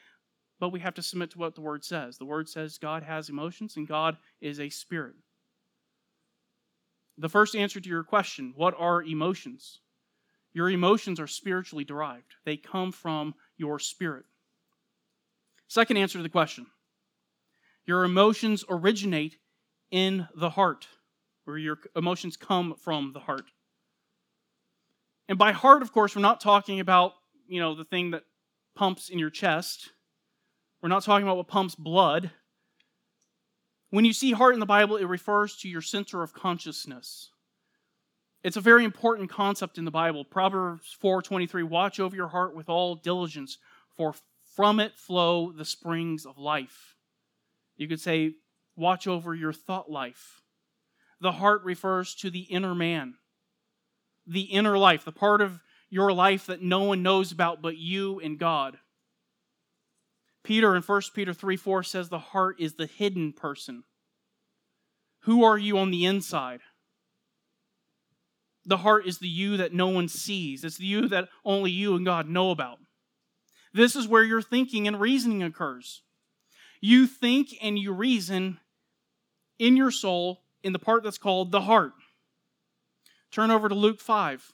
but 0.60 0.70
we 0.70 0.82
have 0.82 0.96
to 0.96 1.02
submit 1.02 1.32
to 1.32 1.40
what 1.40 1.56
the 1.56 1.62
Word 1.62 1.86
says. 1.86 2.18
The 2.18 2.26
Word 2.26 2.50
says 2.50 2.78
God 2.78 3.04
has 3.04 3.30
emotions 3.30 3.78
and 3.78 3.88
God 3.88 4.18
is 4.42 4.60
a 4.60 4.70
spirit. 4.70 5.16
The 7.18 7.30
first 7.30 7.56
answer 7.56 7.80
to 7.80 7.90
your 7.90 8.04
question 8.04 8.54
what 8.58 8.74
are 8.78 9.02
emotions? 9.02 9.80
Your 10.54 10.70
emotions 10.70 11.20
are 11.20 11.28
spiritually 11.28 11.84
derived, 11.84 12.36
they 12.46 12.58
come 12.58 12.92
from 12.92 13.36
your 13.58 13.80
spirit. 13.80 14.26
Second 15.68 15.98
answer 15.98 16.20
to 16.20 16.24
the 16.24 16.30
question 16.30 16.66
your 17.86 18.04
emotions 18.04 18.64
originate 18.70 19.38
in 19.90 20.28
the 20.36 20.50
heart, 20.50 20.88
or 21.48 21.58
your 21.58 21.78
emotions 21.96 22.38
come 22.38 22.76
from 22.76 23.14
the 23.14 23.20
heart. 23.20 23.46
And 25.28 25.38
by 25.38 25.52
heart, 25.52 25.82
of 25.82 25.94
course, 25.94 26.16
we're 26.16 26.22
not 26.22 26.42
talking 26.42 26.80
about, 26.80 27.14
you 27.48 27.60
know, 27.60 27.74
the 27.76 27.86
thing 27.86 28.12
that 28.12 28.24
pumps 28.76 29.10
in 29.10 29.18
your 29.18 29.30
chest. 29.30 29.90
We're 30.82 30.90
not 30.90 31.04
talking 31.04 31.26
about 31.26 31.38
what 31.38 31.48
pumps 31.48 31.76
blood. 31.76 32.32
When 33.92 34.06
you 34.06 34.14
see 34.14 34.32
heart 34.32 34.54
in 34.54 34.60
the 34.60 34.66
Bible, 34.66 34.98
it 34.98 35.06
refers 35.06 35.58
to 35.58 35.70
your 35.70 35.82
center 35.82 36.24
of 36.24 36.34
consciousness. 36.34 37.32
It's 38.44 38.58
a 38.58 38.62
very 38.62 38.84
important 38.84 39.30
concept 39.30 39.78
in 39.78 39.86
the 39.86 39.92
Bible. 39.92 40.26
Proverbs 40.26 40.96
4:23, 41.02 41.64
watch 41.64 42.00
over 42.00 42.16
your 42.16 42.30
heart 42.30 42.56
with 42.56 42.70
all 42.70 42.96
diligence, 42.96 43.58
for 43.96 44.16
from 44.56 44.80
it 44.80 44.98
flow 44.98 45.52
the 45.52 45.66
springs 45.66 46.26
of 46.26 46.38
life. 46.38 46.96
You 47.78 47.88
could 47.88 48.02
say, 48.02 48.36
watch 48.76 49.08
over 49.08 49.34
your 49.34 49.54
thought 49.54 49.90
life. 49.90 50.42
The 51.20 51.34
heart 51.34 51.64
refers 51.64 52.16
to 52.16 52.30
the 52.30 52.42
inner 52.42 52.76
man 52.76 53.16
the 54.26 54.42
inner 54.42 54.78
life, 54.78 55.04
the 55.04 55.12
part 55.12 55.42
of 55.42 55.60
your 55.90 56.14
life 56.14 56.46
that 56.46 56.62
no 56.62 56.84
one 56.84 57.04
knows 57.04 57.32
about 57.32 57.62
but 57.62 57.78
you 57.78 58.20
and 58.20 58.40
God. 58.40 58.78
Peter 60.44 60.76
in 60.76 60.82
1 60.82 61.02
Peter 61.14 61.34
3 61.34 61.58
4 61.58 61.84
says 61.84 62.10
the 62.10 62.20
heart 62.20 62.60
is 62.60 62.76
the 62.76 62.88
hidden 62.88 63.34
person. 63.34 63.84
Who 65.22 65.44
are 65.44 65.58
you 65.58 65.78
on 65.78 65.92
the 65.92 66.06
inside? 66.06 66.62
The 68.66 68.78
heart 68.78 69.08
is 69.08 69.18
the 69.18 69.28
you 69.28 69.58
that 69.58 69.74
no 69.74 69.88
one 69.88 70.08
sees. 70.08 70.64
It's 70.64 70.78
the 70.78 70.86
you 70.86 71.08
that 71.10 71.30
only 71.44 71.72
you 71.72 71.96
and 71.96 72.06
God 72.06 72.30
know 72.30 72.52
about. 72.52 72.80
This 73.74 73.96
is 73.96 74.08
where 74.08 74.24
your 74.24 74.42
thinking 74.42 74.88
and 74.88 75.00
reasoning 75.00 75.42
occurs. 75.42 76.04
You 76.80 77.08
think 77.08 77.56
and 77.62 77.78
you 77.78 77.92
reason 77.92 78.60
in 79.60 79.78
your 79.78 79.92
soul 79.92 80.42
in 80.64 80.74
the 80.74 80.80
part 80.80 81.04
that's 81.04 81.18
called 81.18 81.52
the 81.52 81.62
heart. 81.62 81.94
Turn 83.32 83.50
over 83.50 83.70
to 83.70 83.76
Luke 83.76 84.02
5. 84.02 84.54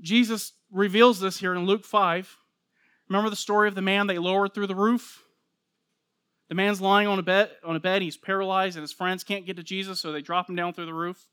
Jesus 0.00 0.52
reveals 0.70 1.20
this 1.20 1.38
here 1.38 1.54
in 1.54 1.66
Luke 1.66 1.84
5. 1.84 2.36
Remember 3.08 3.28
the 3.28 3.36
story 3.36 3.68
of 3.68 3.74
the 3.74 3.82
man 3.82 4.06
they 4.06 4.18
lowered 4.18 4.54
through 4.54 4.68
the 4.68 4.74
roof? 4.74 5.24
The 6.48 6.54
man's 6.54 6.80
lying 6.80 7.08
on 7.08 7.18
a 7.18 7.22
bed, 7.22 7.50
on 7.64 7.76
a 7.76 7.80
bed, 7.80 8.02
he's 8.02 8.16
paralyzed, 8.16 8.76
and 8.76 8.82
his 8.82 8.92
friends 8.92 9.24
can't 9.24 9.46
get 9.46 9.56
to 9.56 9.62
Jesus, 9.62 10.00
so 10.00 10.12
they 10.12 10.22
drop 10.22 10.48
him 10.48 10.56
down 10.56 10.72
through 10.72 10.86
the 10.86 10.94
roof. 10.94 11.26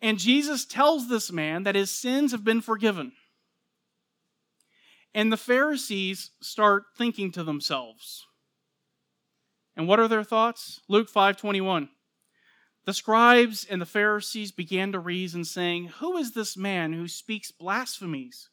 And 0.00 0.18
Jesus 0.18 0.64
tells 0.64 1.08
this 1.08 1.32
man 1.32 1.64
that 1.64 1.74
his 1.74 1.90
sins 1.90 2.32
have 2.32 2.44
been 2.44 2.60
forgiven. 2.60 3.12
And 5.14 5.32
the 5.32 5.36
Pharisees 5.36 6.30
start 6.40 6.84
thinking 6.96 7.32
to 7.32 7.42
themselves. 7.42 8.24
And 9.76 9.88
what 9.88 10.00
are 10.00 10.08
their 10.08 10.24
thoughts? 10.24 10.80
Luke 10.88 11.10
5:21. 11.10 11.88
The 12.84 12.94
scribes 12.94 13.64
and 13.64 13.82
the 13.82 13.86
Pharisees 13.86 14.50
began 14.50 14.92
to 14.92 14.98
reason, 14.98 15.44
saying, 15.44 15.88
Who 15.98 16.16
is 16.16 16.32
this 16.32 16.56
man 16.56 16.94
who 16.94 17.06
speaks 17.06 17.50
blasphemies? 17.50 18.48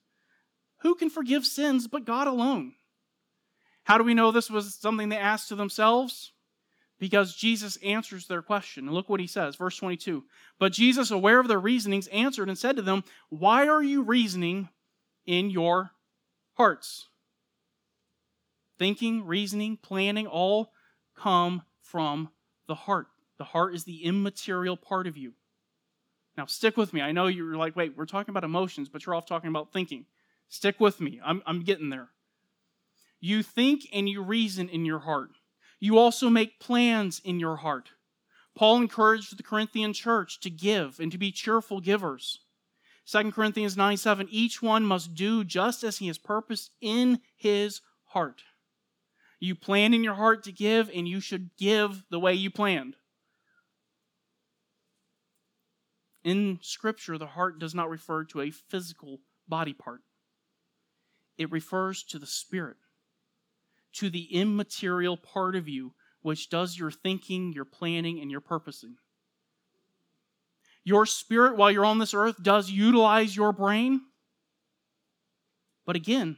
Who 0.81 0.95
can 0.95 1.09
forgive 1.09 1.45
sins 1.45 1.87
but 1.87 2.05
God 2.05 2.27
alone? 2.27 2.73
How 3.85 3.97
do 3.97 4.03
we 4.03 4.13
know 4.13 4.31
this 4.31 4.49
was 4.49 4.75
something 4.75 5.09
they 5.09 5.17
asked 5.17 5.47
to 5.49 5.55
themselves? 5.55 6.33
Because 7.05 7.35
Jesus 7.35 7.77
answers 7.83 8.25
their 8.25 8.41
question. 8.41 8.85
And 8.85 8.95
look 8.95 9.09
what 9.09 9.19
he 9.19 9.27
says, 9.27 9.57
verse 9.57 9.77
22. 9.77 10.23
But 10.57 10.73
Jesus, 10.73 11.11
aware 11.11 11.39
of 11.39 11.47
their 11.47 11.59
reasonings, 11.59 12.07
answered 12.07 12.49
and 12.49 12.57
said 12.57 12.75
to 12.77 12.81
them, 12.81 13.03
Why 13.29 13.67
are 13.67 13.83
you 13.83 14.01
reasoning 14.01 14.69
in 15.23 15.51
your 15.51 15.91
hearts? 16.55 17.09
Thinking, 18.79 19.23
reasoning, 19.23 19.77
planning 19.77 20.25
all 20.25 20.71
come 21.15 21.61
from 21.79 22.29
the 22.67 22.73
heart. 22.73 23.05
The 23.37 23.43
heart 23.43 23.75
is 23.75 23.83
the 23.83 24.03
immaterial 24.03 24.75
part 24.75 25.05
of 25.05 25.15
you. 25.15 25.33
Now, 26.35 26.47
stick 26.47 26.75
with 26.75 26.91
me. 26.91 27.03
I 27.03 27.11
know 27.11 27.27
you're 27.27 27.55
like, 27.55 27.75
wait, 27.75 27.95
we're 27.95 28.07
talking 28.07 28.31
about 28.31 28.43
emotions, 28.43 28.89
but 28.89 29.05
you're 29.05 29.13
off 29.13 29.27
talking 29.27 29.51
about 29.51 29.71
thinking. 29.71 30.07
Stick 30.49 30.79
with 30.79 30.99
me. 30.99 31.21
I'm, 31.23 31.43
I'm 31.45 31.61
getting 31.61 31.91
there. 31.91 32.09
You 33.19 33.43
think 33.43 33.87
and 33.93 34.09
you 34.09 34.23
reason 34.23 34.69
in 34.69 34.85
your 34.85 34.99
heart. 35.01 35.29
You 35.85 35.99
also 35.99 36.31
make 36.31 36.59
plans 36.59 37.21
in 37.23 37.39
your 37.39 37.57
heart. 37.57 37.91
Paul 38.55 38.77
encouraged 38.77 39.37
the 39.37 39.43
Corinthian 39.43 39.93
church 39.93 40.39
to 40.39 40.49
give 40.49 40.99
and 40.99 41.11
to 41.11 41.19
be 41.19 41.31
cheerful 41.31 41.79
givers. 41.79 42.39
2 43.05 43.31
Corinthians 43.31 43.77
9 43.77 43.95
7, 43.95 44.27
each 44.31 44.63
one 44.63 44.83
must 44.83 45.13
do 45.13 45.43
just 45.43 45.83
as 45.83 45.99
he 45.99 46.07
has 46.07 46.17
purposed 46.17 46.71
in 46.81 47.19
his 47.35 47.81
heart. 48.05 48.41
You 49.39 49.53
plan 49.53 49.93
in 49.93 50.03
your 50.03 50.15
heart 50.15 50.43
to 50.45 50.51
give, 50.51 50.89
and 50.91 51.07
you 51.07 51.19
should 51.19 51.51
give 51.55 52.03
the 52.09 52.19
way 52.19 52.33
you 52.33 52.49
planned. 52.49 52.95
In 56.23 56.57
Scripture, 56.63 57.19
the 57.19 57.27
heart 57.27 57.59
does 57.59 57.75
not 57.75 57.91
refer 57.91 58.23
to 58.23 58.41
a 58.41 58.49
physical 58.49 59.19
body 59.47 59.73
part, 59.73 60.01
it 61.37 61.51
refers 61.51 62.01
to 62.05 62.17
the 62.17 62.25
spirit, 62.25 62.77
to 63.95 64.09
the 64.09 64.33
immaterial 64.33 65.17
part 65.17 65.55
of 65.55 65.67
you 65.67 65.93
which 66.21 66.49
does 66.49 66.77
your 66.77 66.91
thinking, 66.91 67.53
your 67.53 67.65
planning, 67.65 68.19
and 68.19 68.31
your 68.31 68.41
purposing. 68.41 68.95
Your 70.83 71.05
spirit, 71.05 71.55
while 71.55 71.69
you're 71.69 71.85
on 71.85 71.99
this 71.99 72.13
earth, 72.13 72.41
does 72.41 72.69
utilize 72.69 73.35
your 73.35 73.51
brain. 73.51 74.01
But 75.85 75.95
again, 75.95 76.37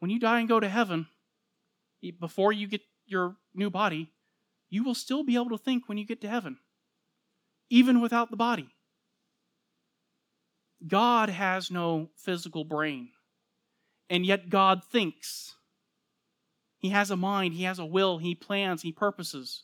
when 0.00 0.10
you 0.10 0.18
die 0.18 0.40
and 0.40 0.48
go 0.48 0.60
to 0.60 0.68
heaven, 0.68 1.06
before 2.20 2.52
you 2.52 2.66
get 2.66 2.82
your 3.06 3.36
new 3.54 3.70
body, 3.70 4.10
you 4.68 4.84
will 4.84 4.94
still 4.94 5.24
be 5.24 5.36
able 5.36 5.50
to 5.50 5.58
think 5.58 5.88
when 5.88 5.98
you 5.98 6.06
get 6.06 6.20
to 6.22 6.28
heaven 6.28 6.58
even 7.72 8.02
without 8.02 8.30
the 8.30 8.36
body. 8.36 8.68
God 10.86 11.30
has 11.30 11.70
no 11.70 12.10
physical 12.16 12.64
brain, 12.64 13.08
and 14.10 14.26
yet 14.26 14.50
God 14.50 14.82
thinks. 14.84 15.54
He 16.82 16.90
has 16.90 17.10
a 17.10 17.16
mind, 17.16 17.54
He 17.54 17.62
has 17.62 17.78
a 17.78 17.86
will, 17.86 18.18
He 18.18 18.34
plans, 18.34 18.82
He 18.82 18.92
purposes. 18.92 19.62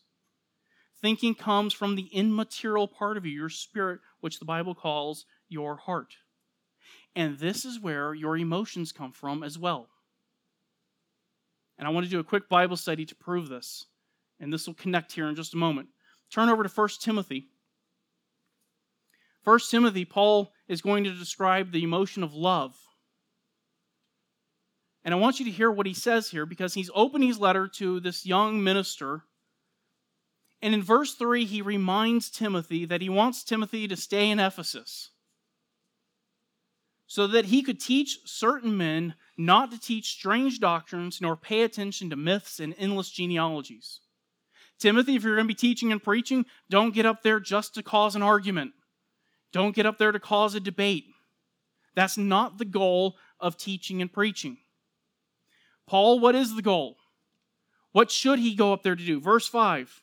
Thinking 1.03 1.35
comes 1.35 1.75
from 1.75 1.95
the 1.95 2.09
immaterial 2.13 2.89
part 2.89 3.19
of 3.19 3.27
you, 3.27 3.33
your 3.33 3.51
spirit, 3.51 4.01
which 4.21 4.39
the 4.39 4.47
Bible 4.47 4.75
calls 4.75 5.27
your 5.51 5.77
heart. 5.77 6.15
And 7.15 7.39
this 7.39 7.67
is 7.67 7.79
where 7.79 8.15
your 8.15 8.37
emotions 8.39 8.93
come 8.93 9.13
from 9.13 9.43
as 9.43 9.59
well. 9.59 9.89
And 11.77 11.87
I 11.87 11.91
want 11.91 12.07
to 12.07 12.11
do 12.11 12.19
a 12.19 12.25
quick 12.25 12.49
Bible 12.49 12.77
study 12.77 13.05
to 13.05 13.15
prove 13.15 13.51
this. 13.51 13.85
And 14.41 14.51
this 14.51 14.67
will 14.67 14.75
connect 14.75 15.13
here 15.13 15.29
in 15.29 15.37
just 15.37 15.55
a 15.55 15.59
moment. 15.59 15.89
Turn 16.33 16.49
over 16.49 16.63
to 16.63 16.69
1 16.69 16.89
Timothy 17.01 17.49
1 19.49 19.59
Timothy, 19.71 20.05
Paul 20.05 20.53
is 20.69 20.83
going 20.83 21.05
to 21.05 21.15
describe 21.15 21.73
the 21.73 21.83
emotion 21.83 22.23
of 22.23 22.35
love. 22.35 22.77
And 25.05 25.15
I 25.15 25.19
want 25.19 25.39
you 25.39 25.45
to 25.47 25.51
hear 25.51 25.71
what 25.71 25.87
he 25.87 25.95
says 25.95 26.31
here 26.31 26.45
because 26.45 26.75
he's 26.75 26.91
opening 26.95 27.29
his 27.29 27.39
letter 27.39 27.69
to 27.77 28.01
this 28.01 28.27
young 28.27 28.63
minister. 28.63 29.23
And 30.61 30.75
in 30.75 30.83
verse 30.83 31.15
3, 31.15 31.45
he 31.45 31.63
reminds 31.63 32.31
Timothy 32.31 32.85
that 32.87 33.01
he 33.01 33.09
wants 33.09 33.45
Timothy 33.45 33.89
to 33.89 33.97
stay 33.97 34.31
in 34.31 34.41
Ephesus 34.41 35.11
so 37.09 37.27
that 37.27 37.47
he 37.47 37.63
could 37.63 37.81
teach 37.81 38.19
certain 38.27 38.77
men 38.77 39.15
not 39.37 39.71
to 39.71 39.81
teach 39.81 40.13
strange 40.13 40.61
doctrines 40.61 41.21
nor 41.21 41.37
pay 41.37 41.63
attention 41.63 42.11
to 42.11 42.17
myths 42.17 42.61
and 42.61 42.75
endless 42.79 43.11
genealogies. 43.11 44.01
Timothy, 44.79 45.17
if 45.17 45.25
you're 45.25 45.35
going 45.35 45.47
to 45.47 45.55
be 45.55 45.55
teaching 45.55 45.91
and 45.91 46.03
preaching, 46.03 46.45
don't 46.69 46.95
get 46.95 47.07
up 47.07 47.23
there 47.23 47.41
just 47.41 47.75
to 47.75 47.83
cause 47.83 48.15
an 48.15 48.23
argument. 48.23 48.73
Don't 49.53 49.75
get 49.75 49.87
up 49.87 49.97
there 49.97 50.13
to 50.13 50.21
cause 50.21 50.55
a 50.55 50.61
debate. 50.61 51.07
That's 51.97 52.19
not 52.19 52.59
the 52.59 52.67
goal 52.67 53.17
of 53.41 53.57
teaching 53.57 54.03
and 54.03 54.13
preaching. 54.13 54.59
Paul, 55.89 56.21
what 56.21 56.35
is 56.35 56.55
the 56.55 56.63
goal? 56.63 56.99
What 57.93 58.11
should 58.11 58.39
he 58.39 58.55
go 58.55 58.75
up 58.75 58.83
there 58.83 58.95
to 58.95 59.05
do? 59.05 59.21
Verse 59.21 59.49
5. 59.49 60.03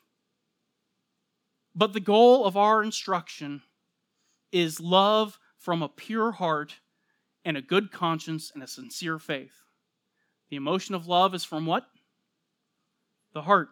But 1.76 1.93
the 1.93 2.00
goal 2.00 2.45
of 2.45 2.58
our 2.58 2.82
instruction 2.82 3.62
is 4.52 4.80
love 4.80 5.38
from 5.60 5.84
a 5.84 5.89
pure 5.89 6.32
heart 6.32 6.78
and 7.43 7.56
a 7.56 7.62
good 7.62 7.91
conscience 7.91 8.52
and 8.52 8.63
a 8.63 8.67
sincere 8.67 9.19
faith. 9.19 9.62
The 10.50 10.56
emotion 10.56 10.95
of 10.95 11.06
love 11.06 11.36
is 11.36 11.43
from 11.43 11.67
what? 11.67 11.86
The 13.34 13.43
heart. 13.43 13.69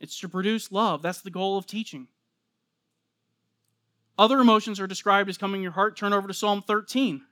It's 0.00 0.18
to 0.20 0.28
produce 0.28 0.72
love. 0.72 1.02
That's 1.02 1.20
the 1.20 1.30
goal 1.30 1.58
of 1.58 1.66
teaching. 1.66 2.08
Other 4.16 4.38
emotions 4.38 4.80
are 4.80 4.86
described 4.86 5.28
as 5.28 5.36
coming 5.36 5.62
your 5.62 5.72
heart. 5.72 5.96
Turn 5.96 6.14
over 6.14 6.28
to 6.28 6.34
Psalm 6.34 6.62
13. 6.66 7.22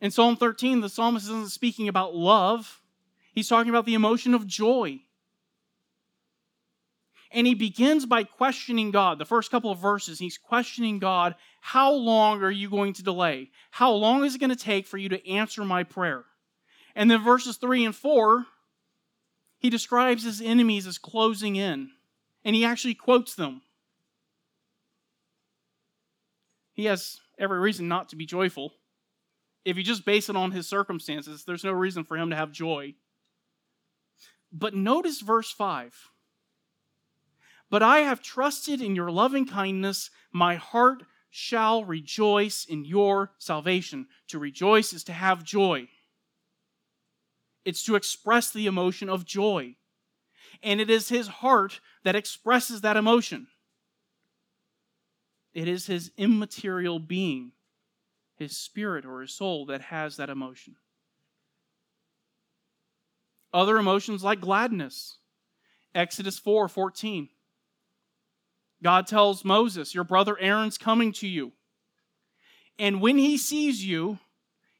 In 0.00 0.10
Psalm 0.10 0.36
13, 0.36 0.80
the 0.80 0.88
psalmist 0.88 1.26
isn't 1.26 1.50
speaking 1.50 1.88
about 1.88 2.14
love, 2.14 2.80
he's 3.32 3.48
talking 3.48 3.70
about 3.70 3.86
the 3.86 3.94
emotion 3.94 4.34
of 4.34 4.46
joy. 4.46 5.00
And 7.32 7.46
he 7.46 7.54
begins 7.54 8.06
by 8.06 8.24
questioning 8.24 8.90
God. 8.90 9.20
The 9.20 9.24
first 9.24 9.52
couple 9.52 9.70
of 9.70 9.78
verses, 9.78 10.18
he's 10.18 10.36
questioning 10.36 10.98
God 10.98 11.36
How 11.60 11.92
long 11.92 12.42
are 12.42 12.50
you 12.50 12.68
going 12.68 12.92
to 12.94 13.04
delay? 13.04 13.50
How 13.70 13.92
long 13.92 14.24
is 14.24 14.34
it 14.34 14.40
going 14.40 14.50
to 14.50 14.56
take 14.56 14.86
for 14.86 14.98
you 14.98 15.08
to 15.10 15.28
answer 15.28 15.64
my 15.64 15.84
prayer? 15.84 16.24
And 16.96 17.08
then 17.08 17.22
verses 17.22 17.56
3 17.56 17.84
and 17.84 17.94
4, 17.94 18.46
he 19.58 19.70
describes 19.70 20.24
his 20.24 20.40
enemies 20.40 20.88
as 20.88 20.98
closing 20.98 21.54
in. 21.54 21.90
And 22.44 22.56
he 22.56 22.64
actually 22.64 22.94
quotes 22.94 23.36
them. 23.36 23.62
he 26.80 26.86
has 26.86 27.20
every 27.38 27.58
reason 27.58 27.88
not 27.88 28.08
to 28.08 28.16
be 28.16 28.24
joyful. 28.24 28.72
If 29.64 29.76
you 29.76 29.82
just 29.82 30.04
base 30.04 30.28
it 30.28 30.36
on 30.36 30.52
his 30.52 30.66
circumstances, 30.66 31.44
there's 31.44 31.64
no 31.64 31.72
reason 31.72 32.04
for 32.04 32.16
him 32.16 32.30
to 32.30 32.36
have 32.36 32.52
joy. 32.52 32.94
But 34.52 34.74
notice 34.74 35.20
verse 35.20 35.50
5. 35.50 35.94
But 37.68 37.82
I 37.82 38.00
have 38.00 38.22
trusted 38.22 38.80
in 38.80 38.96
your 38.96 39.10
loving 39.10 39.46
kindness. 39.46 40.10
My 40.32 40.56
heart 40.56 41.04
shall 41.30 41.84
rejoice 41.84 42.64
in 42.68 42.84
your 42.84 43.32
salvation. 43.38 44.08
To 44.28 44.38
rejoice 44.38 44.92
is 44.92 45.04
to 45.04 45.12
have 45.12 45.44
joy, 45.44 45.88
it's 47.64 47.84
to 47.84 47.94
express 47.94 48.50
the 48.50 48.66
emotion 48.66 49.08
of 49.08 49.24
joy. 49.24 49.76
And 50.62 50.80
it 50.80 50.90
is 50.90 51.08
his 51.08 51.28
heart 51.28 51.80
that 52.04 52.16
expresses 52.16 52.80
that 52.80 52.96
emotion. 52.96 53.46
It 55.54 55.68
is 55.68 55.86
his 55.86 56.10
immaterial 56.16 56.98
being, 56.98 57.52
his 58.40 58.56
spirit 58.56 59.04
or 59.04 59.20
his 59.20 59.32
soul, 59.32 59.66
that 59.66 59.82
has 59.82 60.16
that 60.16 60.30
emotion. 60.30 60.74
Other 63.52 63.78
emotions 63.78 64.24
like 64.24 64.40
gladness. 64.40 65.18
Exodus 65.94 66.38
4 66.38 66.68
14. 66.68 67.28
God 68.82 69.06
tells 69.06 69.44
Moses, 69.44 69.94
Your 69.94 70.04
brother 70.04 70.38
Aaron's 70.40 70.78
coming 70.78 71.12
to 71.14 71.28
you. 71.28 71.52
And 72.78 73.00
when 73.00 73.18
he 73.18 73.36
sees 73.36 73.84
you, 73.84 74.18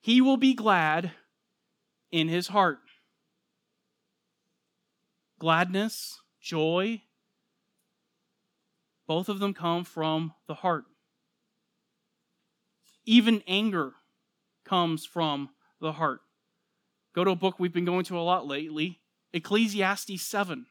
he 0.01 0.21
will 0.21 0.39
be 0.39 0.55
glad 0.55 1.13
in 2.11 2.29
his 2.29 2.49
heart. 2.49 2.79
Gladness, 5.39 6.21
joy, 6.41 7.03
both 9.07 9.29
of 9.29 9.39
them 9.39 9.53
come 9.53 9.85
from 9.85 10.33
the 10.47 10.55
heart. 10.55 10.85
Even 13.11 13.43
anger 13.49 13.95
comes 14.65 15.05
from 15.05 15.51
the 15.81 15.91
heart. 15.91 16.21
Go 17.13 17.25
to 17.25 17.33
a 17.33 17.35
book 17.35 17.59
we've 17.59 17.73
been 17.73 17.85
going 17.85 18.05
to 18.05 18.17
a 18.17 18.23
lot 18.23 18.47
lately 18.47 19.01
Ecclesiastes 19.33 20.23
7. 20.23 20.67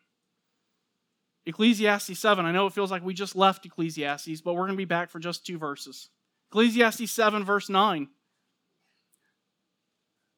Ecclesiastes 1.46 2.18
7. 2.18 2.46
I 2.46 2.54
know 2.54 2.66
it 2.66 2.72
feels 2.72 2.92
like 2.92 3.04
we 3.04 3.14
just 3.14 3.36
left 3.36 3.66
Ecclesiastes, 3.66 4.40
but 4.40 4.54
we're 4.54 4.68
going 4.68 4.78
to 4.78 4.78
be 4.78 4.86
back 4.86 5.10
for 5.10 5.20
just 5.20 5.46
two 5.46 5.58
verses. 5.58 6.08
Ecclesiastes 6.50 7.12
7, 7.12 7.44
verse 7.44 7.68
9. 7.68 8.08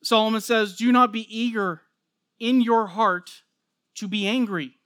Solomon 0.02 0.42
says, 0.42 0.76
Do 0.76 0.92
not 0.92 1.12
be 1.12 1.28
eager 1.30 1.84
in 2.40 2.62
your 2.62 2.88
heart 2.88 3.30
to 3.98 4.08
be 4.08 4.26
angry. 4.26 4.80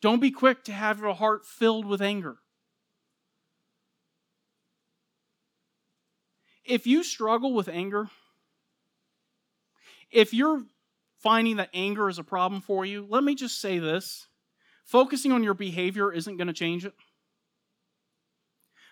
Don't 0.00 0.20
be 0.20 0.30
quick 0.30 0.62
to 0.64 0.72
have 0.72 1.00
your 1.00 1.16
heart 1.16 1.44
filled 1.44 1.84
with 1.84 2.00
anger. 2.00 2.36
If 6.64 6.86
you 6.86 7.02
struggle 7.02 7.52
with 7.52 7.68
anger, 7.68 8.08
If 10.14 10.32
you're 10.32 10.62
finding 11.18 11.56
that 11.56 11.70
anger 11.74 12.08
is 12.08 12.20
a 12.20 12.24
problem 12.24 12.60
for 12.60 12.86
you, 12.86 13.04
let 13.08 13.24
me 13.24 13.34
just 13.34 13.60
say 13.60 13.80
this 13.80 14.28
focusing 14.84 15.32
on 15.32 15.42
your 15.42 15.54
behavior 15.54 16.12
isn't 16.12 16.36
going 16.36 16.46
to 16.46 16.52
change 16.52 16.84
it. 16.84 16.94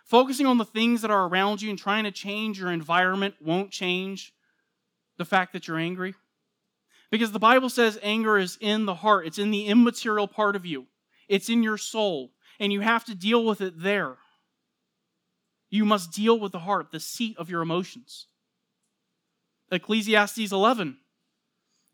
Focusing 0.05 0.47
on 0.47 0.59
the 0.59 0.65
things 0.65 1.03
that 1.03 1.13
are 1.13 1.29
around 1.29 1.63
you 1.63 1.71
and 1.71 1.79
trying 1.79 2.05
to 2.05 2.11
change 2.11 2.59
your 2.59 2.73
environment 2.73 3.37
won't 3.41 3.71
change 3.71 4.35
the 5.17 5.25
fact 5.25 5.53
that 5.53 5.69
you're 5.69 5.79
angry. 5.79 6.15
Because 7.11 7.31
the 7.31 7.39
Bible 7.39 7.69
says 7.69 7.99
anger 8.03 8.37
is 8.37 8.59
in 8.61 8.85
the 8.85 8.97
heart, 8.97 9.27
it's 9.27 9.39
in 9.39 9.53
the 9.53 9.67
immaterial 9.67 10.27
part 10.27 10.57
of 10.57 10.67
you, 10.67 10.87
it's 11.29 11.49
in 11.49 11.63
your 11.63 11.79
soul, 11.79 12.33
and 12.59 12.73
you 12.73 12.81
have 12.81 13.05
to 13.05 13.15
deal 13.15 13.45
with 13.45 13.61
it 13.61 13.81
there. 13.81 14.17
You 15.73 15.87
must 15.87 16.13
deal 16.13 16.39
with 16.39 16.53
the 16.53 16.59
heart, 16.59 16.93
the 16.93 17.01
seat 17.01 17.35
of 17.39 17.49
your 17.49 17.63
emotions. 17.63 18.27
Ecclesiastes 19.71 20.53
11, 20.53 20.99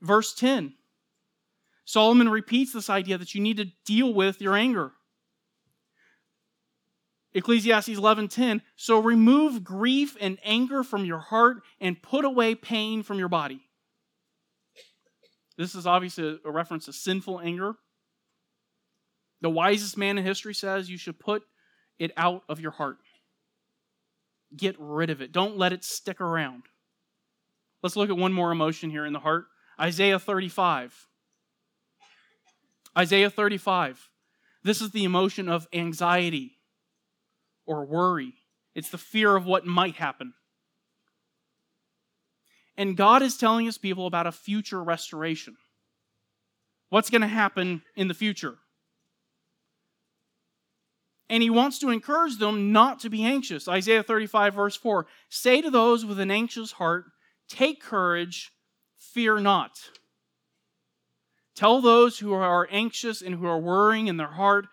verse 0.00 0.34
10. 0.34 0.74
Solomon 1.84 2.28
repeats 2.28 2.72
this 2.72 2.90
idea 2.90 3.16
that 3.18 3.36
you 3.36 3.40
need 3.40 3.56
to 3.58 3.66
deal 3.86 4.12
with 4.12 4.40
your 4.40 4.56
anger. 4.56 4.90
Ecclesiastes 7.34 7.90
11:10 7.90 8.62
So 8.74 8.98
remove 8.98 9.62
grief 9.62 10.16
and 10.20 10.40
anger 10.42 10.82
from 10.82 11.04
your 11.04 11.20
heart 11.20 11.62
and 11.80 12.02
put 12.02 12.24
away 12.24 12.56
pain 12.56 13.04
from 13.04 13.20
your 13.20 13.28
body. 13.28 13.60
This 15.56 15.76
is 15.76 15.86
obviously 15.86 16.40
a 16.44 16.50
reference 16.50 16.86
to 16.86 16.92
sinful 16.92 17.38
anger. 17.40 17.76
The 19.40 19.50
wisest 19.50 19.96
man 19.96 20.18
in 20.18 20.24
history 20.24 20.54
says 20.54 20.90
you 20.90 20.98
should 20.98 21.20
put 21.20 21.44
it 22.00 22.10
out 22.16 22.42
of 22.48 22.58
your 22.58 22.72
heart. 22.72 22.98
Get 24.56 24.76
rid 24.78 25.10
of 25.10 25.20
it. 25.20 25.32
Don't 25.32 25.56
let 25.56 25.72
it 25.72 25.84
stick 25.84 26.20
around. 26.20 26.64
Let's 27.82 27.96
look 27.96 28.10
at 28.10 28.16
one 28.16 28.32
more 28.32 28.50
emotion 28.50 28.90
here 28.90 29.06
in 29.06 29.12
the 29.12 29.20
heart. 29.20 29.46
Isaiah 29.80 30.18
35. 30.18 31.06
Isaiah 32.96 33.30
35. 33.30 34.10
This 34.64 34.80
is 34.80 34.90
the 34.90 35.04
emotion 35.04 35.48
of 35.48 35.68
anxiety 35.72 36.58
or 37.66 37.84
worry. 37.84 38.34
It's 38.74 38.90
the 38.90 38.98
fear 38.98 39.36
of 39.36 39.46
what 39.46 39.66
might 39.66 39.96
happen. 39.96 40.34
And 42.76 42.96
God 42.96 43.22
is 43.22 43.36
telling 43.36 43.66
his 43.66 43.78
people 43.78 44.06
about 44.06 44.26
a 44.26 44.32
future 44.32 44.82
restoration. 44.82 45.56
What's 46.90 47.10
going 47.10 47.22
to 47.22 47.28
happen 47.28 47.82
in 47.96 48.08
the 48.08 48.14
future? 48.14 48.56
And 51.30 51.42
he 51.42 51.50
wants 51.50 51.78
to 51.80 51.90
encourage 51.90 52.38
them 52.38 52.72
not 52.72 53.00
to 53.00 53.10
be 53.10 53.24
anxious. 53.24 53.68
Isaiah 53.68 54.02
35, 54.02 54.54
verse 54.54 54.76
4 54.76 55.06
Say 55.28 55.60
to 55.60 55.70
those 55.70 56.04
with 56.04 56.18
an 56.20 56.30
anxious 56.30 56.72
heart, 56.72 57.04
Take 57.48 57.82
courage, 57.82 58.50
fear 58.96 59.38
not. 59.38 59.78
Tell 61.54 61.80
those 61.80 62.18
who 62.18 62.32
are 62.32 62.68
anxious 62.70 63.20
and 63.20 63.34
who 63.34 63.46
are 63.46 63.58
worrying 63.58 64.06
in 64.06 64.16
their 64.16 64.32
heart, 64.32 64.66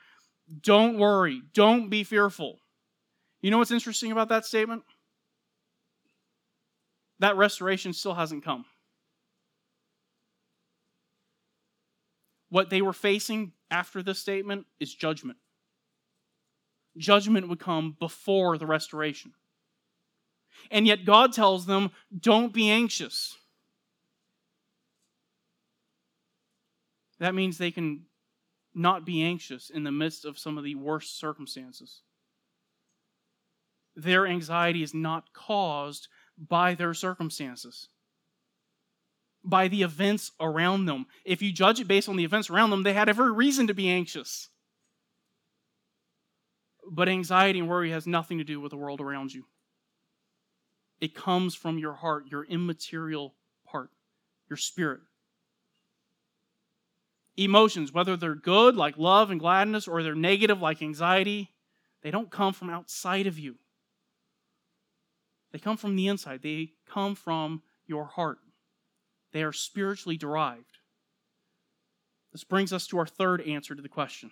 Don't 0.62 0.98
worry, 0.98 1.42
don't 1.54 1.90
be 1.90 2.04
fearful. 2.04 2.60
You 3.42 3.52
know 3.52 3.58
what's 3.58 3.72
interesting 3.72 4.12
about 4.12 4.30
that 4.30 4.46
statement? 4.46 4.84
That 7.20 7.38
restoration 7.38 7.94
still 7.94 8.14
hasn't 8.14 8.44
come. 8.44 8.66
What 12.50 12.70
they 12.70 12.82
were 12.82 12.94
facing 12.94 13.54
after 13.70 14.02
this 14.02 14.20
statement 14.20 14.66
is 14.80 14.94
judgment. 14.94 15.38
Judgment 16.98 17.50
would 17.50 17.60
come 17.60 17.96
before 18.00 18.58
the 18.58 18.66
restoration. 18.66 19.34
And 20.72 20.88
yet 20.88 21.06
God 21.06 21.34
tells 21.34 21.66
them, 21.66 21.92
don't 22.18 22.54
be 22.54 22.70
anxious. 22.70 23.36
That 27.20 27.36
means 27.36 27.58
they 27.58 27.72
can 27.72 28.06
not 28.74 29.06
be 29.06 29.24
anxious 29.24 29.70
in 29.70 29.84
the 29.84 29.92
midst 29.92 30.26
of 30.26 30.40
some 30.40 30.58
of 30.58 30.64
the 30.64 30.76
worst 30.76 31.20
circumstances 31.20 32.02
their 33.96 34.28
anxiety 34.28 34.84
is 34.84 34.94
not 34.94 35.32
caused 35.34 36.08
by 36.38 36.76
their 36.76 36.94
circumstances, 36.94 37.88
by 39.44 39.68
the 39.68 39.84
events 39.84 40.32
around 40.40 40.86
them. 40.86 41.06
If 41.24 41.42
you 41.42 41.52
judge 41.52 41.80
it 41.80 41.88
based 41.88 42.10
on 42.10 42.18
the 42.18 42.26
events 42.26 42.50
around 42.50 42.72
them, 42.72 42.84
they 42.84 42.94
had 42.94 43.10
every 43.10 43.32
reason 43.32 43.68
to 43.68 43.74
be 43.74 43.90
anxious. 43.90 44.50
But 46.90 47.10
anxiety 47.10 47.60
and 47.60 47.68
worry 47.68 47.92
has 47.92 48.06
nothing 48.06 48.38
to 48.38 48.44
do 48.44 48.60
with 48.60 48.72
the 48.72 48.78
world 48.78 49.02
around 49.02 49.34
you. 49.34 49.46
It 51.02 51.16
comes 51.16 51.56
from 51.56 51.78
your 51.78 51.94
heart, 51.94 52.26
your 52.30 52.46
immaterial 52.46 53.36
part, 53.66 53.90
your 54.50 54.58
spirit. 54.58 55.02
Emotions, 57.38 57.92
whether 57.92 58.16
they're 58.16 58.36
good, 58.36 58.78
like 58.78 58.98
love 58.98 59.30
and 59.30 59.40
gladness, 59.40 59.88
or 59.88 60.04
they're 60.04 60.16
negative, 60.16 60.62
like 60.62 60.82
anxiety, 60.82 61.52
they 62.02 62.12
don't 62.12 62.32
come 62.32 62.54
from 62.54 62.70
outside 62.70 63.28
of 63.28 63.38
you. 63.38 63.56
They 65.52 65.60
come 65.60 65.78
from 65.78 65.96
the 65.96 66.08
inside, 66.08 66.42
they 66.44 66.72
come 66.88 67.16
from 67.16 67.64
your 67.88 68.06
heart. 68.06 68.38
They 69.34 69.44
are 69.44 69.54
spiritually 69.54 70.18
derived. 70.18 70.80
This 72.32 72.44
brings 72.44 72.72
us 72.72 72.88
to 72.88 72.98
our 73.00 73.08
third 73.08 73.42
answer 73.42 73.76
to 73.76 73.82
the 73.82 73.90
question 73.90 74.32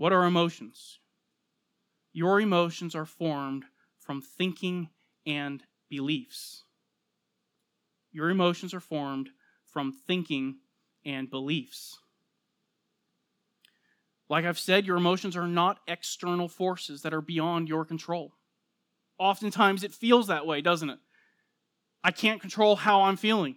What 0.00 0.14
are 0.14 0.24
emotions? 0.24 0.98
Your 2.14 2.40
emotions 2.40 2.94
are 2.94 3.04
formed 3.04 3.66
from 3.98 4.22
thinking 4.22 4.88
and 5.26 5.62
beliefs. 5.90 6.64
Your 8.10 8.30
emotions 8.30 8.72
are 8.72 8.80
formed 8.80 9.28
from 9.66 9.92
thinking 9.92 10.60
and 11.04 11.28
beliefs. 11.28 11.98
Like 14.30 14.46
I've 14.46 14.58
said, 14.58 14.86
your 14.86 14.96
emotions 14.96 15.36
are 15.36 15.46
not 15.46 15.80
external 15.86 16.48
forces 16.48 17.02
that 17.02 17.12
are 17.12 17.20
beyond 17.20 17.68
your 17.68 17.84
control. 17.84 18.32
Oftentimes 19.18 19.84
it 19.84 19.92
feels 19.92 20.28
that 20.28 20.46
way, 20.46 20.62
doesn't 20.62 20.88
it? 20.88 20.98
I 22.02 22.10
can't 22.10 22.40
control 22.40 22.76
how 22.76 23.02
I'm 23.02 23.18
feeling. 23.18 23.56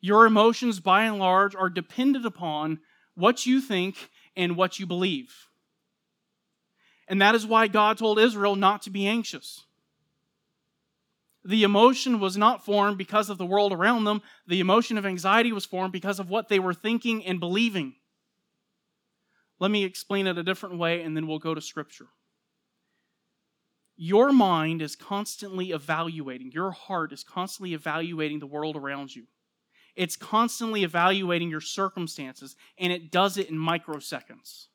Your 0.00 0.26
emotions, 0.26 0.80
by 0.80 1.04
and 1.04 1.20
large, 1.20 1.54
are 1.54 1.70
dependent 1.70 2.26
upon 2.26 2.80
what 3.14 3.46
you 3.46 3.60
think 3.60 4.10
and 4.36 4.56
what 4.56 4.78
you 4.78 4.86
believe. 4.86 5.48
And 7.08 7.22
that 7.22 7.34
is 7.34 7.46
why 7.46 7.68
God 7.68 7.98
told 7.98 8.18
Israel 8.18 8.56
not 8.56 8.82
to 8.82 8.90
be 8.90 9.06
anxious. 9.06 9.64
The 11.44 11.62
emotion 11.62 12.18
was 12.18 12.36
not 12.36 12.64
formed 12.64 12.98
because 12.98 13.30
of 13.30 13.38
the 13.38 13.46
world 13.46 13.72
around 13.72 14.04
them. 14.04 14.20
The 14.48 14.58
emotion 14.58 14.98
of 14.98 15.06
anxiety 15.06 15.52
was 15.52 15.64
formed 15.64 15.92
because 15.92 16.18
of 16.18 16.28
what 16.28 16.48
they 16.48 16.58
were 16.58 16.74
thinking 16.74 17.24
and 17.24 17.38
believing. 17.38 17.94
Let 19.60 19.70
me 19.70 19.84
explain 19.84 20.26
it 20.26 20.38
a 20.38 20.42
different 20.42 20.78
way, 20.78 21.02
and 21.02 21.16
then 21.16 21.28
we'll 21.28 21.38
go 21.38 21.54
to 21.54 21.60
Scripture. 21.60 22.08
Your 23.96 24.32
mind 24.32 24.82
is 24.82 24.96
constantly 24.96 25.70
evaluating, 25.70 26.52
your 26.52 26.72
heart 26.72 27.12
is 27.12 27.24
constantly 27.24 27.72
evaluating 27.72 28.40
the 28.40 28.46
world 28.46 28.76
around 28.76 29.14
you. 29.14 29.24
It's 29.96 30.16
constantly 30.16 30.84
evaluating 30.84 31.50
your 31.50 31.60
circumstances, 31.60 32.54
and 32.78 32.92
it 32.92 33.10
does 33.10 33.38
it 33.38 33.48
in 33.50 33.56
microseconds. 33.56 34.66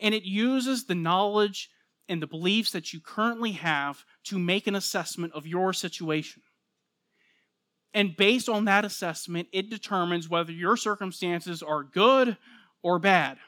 And 0.00 0.14
it 0.14 0.24
uses 0.24 0.84
the 0.84 0.94
knowledge 0.94 1.70
and 2.08 2.20
the 2.20 2.26
beliefs 2.26 2.72
that 2.72 2.92
you 2.92 3.00
currently 3.00 3.52
have 3.52 4.04
to 4.24 4.38
make 4.38 4.66
an 4.66 4.74
assessment 4.74 5.34
of 5.34 5.46
your 5.46 5.72
situation. 5.72 6.42
And 7.94 8.16
based 8.16 8.48
on 8.48 8.64
that 8.64 8.84
assessment, 8.84 9.48
it 9.52 9.68
determines 9.68 10.28
whether 10.28 10.52
your 10.52 10.76
circumstances 10.76 11.62
are 11.62 11.82
good 11.82 12.38
or 12.82 12.98
bad. 12.98 13.38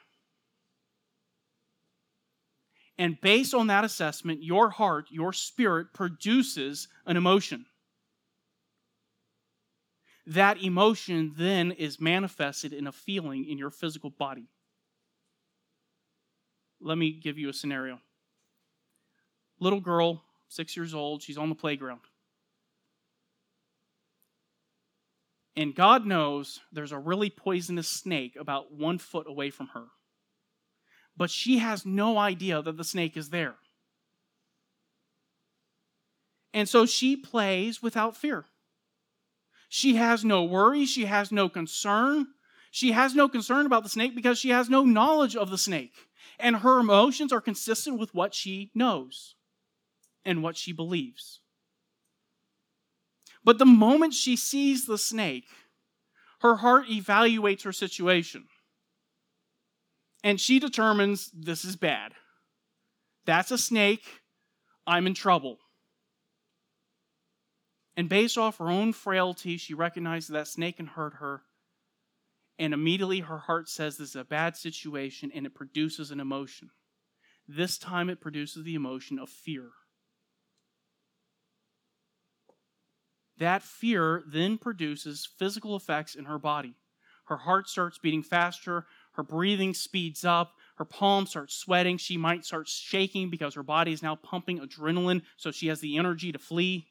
And 2.99 3.21
based 3.21 3.55
on 3.55 3.69
that 3.69 3.85
assessment, 3.85 4.43
your 4.43 4.71
heart, 4.71 5.07
your 5.11 5.33
spirit 5.33 5.89
produces 5.95 6.89
an 7.07 7.17
emotion. 7.17 7.67
That 10.27 10.63
emotion 10.63 11.35
then 11.37 11.73
is 11.73 12.01
manifested 12.01 12.73
in 12.73 12.87
a 12.87 12.93
feeling 12.93 13.45
in 13.45 13.59
your 13.59 13.71
physical 13.71 14.11
body. 14.11 14.49
Let 16.81 16.97
me 16.97 17.13
give 17.13 17.39
you 17.39 17.49
a 17.49 17.53
scenario. 17.53 18.01
Little 19.61 19.81
girl, 19.81 20.23
six 20.49 20.77
years 20.77 20.95
old, 20.95 21.23
she's 21.23 21.39
on 21.39 21.49
the 21.49 21.55
playground. 21.55 22.01
And 25.57 25.75
God 25.75 26.05
knows 26.05 26.61
there's 26.73 26.93
a 26.93 26.99
really 26.99 27.31
poisonous 27.31 27.89
snake 27.89 28.37
about 28.39 28.73
one 28.73 28.99
foot 28.99 29.29
away 29.29 29.51
from 29.51 29.69
her 29.69 29.85
but 31.17 31.31
she 31.31 31.59
has 31.59 31.87
no 31.87 32.19
idea 32.19 32.63
that 32.63 32.77
the 32.77 32.85
snake 32.85 33.17
is 33.17 33.31
there. 33.31 33.55
And 36.53 36.69
so 36.69 36.87
she 36.87 37.17
plays 37.17 37.83
without 37.83 38.17
fear. 38.17 38.47
She 39.77 39.97
has 39.97 40.25
no 40.25 40.45
worry, 40.45 40.87
she 40.87 41.07
has 41.07 41.33
no 41.33 41.49
concern. 41.49 42.29
She 42.71 42.93
has 42.93 43.13
no 43.13 43.29
concern 43.29 43.67
about 43.67 43.83
the 43.83 43.89
snake 43.89 44.15
because 44.15 44.39
she 44.39 44.51
has 44.51 44.71
no 44.71 44.85
knowledge 44.85 45.35
of 45.35 45.51
the 45.51 45.59
snake. 45.59 45.97
And 46.39 46.59
her 46.59 46.79
emotions 46.79 47.33
are 47.33 47.41
consistent 47.41 47.99
with 47.99 48.15
what 48.15 48.35
she 48.35 48.71
knows 48.73 49.35
and 50.25 50.45
what 50.45 50.57
she 50.57 50.71
believes. 50.71 51.41
But 53.43 53.59
the 53.59 53.67
moment 53.67 54.15
she 54.15 54.37
sees 54.37 54.87
the 54.87 54.97
snake, 54.97 55.49
her 56.43 56.55
heart 56.55 56.87
evaluates 56.87 57.65
her 57.65 57.73
situation. 57.73 58.45
And 60.23 60.41
she 60.41 60.61
determines 60.61 61.33
this 61.33 61.65
is 61.65 61.75
bad. 61.75 62.13
That's 63.27 63.51
a 63.51 63.59
snake. 63.59 64.05
I'm 64.87 65.09
in 65.09 65.15
trouble. 65.15 65.59
And 67.97 68.09
based 68.09 68.37
off 68.37 68.59
her 68.59 68.71
own 68.71 68.93
frailty, 68.93 69.57
she 69.57 69.75
recognizes 69.75 70.29
that 70.31 70.49
snake 70.49 70.79
can 70.79 70.87
hurt 70.87 71.15
her. 71.15 71.43
And 72.59 72.75
immediately 72.75 73.21
her 73.21 73.39
heart 73.39 73.69
says 73.69 73.97
this 73.97 74.11
is 74.11 74.17
a 74.17 74.25
bad 74.25 74.57
situation 74.57 75.31
and 75.35 75.47
it 75.47 75.55
produces 75.55 76.11
an 76.11 76.21
emotion. 76.21 76.71
This 77.47 77.79
time 77.79 78.09
it 78.09 78.21
produces 78.21 78.65
the 78.65 78.75
emotion 78.75 79.19
of 79.19 79.29
fear. 79.29 79.71
That 83.39 83.63
fear 83.63 84.23
then 84.27 84.59
produces 84.59 85.29
physical 85.39 85.75
effects 85.77 86.15
in 86.15 86.27
her 86.27 86.39
body. 86.39 86.75
Her 87.27 87.39
heart 87.39 87.69
starts 87.69 87.99
beating 87.99 88.23
faster, 88.23 88.87
her 89.13 89.23
breathing 89.23 89.75
speeds 89.75 90.25
up, 90.25 90.53
her 90.77 90.85
palms 90.85 91.31
start 91.31 91.51
sweating, 91.51 91.97
she 91.97 92.17
might 92.17 92.45
start 92.45 92.69
shaking 92.69 93.31
because 93.31 93.55
her 93.55 93.63
body 93.63 93.93
is 93.93 94.03
now 94.03 94.15
pumping 94.15 94.61
adrenaline 94.61 95.23
so 95.37 95.51
she 95.51 95.69
has 95.69 95.81
the 95.81 95.97
energy 95.97 96.33
to 96.33 96.39
flee. 96.39 96.89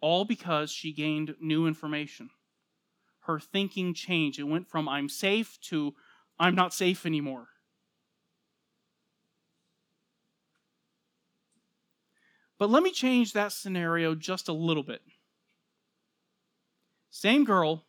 All 0.00 0.24
because 0.24 0.70
she 0.70 0.92
gained 0.92 1.34
new 1.40 1.66
information. 1.66 2.30
Her 3.20 3.38
thinking 3.38 3.94
changed. 3.94 4.38
It 4.38 4.44
went 4.44 4.68
from 4.68 4.88
I'm 4.88 5.08
safe 5.08 5.58
to 5.62 5.94
I'm 6.38 6.54
not 6.54 6.72
safe 6.72 7.04
anymore. 7.04 7.48
But 12.58 12.70
let 12.70 12.82
me 12.82 12.92
change 12.92 13.32
that 13.32 13.52
scenario 13.52 14.14
just 14.14 14.48
a 14.48 14.52
little 14.52 14.82
bit. 14.82 15.00
Same 17.10 17.44
girl, 17.44 17.84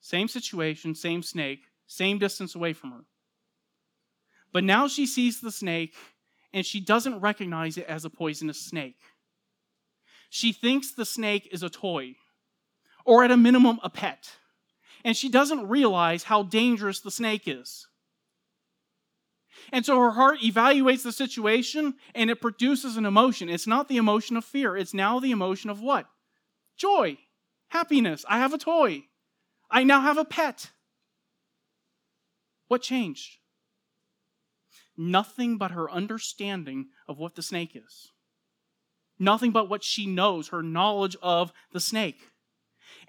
same 0.00 0.28
situation, 0.28 0.94
same 0.94 1.22
snake, 1.22 1.60
same 1.86 2.18
distance 2.18 2.54
away 2.54 2.72
from 2.72 2.90
her. 2.90 3.04
But 4.52 4.64
now 4.64 4.88
she 4.88 5.06
sees 5.06 5.40
the 5.40 5.50
snake 5.50 5.94
and 6.52 6.64
she 6.64 6.80
doesn't 6.80 7.20
recognize 7.20 7.76
it 7.76 7.86
as 7.86 8.04
a 8.04 8.10
poisonous 8.10 8.60
snake. 8.60 9.00
She 10.34 10.52
thinks 10.52 10.90
the 10.90 11.04
snake 11.04 11.48
is 11.52 11.62
a 11.62 11.70
toy, 11.70 12.16
or 13.04 13.22
at 13.22 13.30
a 13.30 13.36
minimum, 13.36 13.78
a 13.84 13.88
pet. 13.88 14.32
And 15.04 15.16
she 15.16 15.28
doesn't 15.28 15.68
realize 15.68 16.24
how 16.24 16.42
dangerous 16.42 16.98
the 16.98 17.12
snake 17.12 17.46
is. 17.46 17.86
And 19.70 19.86
so 19.86 19.96
her 20.00 20.10
heart 20.10 20.40
evaluates 20.40 21.04
the 21.04 21.12
situation 21.12 21.94
and 22.16 22.30
it 22.30 22.40
produces 22.40 22.96
an 22.96 23.06
emotion. 23.06 23.48
It's 23.48 23.68
not 23.68 23.86
the 23.86 23.96
emotion 23.96 24.36
of 24.36 24.44
fear, 24.44 24.76
it's 24.76 24.92
now 24.92 25.20
the 25.20 25.30
emotion 25.30 25.70
of 25.70 25.80
what? 25.80 26.08
Joy, 26.76 27.16
happiness. 27.68 28.24
I 28.28 28.38
have 28.38 28.52
a 28.52 28.58
toy. 28.58 29.04
I 29.70 29.84
now 29.84 30.00
have 30.00 30.18
a 30.18 30.24
pet. 30.24 30.72
What 32.66 32.82
changed? 32.82 33.38
Nothing 34.96 35.58
but 35.58 35.70
her 35.70 35.88
understanding 35.88 36.88
of 37.06 37.18
what 37.18 37.36
the 37.36 37.42
snake 37.42 37.76
is. 37.76 38.10
Nothing 39.24 39.52
but 39.52 39.70
what 39.70 39.82
she 39.82 40.06
knows, 40.06 40.48
her 40.48 40.62
knowledge 40.62 41.16
of 41.22 41.52
the 41.72 41.80
snake. 41.80 42.28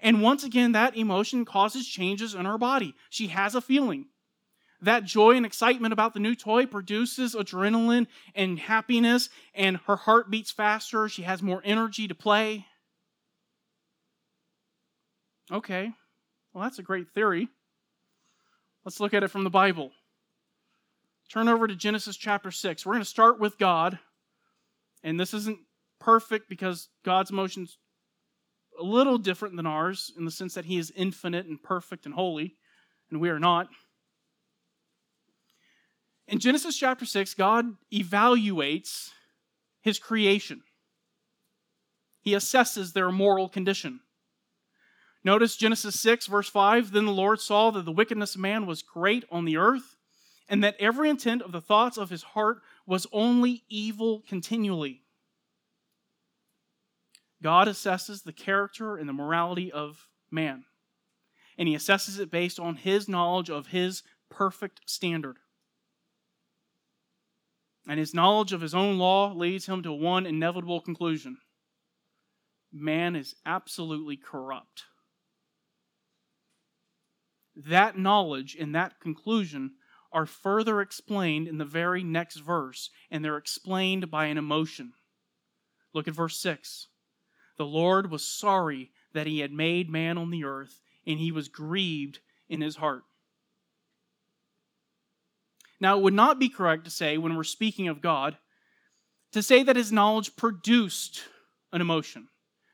And 0.00 0.22
once 0.22 0.44
again, 0.44 0.72
that 0.72 0.96
emotion 0.96 1.44
causes 1.44 1.86
changes 1.86 2.34
in 2.34 2.46
her 2.46 2.56
body. 2.58 2.94
She 3.10 3.28
has 3.28 3.54
a 3.54 3.60
feeling. 3.60 4.06
That 4.80 5.04
joy 5.04 5.36
and 5.36 5.44
excitement 5.44 5.92
about 5.92 6.14
the 6.14 6.20
new 6.20 6.34
toy 6.34 6.66
produces 6.66 7.34
adrenaline 7.34 8.06
and 8.34 8.58
happiness, 8.58 9.28
and 9.54 9.78
her 9.86 9.96
heart 9.96 10.30
beats 10.30 10.50
faster. 10.50 11.08
She 11.08 11.22
has 11.22 11.42
more 11.42 11.62
energy 11.64 12.08
to 12.08 12.14
play. 12.14 12.66
Okay, 15.52 15.92
well, 16.52 16.64
that's 16.64 16.78
a 16.78 16.82
great 16.82 17.10
theory. 17.10 17.48
Let's 18.84 19.00
look 19.00 19.14
at 19.14 19.22
it 19.22 19.30
from 19.30 19.44
the 19.44 19.50
Bible. 19.50 19.92
Turn 21.30 21.48
over 21.48 21.66
to 21.66 21.76
Genesis 21.76 22.16
chapter 22.16 22.50
6. 22.50 22.86
We're 22.86 22.94
going 22.94 23.02
to 23.02 23.08
start 23.08 23.38
with 23.38 23.58
God. 23.58 23.98
And 25.02 25.20
this 25.20 25.34
isn't 25.34 25.58
perfect 25.98 26.48
because 26.48 26.88
God's 27.04 27.30
emotions 27.30 27.78
a 28.78 28.82
little 28.82 29.18
different 29.18 29.56
than 29.56 29.66
ours 29.66 30.12
in 30.16 30.24
the 30.24 30.30
sense 30.30 30.54
that 30.54 30.66
he 30.66 30.76
is 30.76 30.92
infinite 30.94 31.46
and 31.46 31.62
perfect 31.62 32.04
and 32.06 32.14
holy, 32.14 32.54
and 33.10 33.20
we 33.20 33.28
are 33.28 33.38
not. 33.38 33.68
In 36.28 36.38
Genesis 36.38 36.76
chapter 36.76 37.04
6, 37.04 37.34
God 37.34 37.66
evaluates 37.92 39.10
his 39.80 39.98
creation. 39.98 40.62
He 42.20 42.32
assesses 42.32 42.92
their 42.92 43.12
moral 43.12 43.48
condition. 43.48 44.00
Notice 45.22 45.56
Genesis 45.56 45.98
6, 46.00 46.26
verse 46.26 46.48
5 46.48 46.90
Then 46.90 47.06
the 47.06 47.12
Lord 47.12 47.40
saw 47.40 47.70
that 47.70 47.84
the 47.84 47.92
wickedness 47.92 48.34
of 48.34 48.40
man 48.40 48.66
was 48.66 48.82
great 48.82 49.24
on 49.30 49.44
the 49.44 49.56
earth, 49.56 49.96
and 50.48 50.62
that 50.62 50.76
every 50.78 51.08
intent 51.08 51.42
of 51.42 51.52
the 51.52 51.60
thoughts 51.60 51.96
of 51.96 52.10
his 52.10 52.22
heart 52.22 52.58
was 52.86 53.06
only 53.12 53.62
evil 53.68 54.22
continually. 54.28 55.02
God 57.42 57.68
assesses 57.68 58.22
the 58.22 58.32
character 58.32 58.96
and 58.96 59.08
the 59.08 59.12
morality 59.12 59.70
of 59.70 60.08
man, 60.30 60.64
and 61.58 61.68
he 61.68 61.74
assesses 61.74 62.18
it 62.18 62.30
based 62.30 62.58
on 62.58 62.76
his 62.76 63.08
knowledge 63.08 63.50
of 63.50 63.68
his 63.68 64.02
perfect 64.30 64.80
standard. 64.86 65.36
And 67.88 68.00
his 68.00 68.14
knowledge 68.14 68.52
of 68.52 68.62
his 68.62 68.74
own 68.74 68.98
law 68.98 69.32
leads 69.32 69.66
him 69.66 69.82
to 69.82 69.92
one 69.92 70.26
inevitable 70.26 70.80
conclusion 70.80 71.38
man 72.72 73.16
is 73.16 73.34
absolutely 73.44 74.16
corrupt. 74.16 74.84
That 77.54 77.98
knowledge 77.98 78.56
and 78.58 78.74
that 78.74 79.00
conclusion 79.00 79.72
are 80.12 80.26
further 80.26 80.80
explained 80.80 81.48
in 81.48 81.58
the 81.58 81.64
very 81.64 82.04
next 82.04 82.36
verse, 82.36 82.90
and 83.10 83.24
they're 83.24 83.36
explained 83.36 84.10
by 84.10 84.26
an 84.26 84.38
emotion. 84.38 84.92
Look 85.94 86.06
at 86.06 86.14
verse 86.14 86.38
6. 86.38 86.88
The 87.58 87.66
Lord 87.66 88.10
was 88.10 88.26
sorry 88.26 88.90
that 89.12 89.26
he 89.26 89.40
had 89.40 89.52
made 89.52 89.88
man 89.88 90.18
on 90.18 90.30
the 90.30 90.44
earth, 90.44 90.82
and 91.06 91.18
he 91.18 91.32
was 91.32 91.48
grieved 91.48 92.18
in 92.48 92.60
his 92.60 92.76
heart. 92.76 93.02
Now, 95.80 95.98
it 95.98 96.02
would 96.02 96.14
not 96.14 96.38
be 96.38 96.48
correct 96.48 96.84
to 96.84 96.90
say, 96.90 97.18
when 97.18 97.36
we're 97.36 97.44
speaking 97.44 97.88
of 97.88 98.00
God, 98.00 98.36
to 99.32 99.42
say 99.42 99.62
that 99.62 99.76
his 99.76 99.92
knowledge 99.92 100.36
produced 100.36 101.22
an 101.72 101.80
emotion, 101.80 102.28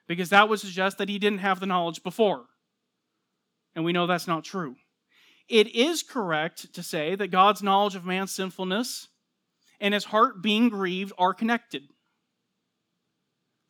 because 0.06 0.30
that 0.30 0.48
would 0.48 0.60
suggest 0.60 0.98
that 0.98 1.08
he 1.08 1.18
didn't 1.18 1.38
have 1.38 1.60
the 1.60 1.66
knowledge 1.66 2.02
before. 2.02 2.44
And 3.74 3.84
we 3.84 3.92
know 3.92 4.06
that's 4.06 4.28
not 4.28 4.44
true. 4.44 4.76
It 5.48 5.74
is 5.74 6.02
correct 6.02 6.72
to 6.74 6.82
say 6.82 7.14
that 7.14 7.28
God's 7.28 7.62
knowledge 7.62 7.94
of 7.94 8.04
man's 8.04 8.32
sinfulness 8.32 9.08
and 9.80 9.94
his 9.94 10.04
heart 10.04 10.42
being 10.42 10.68
grieved 10.68 11.12
are 11.18 11.34
connected. 11.34 11.88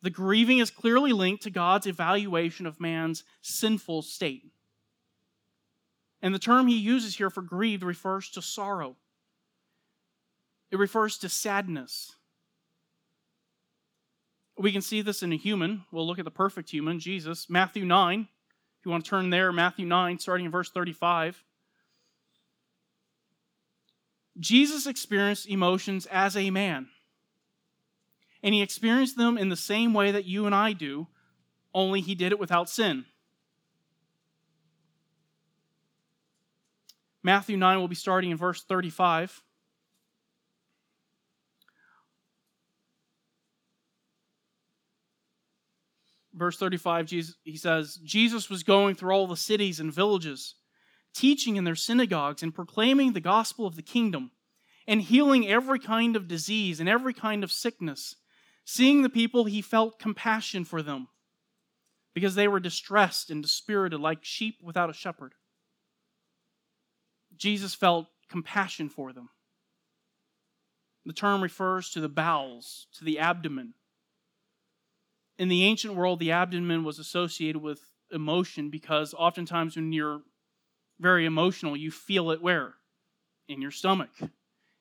The 0.03 0.09
grieving 0.09 0.59
is 0.59 0.69
clearly 0.69 1.13
linked 1.13 1.43
to 1.43 1.49
God's 1.49 1.87
evaluation 1.87 2.65
of 2.65 2.81
man's 2.81 3.23
sinful 3.41 4.01
state. 4.01 4.51
And 6.21 6.35
the 6.35 6.39
term 6.39 6.67
he 6.67 6.77
uses 6.77 7.15
here 7.15 7.29
for 7.29 7.41
grieved 7.41 7.83
refers 7.83 8.29
to 8.31 8.41
sorrow. 8.41 8.97
It 10.71 10.77
refers 10.77 11.17
to 11.19 11.29
sadness. 11.29 12.15
We 14.57 14.73
can 14.73 14.81
see 14.81 15.01
this 15.01 15.23
in 15.23 15.31
a 15.31 15.37
human. 15.37 15.85
We'll 15.89 16.05
look 16.05 16.19
at 16.19 16.25
the 16.25 16.31
perfect 16.31 16.69
human, 16.69 16.99
Jesus. 16.99 17.49
Matthew 17.49 17.85
9. 17.85 18.27
If 18.79 18.85
you 18.85 18.91
want 18.91 19.05
to 19.05 19.09
turn 19.09 19.29
there, 19.29 19.53
Matthew 19.53 19.85
9, 19.85 20.19
starting 20.19 20.45
in 20.45 20.51
verse 20.51 20.69
35. 20.69 21.41
Jesus 24.37 24.85
experienced 24.85 25.47
emotions 25.47 26.05
as 26.07 26.35
a 26.35 26.49
man. 26.49 26.89
And 28.43 28.53
he 28.53 28.61
experienced 28.61 29.17
them 29.17 29.37
in 29.37 29.49
the 29.49 29.55
same 29.55 29.93
way 29.93 30.11
that 30.11 30.25
you 30.25 30.45
and 30.45 30.53
I 30.53 30.73
do, 30.73 31.07
only 31.73 32.01
he 32.01 32.13
did 32.13 32.31
it 32.31 32.39
without 32.39 32.69
sin. 32.69 33.05
Matthew 37.23 37.55
9 37.55 37.79
will 37.79 37.87
be 37.87 37.95
starting 37.95 38.31
in 38.31 38.37
verse 38.37 38.63
35. 38.63 39.41
verse 46.33 46.57
35, 46.57 47.05
Jesus, 47.05 47.35
he 47.43 47.57
says, 47.57 47.99
Jesus 48.03 48.49
was 48.49 48.63
going 48.63 48.95
through 48.95 49.13
all 49.13 49.27
the 49.27 49.37
cities 49.37 49.79
and 49.79 49.93
villages, 49.93 50.55
teaching 51.13 51.55
in 51.55 51.63
their 51.63 51.75
synagogues 51.75 52.43
and 52.43 52.53
proclaiming 52.53 53.13
the 53.13 53.19
gospel 53.19 53.65
of 53.65 53.75
the 53.75 53.81
kingdom, 53.81 54.31
and 54.87 55.01
healing 55.01 55.47
every 55.47 55.79
kind 55.79 56.15
of 56.15 56.27
disease 56.27 56.79
and 56.79 56.89
every 56.89 57.13
kind 57.13 57.43
of 57.43 57.51
sickness. 57.51 58.15
Seeing 58.65 59.01
the 59.01 59.09
people, 59.09 59.45
he 59.45 59.61
felt 59.61 59.99
compassion 59.99 60.63
for 60.63 60.81
them 60.81 61.07
because 62.13 62.35
they 62.35 62.47
were 62.47 62.59
distressed 62.59 63.29
and 63.29 63.41
dispirited 63.41 63.99
like 63.99 64.19
sheep 64.23 64.55
without 64.61 64.89
a 64.89 64.93
shepherd. 64.93 65.33
Jesus 67.35 67.73
felt 67.73 68.07
compassion 68.29 68.89
for 68.89 69.11
them. 69.11 69.29
The 71.05 71.13
term 71.13 71.41
refers 71.41 71.89
to 71.91 71.99
the 71.99 72.09
bowels, 72.09 72.87
to 72.97 73.03
the 73.03 73.19
abdomen, 73.19 73.73
in 75.37 75.47
the 75.47 75.63
ancient 75.63 75.95
world, 75.95 76.19
the 76.19 76.31
abdomen 76.31 76.83
was 76.83 76.99
associated 76.99 77.61
with 77.61 77.81
emotion 78.11 78.69
because 78.69 79.13
oftentimes 79.13 79.75
when 79.75 79.91
you're 79.91 80.21
very 80.99 81.25
emotional, 81.25 81.75
you 81.75 81.91
feel 81.91 82.31
it 82.31 82.41
where? 82.41 82.75
In 83.47 83.61
your 83.61 83.71
stomach. 83.71 84.11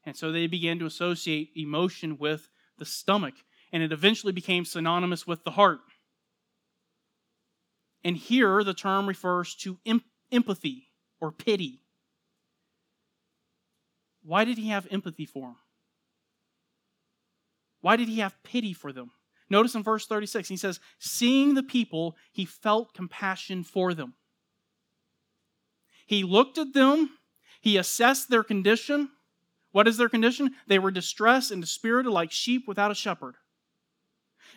And 0.04 0.16
so 0.16 0.30
they 0.30 0.46
began 0.46 0.78
to 0.80 0.86
associate 0.86 1.50
emotion 1.56 2.18
with 2.18 2.50
the 2.78 2.84
stomach, 2.84 3.34
and 3.72 3.82
it 3.82 3.92
eventually 3.92 4.32
became 4.32 4.64
synonymous 4.64 5.26
with 5.26 5.44
the 5.44 5.52
heart. 5.52 5.80
And 8.04 8.16
here 8.16 8.62
the 8.62 8.74
term 8.74 9.06
refers 9.06 9.54
to 9.56 9.78
empathy 10.30 10.88
or 11.20 11.32
pity. 11.32 11.80
Why 14.24 14.44
did 14.44 14.58
he 14.58 14.68
have 14.68 14.86
empathy 14.90 15.24
for 15.24 15.48
them? 15.48 15.56
Why 17.80 17.96
did 17.96 18.08
he 18.08 18.20
have 18.20 18.40
pity 18.44 18.72
for 18.72 18.92
them? 18.92 19.10
Notice 19.50 19.74
in 19.74 19.82
verse 19.82 20.06
36, 20.06 20.48
he 20.48 20.56
says, 20.56 20.80
Seeing 20.98 21.54
the 21.54 21.62
people, 21.62 22.16
he 22.32 22.44
felt 22.44 22.94
compassion 22.94 23.64
for 23.64 23.92
them. 23.92 24.14
He 26.06 26.22
looked 26.22 26.58
at 26.58 26.72
them, 26.72 27.10
he 27.60 27.76
assessed 27.76 28.30
their 28.30 28.42
condition. 28.42 29.10
What 29.72 29.88
is 29.88 29.96
their 29.96 30.08
condition? 30.08 30.54
They 30.66 30.78
were 30.78 30.90
distressed 30.90 31.50
and 31.50 31.62
dispirited 31.62 32.12
like 32.12 32.30
sheep 32.30 32.68
without 32.68 32.90
a 32.90 32.94
shepherd. 32.94 33.36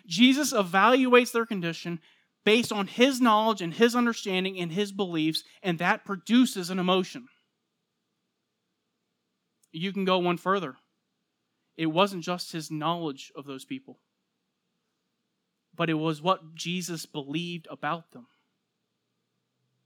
Jesus 0.06 0.54
evaluates 0.54 1.32
their 1.32 1.46
condition 1.46 2.00
based 2.44 2.72
on 2.72 2.88
his 2.88 3.20
knowledge 3.20 3.62
and 3.62 3.74
his 3.74 3.96
understanding 3.96 4.60
and 4.60 4.72
his 4.72 4.92
beliefs, 4.92 5.44
and 5.64 5.80
that 5.80 6.06
produces 6.06 6.70
an 6.70 6.80
emotion. 6.80 7.28
You 9.72 9.92
can 9.92 10.06
go 10.06 10.20
one 10.20 10.38
further. 10.38 10.76
It 11.76 11.88
wasn't 11.88 12.24
just 12.24 12.52
his 12.52 12.72
knowledge 12.72 13.32
of 13.36 13.46
those 13.46 13.66
people, 13.66 14.00
but 15.76 15.90
it 15.90 15.96
was 15.96 16.22
what 16.22 16.56
Jesus 16.56 17.06
believed 17.06 17.68
about 17.70 18.12
them. 18.12 18.28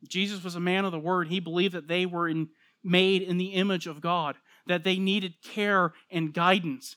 Jesus 0.08 0.44
was 0.44 0.56
a 0.56 0.60
man 0.60 0.86
of 0.86 0.92
the 0.92 1.00
word. 1.00 1.28
He 1.28 1.40
believed 1.40 1.74
that 1.74 1.88
they 1.88 2.06
were 2.06 2.28
in, 2.28 2.50
made 2.84 3.22
in 3.22 3.38
the 3.38 3.54
image 3.54 3.88
of 3.88 4.02
God, 4.02 4.36
that 4.68 4.84
they 4.84 4.98
needed 4.98 5.42
care 5.42 5.94
and 6.12 6.34
guidance, 6.34 6.96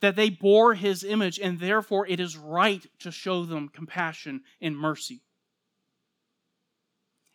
that 0.00 0.16
they 0.16 0.28
bore 0.30 0.74
his 0.74 1.02
image, 1.02 1.38
and 1.38 1.58
therefore 1.58 2.06
it 2.06 2.20
is 2.20 2.36
right 2.36 2.84
to 3.00 3.10
show 3.10 3.44
them 3.44 3.68
compassion 3.68 4.42
and 4.60 4.76
mercy. 4.76 5.22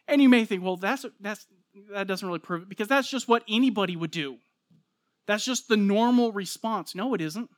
And 0.08 0.22
you 0.22 0.30
may 0.30 0.46
think, 0.46 0.64
well, 0.64 0.78
that's, 0.78 1.06
that's, 1.20 1.48
that 1.92 2.08
doesn't 2.08 2.28
really 2.28 2.40
prove 2.40 2.64
it 2.64 2.70
because 2.70 2.88
that's 2.88 3.10
just 3.10 3.28
what 3.28 3.44
anybody 3.48 3.96
would 3.96 4.12
do. 4.12 4.38
That's 5.26 5.46
just 5.46 5.68
the 5.68 5.78
normal 5.78 6.32
response. 6.32 6.94
No, 6.94 7.14
it 7.14 7.22
isn't. 7.22 7.50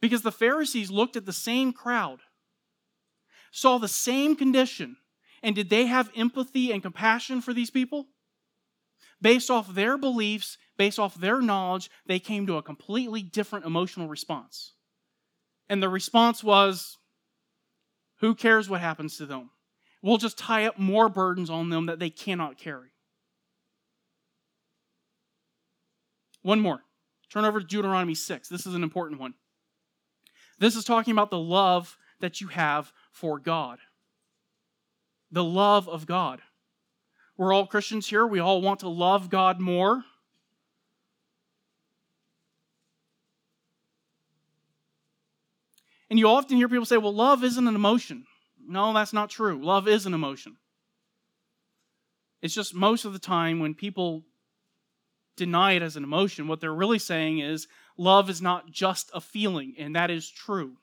Because 0.00 0.22
the 0.22 0.32
Pharisees 0.32 0.90
looked 0.90 1.16
at 1.16 1.24
the 1.24 1.32
same 1.32 1.72
crowd, 1.72 2.20
saw 3.50 3.78
the 3.78 3.88
same 3.88 4.36
condition, 4.36 4.96
and 5.42 5.54
did 5.54 5.70
they 5.70 5.86
have 5.86 6.10
empathy 6.14 6.72
and 6.72 6.82
compassion 6.82 7.40
for 7.40 7.54
these 7.54 7.70
people? 7.70 8.06
Based 9.22 9.50
off 9.50 9.74
their 9.74 9.96
beliefs, 9.96 10.58
based 10.76 10.98
off 10.98 11.14
their 11.14 11.40
knowledge, 11.40 11.90
they 12.06 12.18
came 12.18 12.46
to 12.46 12.56
a 12.56 12.62
completely 12.62 13.22
different 13.22 13.64
emotional 13.64 14.08
response. 14.08 14.72
And 15.68 15.82
the 15.82 15.88
response 15.88 16.42
was 16.42 16.98
who 18.20 18.34
cares 18.34 18.68
what 18.68 18.80
happens 18.80 19.16
to 19.18 19.26
them? 19.26 19.50
We'll 20.02 20.18
just 20.18 20.38
tie 20.38 20.66
up 20.66 20.78
more 20.78 21.08
burdens 21.08 21.50
on 21.50 21.70
them 21.70 21.86
that 21.86 21.98
they 21.98 22.10
cannot 22.10 22.58
carry. 22.58 22.88
One 26.42 26.60
more. 26.60 26.80
Turn 27.30 27.44
over 27.44 27.58
to 27.58 27.66
Deuteronomy 27.66 28.14
6. 28.14 28.48
This 28.48 28.66
is 28.66 28.74
an 28.74 28.82
important 28.82 29.20
one. 29.20 29.34
This 30.58 30.76
is 30.76 30.84
talking 30.84 31.12
about 31.12 31.30
the 31.30 31.38
love 31.38 31.96
that 32.20 32.40
you 32.40 32.48
have 32.48 32.92
for 33.12 33.38
God. 33.38 33.78
The 35.32 35.42
love 35.42 35.88
of 35.88 36.06
God. 36.06 36.42
We're 37.36 37.52
all 37.52 37.66
Christians 37.66 38.06
here. 38.06 38.26
We 38.26 38.38
all 38.38 38.62
want 38.62 38.80
to 38.80 38.88
love 38.88 39.30
God 39.30 39.60
more. 39.60 40.04
And 46.10 46.18
you 46.18 46.28
often 46.28 46.56
hear 46.56 46.68
people 46.68 46.84
say, 46.84 46.96
well, 46.96 47.14
love 47.14 47.42
isn't 47.42 47.66
an 47.66 47.74
emotion. 47.74 48.26
No, 48.66 48.92
that's 48.92 49.12
not 49.12 49.30
true. 49.30 49.62
Love 49.62 49.88
is 49.88 50.06
an 50.06 50.14
emotion. 50.14 50.56
It's 52.42 52.54
just 52.54 52.74
most 52.74 53.04
of 53.04 53.12
the 53.12 53.18
time 53.18 53.58
when 53.58 53.74
people 53.74 54.24
deny 55.36 55.72
it 55.72 55.82
as 55.82 55.96
an 55.96 56.04
emotion. 56.04 56.46
What 56.46 56.60
they're 56.60 56.74
really 56.74 56.98
saying 56.98 57.38
is 57.38 57.66
love 57.96 58.28
is 58.28 58.42
not 58.42 58.70
just 58.70 59.10
a 59.14 59.20
feeling, 59.20 59.74
and 59.78 59.96
that 59.96 60.10
is 60.10 60.28
true. 60.28 60.76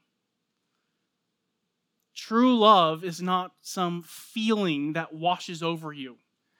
True 2.15 2.57
love 2.57 3.03
is 3.03 3.21
not 3.21 3.53
some 3.61 4.03
feeling 4.03 4.93
that 4.93 5.13
washes 5.13 5.63
over 5.63 5.93
you. 5.93 6.17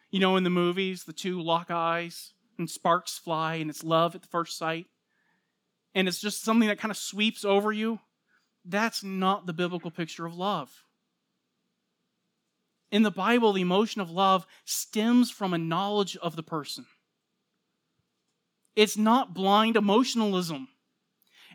You 0.10 0.20
know, 0.20 0.38
in 0.38 0.44
the 0.44 0.50
movies, 0.50 1.04
the 1.04 1.14
two 1.14 1.42
lock 1.42 1.70
eyes 1.70 2.34
and 2.58 2.70
sparks 2.70 3.18
fly, 3.18 3.56
and 3.56 3.70
it's 3.70 3.84
love 3.84 4.16
at 4.16 4.22
the 4.22 4.28
first 4.28 4.58
sight, 4.58 4.88
and 5.94 6.08
it's 6.08 6.22
just 6.22 6.44
something 6.44 6.68
that 6.70 6.80
kind 6.80 6.92
of 6.92 6.98
sweeps 6.98 7.44
over 7.44 7.72
you. 7.72 8.00
That's 8.64 9.04
not 9.04 9.46
the 9.46 9.54
biblical 9.54 9.92
picture 9.92 10.26
of 10.26 10.36
love. 10.36 10.84
In 12.92 13.04
the 13.04 13.12
Bible, 13.12 13.54
the 13.54 13.62
emotion 13.62 14.02
of 14.02 14.12
love 14.12 14.46
stems 14.66 15.32
from 15.32 15.54
a 15.54 15.58
knowledge 15.58 16.18
of 16.18 16.36
the 16.36 16.44
person. 16.44 16.86
It's 18.76 18.98
not 18.98 19.34
blind 19.34 19.76
emotionalism. 19.76 20.68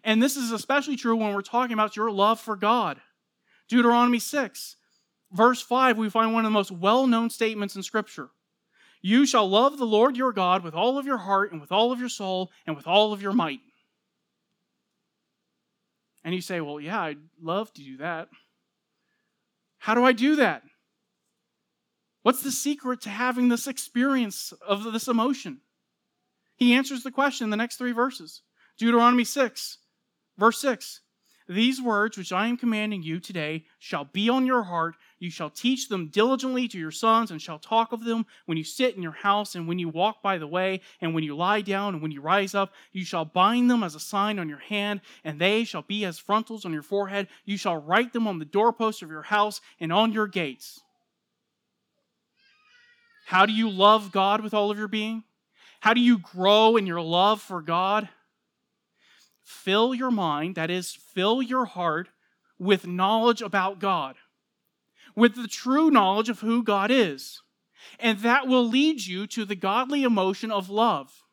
And 0.03 0.23
this 0.23 0.37
is 0.37 0.51
especially 0.51 0.97
true 0.97 1.17
when 1.17 1.35
we're 1.35 1.43
talking 1.43 1.75
about 1.75 1.97
your 1.97 2.11
love 2.11 2.41
for 2.41 2.57
God. 2.57 3.01
Deuteronomy 3.69 4.19
6, 4.19 4.77
verse 5.33 5.61
5, 5.61 5.99
we 5.99 6.09
find 6.09 6.33
one 6.33 6.45
of 6.45 6.51
the 6.51 6.55
most 6.55 6.71
well 6.71 7.07
known 7.07 7.31
statements 7.31 7.77
in 7.77 7.83
Scripture. 7.83 8.31
You 9.03 9.27
shall 9.27 9.49
love 9.49 9.79
the 9.79 9.85
Lord 9.85 10.17
your 10.17 10.33
God 10.33 10.63
with 10.63 10.75
all 10.75 10.99
of 10.99 11.07
your 11.07 11.19
heart 11.19 11.53
and 11.53 11.61
with 11.61 11.73
all 11.73 11.93
of 11.93 12.01
your 12.01 12.09
soul 12.09 12.51
and 12.67 12.77
with 12.77 12.87
all 12.87 13.13
of 13.13 13.23
your 13.23 13.33
might. 13.33 13.61
And 16.27 16.35
you 16.35 16.41
say, 16.41 16.61
Well, 16.61 16.81
yeah, 16.81 17.01
I'd 17.01 17.21
love 17.41 17.73
to 17.75 17.83
do 17.83 17.99
that. 17.99 18.29
How 19.79 19.95
do 19.95 20.05
I 20.05 20.11
do 20.13 20.35
that? 20.37 20.63
What's 22.23 22.43
the 22.43 22.51
secret 22.51 23.01
to 23.03 23.11
having 23.11 23.49
this 23.49 23.69
experience 23.69 24.53
of 24.67 24.93
this 24.93 25.07
emotion? 25.07 25.61
He 26.57 26.75
answers 26.75 27.05
the 27.05 27.13
question 27.13 27.45
in 27.45 27.51
the 27.51 27.57
next 27.57 27.77
three 27.77 27.93
verses. 27.93 28.43
Deuteronomy 28.77 29.23
6, 29.23 29.79
verse 30.37 30.61
6. 30.61 31.03
These 31.49 31.81
words 31.81 32.19
which 32.19 32.33
I 32.33 32.49
am 32.49 32.57
commanding 32.57 33.05
you 33.05 33.21
today 33.21 33.65
shall 33.79 34.05
be 34.05 34.29
on 34.29 34.47
your 34.47 34.65
heart. 34.65 34.97
You 35.19 35.31
shall 35.31 35.49
teach 35.49 35.89
them 35.89 36.09
diligently 36.09 36.69
to 36.69 36.79
your 36.79 36.91
sons, 36.91 37.31
and 37.31 37.41
shall 37.41 37.59
talk 37.59 37.93
of 37.93 38.05
them 38.05 38.27
when 38.45 38.59
you 38.59 38.65
sit 38.65 38.97
in 38.97 39.03
your 39.03 39.13
house, 39.13 39.55
and 39.55 39.67
when 39.67 39.79
you 39.79 39.89
walk 39.89 40.23
by 40.23 40.37
the 40.37 40.47
way, 40.47 40.83
and 41.01 41.15
when 41.15 41.25
you 41.25 41.35
lie 41.35 41.63
down, 41.63 41.95
and 41.95 42.03
when 42.03 42.11
you 42.11 42.21
rise 42.21 42.55
up. 42.55 42.73
You 42.93 43.05
shall 43.05 43.25
bind 43.25 43.71
them 43.71 43.83
as 43.83 43.95
a 43.95 44.01
sign 44.01 44.39
on 44.39 44.49
your 44.49 44.59
hand, 44.59 45.01
and 45.25 45.41
they 45.41 45.65
shall 45.65 45.83
be 45.83 46.05
as 46.05 46.19
frontals 46.19 46.65
on 46.65 46.73
your 46.73 46.83
forehead. 46.83 47.29
You 47.45 47.57
shall 47.57 47.79
write 47.79 48.13
them 48.13 48.27
on 48.27 48.39
the 48.39 48.45
doorposts 48.45 49.03
of 49.03 49.11
your 49.11 49.23
house 49.23 49.61
and 49.81 49.93
on 49.93 50.13
your 50.13 50.27
gates. 50.27 50.81
How 53.27 53.47
do 53.47 53.53
you 53.53 53.71
love 53.71 54.13
God 54.13 54.41
with 54.43 54.55
all 54.55 54.71
of 54.71 54.79
your 54.79 54.87
being? 54.87 55.25
How 55.81 55.95
do 55.95 56.01
you 56.01 56.19
grow 56.19 56.77
in 56.77 56.87
your 56.87 57.01
love 57.01 57.41
for 57.41 57.63
God? 57.63 58.09
Fill 59.43 59.95
your 59.95 60.11
mind, 60.11 60.57
that 60.57 60.71
is, 60.71 60.93
fill 60.93 61.41
your 61.41 61.65
heart 61.65 62.09
with 62.59 62.87
knowledge 62.87 63.43
about 63.43 63.79
God, 63.79 64.17
with 65.17 65.35
the 65.35 65.49
true 65.49 65.91
knowledge 65.91 66.29
of 66.29 66.41
who 66.41 66.63
God 66.63 66.91
is. 66.91 67.43
And 67.99 68.21
that 68.21 68.47
will 68.47 68.67
lead 68.67 69.07
you 69.07 69.27
to 69.29 69.45
the 69.45 69.57
godly 69.57 70.03
emotion 70.03 70.51
of 70.51 70.69
love. 70.69 71.25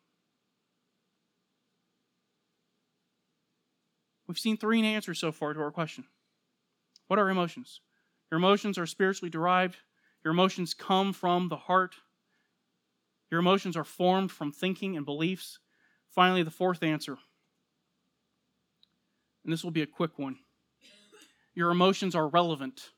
We've 4.26 4.38
seen 4.38 4.56
three 4.56 4.82
answers 4.84 5.18
so 5.18 5.30
far 5.30 5.52
to 5.52 5.60
our 5.60 5.70
question. 5.70 6.04
What 7.08 7.18
are 7.18 7.28
emotions? 7.28 7.80
Your 8.30 8.38
emotions 8.38 8.78
are 8.78 8.86
spiritually 8.86 9.30
derived. 9.30 9.76
Your 10.24 10.32
emotions 10.32 10.72
come 10.72 11.12
from 11.12 11.48
the 11.48 11.56
heart. 11.56 11.96
Your 13.30 13.40
emotions 13.40 13.76
are 13.76 13.84
formed 13.84 14.32
from 14.32 14.50
thinking 14.50 14.96
and 14.96 15.04
beliefs. 15.04 15.58
Finally, 16.08 16.44
the 16.44 16.50
fourth 16.50 16.82
answer, 16.82 17.18
and 19.42 19.52
this 19.52 19.64
will 19.64 19.72
be 19.72 19.82
a 19.82 19.86
quick 19.86 20.18
one 20.18 20.38
your 21.54 21.70
emotions 21.70 22.14
are 22.14 22.28
relevant. 22.28 22.90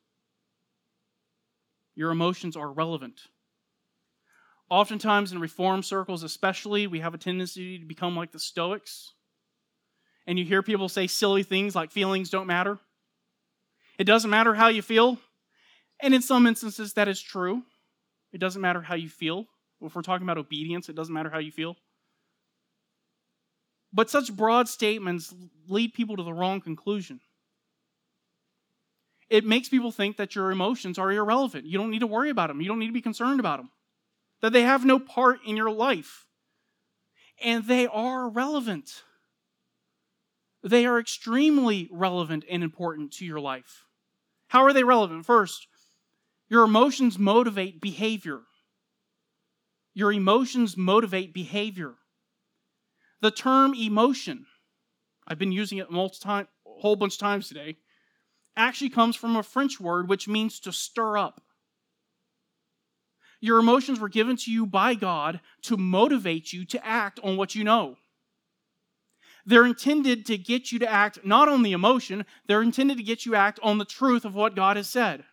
Your 1.96 2.10
emotions 2.12 2.56
are 2.56 2.70
relevant. 2.70 3.22
Oftentimes 4.68 5.32
in 5.32 5.38
reform 5.38 5.82
circles, 5.82 6.22
especially, 6.22 6.86
we 6.86 7.00
have 7.00 7.14
a 7.14 7.18
tendency 7.18 7.78
to 7.78 7.84
become 7.84 8.14
like 8.14 8.32
the 8.32 8.38
Stoics. 8.38 9.14
And 10.26 10.38
you 10.38 10.44
hear 10.44 10.62
people 10.62 10.88
say 10.88 11.06
silly 11.06 11.42
things 11.42 11.74
like 11.74 11.90
feelings 11.90 12.30
don't 12.30 12.46
matter. 12.46 12.78
It 13.98 14.04
doesn't 14.04 14.30
matter 14.30 14.54
how 14.54 14.68
you 14.68 14.82
feel. 14.82 15.18
And 16.00 16.14
in 16.14 16.20
some 16.20 16.46
instances, 16.46 16.92
that 16.94 17.08
is 17.08 17.20
true. 17.20 17.62
It 18.32 18.38
doesn't 18.38 18.60
matter 18.60 18.82
how 18.82 18.96
you 18.96 19.08
feel. 19.08 19.46
If 19.80 19.94
we're 19.94 20.02
talking 20.02 20.26
about 20.26 20.38
obedience, 20.38 20.88
it 20.88 20.96
doesn't 20.96 21.14
matter 21.14 21.30
how 21.30 21.38
you 21.38 21.52
feel. 21.52 21.76
But 23.92 24.10
such 24.10 24.34
broad 24.34 24.68
statements 24.68 25.32
lead 25.68 25.94
people 25.94 26.16
to 26.16 26.22
the 26.22 26.32
wrong 26.32 26.60
conclusion. 26.60 27.20
It 29.28 29.44
makes 29.44 29.68
people 29.68 29.90
think 29.90 30.16
that 30.16 30.34
your 30.34 30.50
emotions 30.50 30.98
are 30.98 31.10
irrelevant. 31.10 31.66
You 31.66 31.78
don't 31.78 31.90
need 31.90 32.00
to 32.00 32.06
worry 32.06 32.30
about 32.30 32.48
them. 32.48 32.60
You 32.60 32.68
don't 32.68 32.78
need 32.78 32.86
to 32.86 32.92
be 32.92 33.02
concerned 33.02 33.40
about 33.40 33.58
them. 33.58 33.70
That 34.40 34.52
they 34.52 34.62
have 34.62 34.84
no 34.84 34.98
part 34.98 35.40
in 35.46 35.56
your 35.56 35.70
life. 35.70 36.26
And 37.42 37.64
they 37.64 37.86
are 37.86 38.28
relevant. 38.28 39.02
They 40.62 40.86
are 40.86 40.98
extremely 40.98 41.88
relevant 41.92 42.44
and 42.50 42.62
important 42.62 43.12
to 43.14 43.24
your 43.24 43.40
life. 43.40 43.84
How 44.48 44.64
are 44.64 44.72
they 44.72 44.84
relevant? 44.84 45.26
First, 45.26 45.66
your 46.48 46.64
emotions 46.64 47.18
motivate 47.18 47.80
behavior. 47.80 48.42
Your 49.92 50.12
emotions 50.12 50.76
motivate 50.76 51.34
behavior. 51.34 51.94
The 53.20 53.30
term 53.30 53.74
emotion, 53.74 54.46
I've 55.26 55.38
been 55.38 55.52
using 55.52 55.78
it 55.78 55.88
a 55.90 56.46
whole 56.64 56.96
bunch 56.96 57.14
of 57.14 57.18
times 57.20 57.48
today, 57.48 57.78
actually 58.56 58.90
comes 58.90 59.16
from 59.16 59.36
a 59.36 59.42
French 59.42 59.80
word 59.80 60.08
which 60.08 60.28
means 60.28 60.60
to 60.60 60.72
stir 60.72 61.18
up. 61.18 61.42
Your 63.40 63.58
emotions 63.58 64.00
were 64.00 64.08
given 64.08 64.36
to 64.38 64.50
you 64.50 64.66
by 64.66 64.94
God 64.94 65.40
to 65.62 65.76
motivate 65.76 66.52
you 66.52 66.64
to 66.66 66.86
act 66.86 67.20
on 67.22 67.36
what 67.36 67.54
you 67.54 67.64
know. 67.64 67.96
They're 69.44 69.66
intended 69.66 70.26
to 70.26 70.36
get 70.36 70.72
you 70.72 70.80
to 70.80 70.90
act 70.90 71.20
not 71.24 71.48
on 71.48 71.62
the 71.62 71.72
emotion, 71.72 72.26
they're 72.46 72.62
intended 72.62 72.96
to 72.96 73.04
get 73.04 73.24
you 73.24 73.32
to 73.32 73.38
act 73.38 73.60
on 73.62 73.78
the 73.78 73.84
truth 73.84 74.24
of 74.24 74.34
what 74.34 74.56
God 74.56 74.76
has 74.76 74.88
said. 74.88 75.24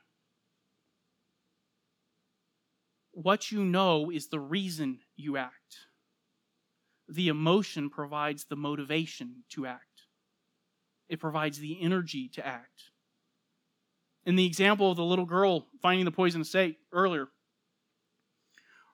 What 3.11 3.51
you 3.51 3.63
know 3.63 4.11
is 4.11 4.27
the 4.27 4.39
reason 4.39 4.99
you 5.15 5.37
act. 5.37 5.77
The 7.07 7.27
emotion 7.27 7.89
provides 7.89 8.45
the 8.45 8.55
motivation 8.55 9.43
to 9.51 9.65
act, 9.65 10.03
it 11.09 11.19
provides 11.19 11.59
the 11.59 11.81
energy 11.81 12.29
to 12.35 12.45
act. 12.45 12.91
In 14.25 14.35
the 14.35 14.45
example 14.45 14.91
of 14.91 14.97
the 14.97 15.03
little 15.03 15.25
girl 15.25 15.67
finding 15.81 16.05
the 16.05 16.11
poisonous 16.11 16.51
snake 16.51 16.77
earlier, 16.91 17.27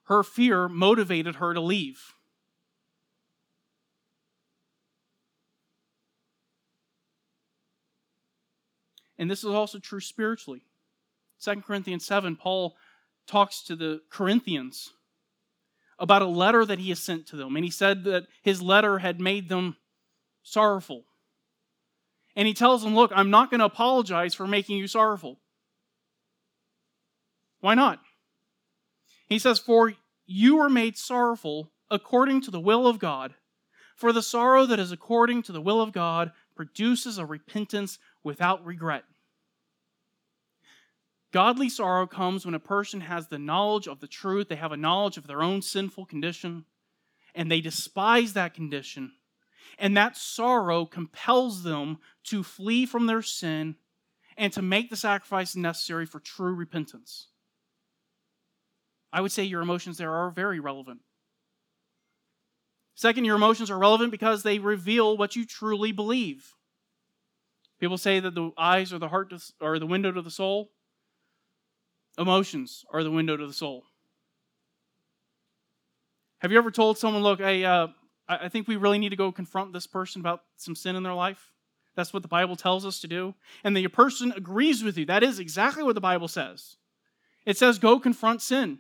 her 0.06 0.24
fear 0.24 0.68
motivated 0.68 1.36
her 1.36 1.54
to 1.54 1.62
leave. 1.62 2.14
And 9.20 9.30
this 9.30 9.40
is 9.44 9.52
also 9.52 9.80
true 9.80 10.00
spiritually. 10.00 10.64
2 11.44 11.62
Corinthians 11.62 12.06
7, 12.06 12.38
Paul 12.38 12.76
talks 13.28 13.62
to 13.64 13.76
the 13.76 14.02
Corinthians 14.10 14.94
about 16.00 16.22
a 16.22 16.28
letter 16.28 16.66
that 16.66 16.80
he 16.80 16.90
has 16.90 17.00
sent 17.00 17.28
to 17.28 17.36
them. 17.36 17.56
And 17.56 17.66
he 17.66 17.72
said 17.72 18.06
that 18.06 18.28
his 18.42 18.62
letter 18.62 19.00
had 19.00 19.20
made 19.20 19.50
them 19.50 19.76
sorrowful. 20.42 21.04
And 22.40 22.48
he 22.48 22.54
tells 22.54 22.84
them, 22.84 22.96
Look, 22.96 23.12
I'm 23.14 23.30
not 23.30 23.52
going 23.52 23.60
to 23.60 23.66
apologize 23.66 24.34
for 24.34 24.48
making 24.48 24.78
you 24.78 24.88
sorrowful. 24.88 25.40
Why 27.60 27.76
not? 27.76 28.00
He 29.28 29.38
says, 29.38 29.60
For 29.60 29.92
you 30.26 30.56
were 30.56 30.70
made 30.70 30.98
sorrowful 30.98 31.70
according 31.92 32.40
to 32.44 32.52
the 32.52 32.62
will 32.62 32.88
of 32.88 32.98
God. 32.98 33.34
For 33.94 34.14
the 34.14 34.22
sorrow 34.22 34.66
that 34.68 34.80
is 34.80 34.94
according 34.94 35.44
to 35.44 35.52
the 35.52 35.60
will 35.60 35.82
of 35.82 35.92
God 35.92 36.32
produces 36.56 37.18
a 37.18 37.26
repentance 37.26 38.00
without 38.24 38.66
regret. 38.66 39.04
Godly 41.34 41.68
sorrow 41.68 42.08
comes 42.08 42.46
when 42.46 42.56
a 42.56 42.60
person 42.60 43.02
has 43.02 43.28
the 43.28 43.38
knowledge 43.38 43.86
of 43.86 44.00
the 44.00 44.08
truth, 44.08 44.48
they 44.48 44.56
have 44.56 44.72
a 44.72 44.78
knowledge 44.78 45.18
of 45.18 45.28
their 45.28 45.42
own 45.42 45.62
sinful 45.62 46.06
condition, 46.06 46.64
and 47.36 47.52
they 47.52 47.60
despise 47.60 48.32
that 48.32 48.54
condition. 48.54 49.12
And 49.78 49.96
that 49.96 50.18
sorrow 50.18 50.86
compels 50.86 51.64
them 51.64 52.00
to 52.26 52.44
flee 52.44 52.86
from 52.86 53.06
their 53.06 53.22
sin 53.22 53.76
and 54.38 54.52
to 54.54 54.62
make 54.62 54.90
the 54.90 54.96
sacrifice 54.96 55.56
necessary 55.56 56.06
for 56.06 56.20
true 56.20 56.54
repentance. 56.54 57.28
I 59.12 59.22
would 59.22 59.32
say 59.32 59.44
your 59.44 59.62
emotions 59.62 59.98
there 59.98 60.14
are 60.14 60.30
very 60.30 60.60
relevant. 60.60 61.02
Second, 62.96 63.26
your 63.26 63.36
emotions 63.36 63.72
are 63.72 63.78
relevant 63.78 64.12
because 64.12 64.44
they 64.44 64.60
reveal 64.60 65.16
what 65.16 65.36
you 65.36 65.46
truly 65.46 65.92
believe. 65.92 66.54
People 67.80 67.98
say 67.98 68.20
that 68.20 68.36
the 68.36 68.52
eyes 68.58 68.92
are 68.92 69.00
the 69.00 69.08
heart 69.08 69.34
or 69.62 69.80
the 69.80 69.86
window 69.86 70.12
to 70.12 70.22
the 70.22 70.30
soul. 70.30 70.72
Emotions 72.18 72.84
are 72.92 73.04
the 73.04 73.12
window 73.12 73.38
to 73.38 73.48
the 73.48 73.54
soul. 73.54 73.86
Have 76.40 76.52
you 76.52 76.58
ever 76.58 76.72
told 76.72 76.98
someone, 76.98 77.24
look, 77.24 77.40
hey, 77.40 77.64
uh, 77.64 77.88
I 78.30 78.48
think 78.48 78.68
we 78.68 78.76
really 78.76 79.00
need 79.00 79.10
to 79.10 79.16
go 79.16 79.32
confront 79.32 79.74
this 79.74 79.88
person 79.88 80.22
about 80.22 80.44
some 80.56 80.76
sin 80.76 80.96
in 80.96 81.04
their 81.04 81.16
life? 81.16 81.52
That's 81.96 82.14
what 82.14 82.22
the 82.22 82.30
Bible 82.30 82.56
tells 82.56 82.86
us 82.86 83.00
to 83.02 83.08
do. 83.08 83.34
And 83.64 83.76
the 83.76 83.88
person 83.88 84.32
agrees 84.36 84.84
with 84.84 84.98
you. 84.98 85.06
That 85.06 85.24
is 85.24 85.40
exactly 85.40 85.84
what 85.84 85.96
the 85.96 86.02
Bible 86.02 86.28
says. 86.28 86.76
It 87.46 87.58
says, 87.58 87.80
go 87.80 88.00
confront 88.00 88.42
sin. 88.42 88.80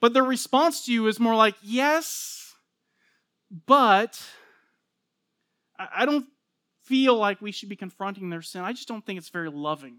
But 0.00 0.14
their 0.14 0.24
response 0.24 0.86
to 0.86 0.92
you 0.92 1.06
is 1.06 1.20
more 1.20 1.34
like, 1.34 1.54
yes, 1.62 2.54
but 3.66 4.20
I 5.78 6.06
don't 6.06 6.26
feel 6.82 7.16
like 7.16 7.42
we 7.42 7.52
should 7.52 7.68
be 7.68 7.76
confronting 7.76 8.30
their 8.30 8.42
sin. 8.42 8.62
I 8.62 8.72
just 8.72 8.88
don't 8.88 9.04
think 9.04 9.18
it's 9.18 9.28
very 9.28 9.50
loving. 9.50 9.98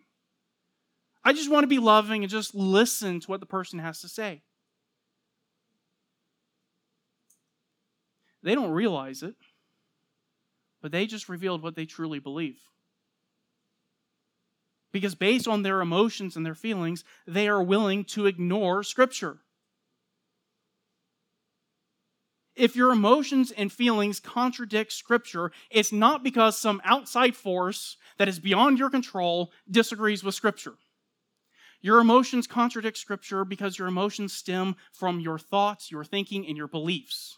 I 1.24 1.34
just 1.34 1.52
want 1.52 1.64
to 1.64 1.68
be 1.68 1.78
loving 1.78 2.24
and 2.24 2.32
just 2.32 2.56
listen 2.56 3.20
to 3.20 3.28
what 3.28 3.40
the 3.40 3.46
person 3.46 3.78
has 3.78 4.02
to 4.02 4.10
say. 4.10 4.42
They 8.44 8.56
don't 8.56 8.72
realize 8.72 9.24
it, 9.24 9.36
but 10.82 10.92
they 10.92 11.06
just 11.06 11.30
revealed 11.30 11.62
what 11.62 11.76
they 11.76 11.86
truly 11.86 12.20
believe. 12.20 12.60
Because 14.92 15.16
based 15.16 15.48
on 15.48 15.62
their 15.62 15.80
emotions 15.80 16.36
and 16.36 16.46
their 16.46 16.56
feelings, 16.56 17.04
they 17.26 17.48
are 17.48 17.64
willing 17.64 18.04
to 18.06 18.26
ignore 18.26 18.84
Scripture. 18.84 19.38
If 22.56 22.76
your 22.76 22.92
emotions 22.92 23.52
and 23.52 23.72
feelings 23.72 24.20
contradict 24.20 24.92
Scripture, 24.92 25.52
it's 25.70 25.94
not 25.94 26.24
because 26.24 26.58
some 26.58 26.82
outside 26.84 27.36
force 27.36 27.96
that 28.18 28.28
is 28.28 28.40
beyond 28.40 28.78
your 28.78 28.90
control 28.90 29.52
disagrees 29.70 30.24
with 30.24 30.36
Scripture. 30.36 30.76
Your 31.80 32.00
emotions 32.00 32.48
contradict 32.48 32.98
Scripture 32.98 33.46
because 33.46 33.80
your 33.80 33.88
emotions 33.88 34.34
stem 34.34 34.76
from 34.92 35.20
your 35.20 35.40
thoughts, 35.40 35.90
your 35.90 36.04
thinking, 36.04 36.46
and 36.46 36.58
your 36.58 36.68
beliefs. 36.68 37.38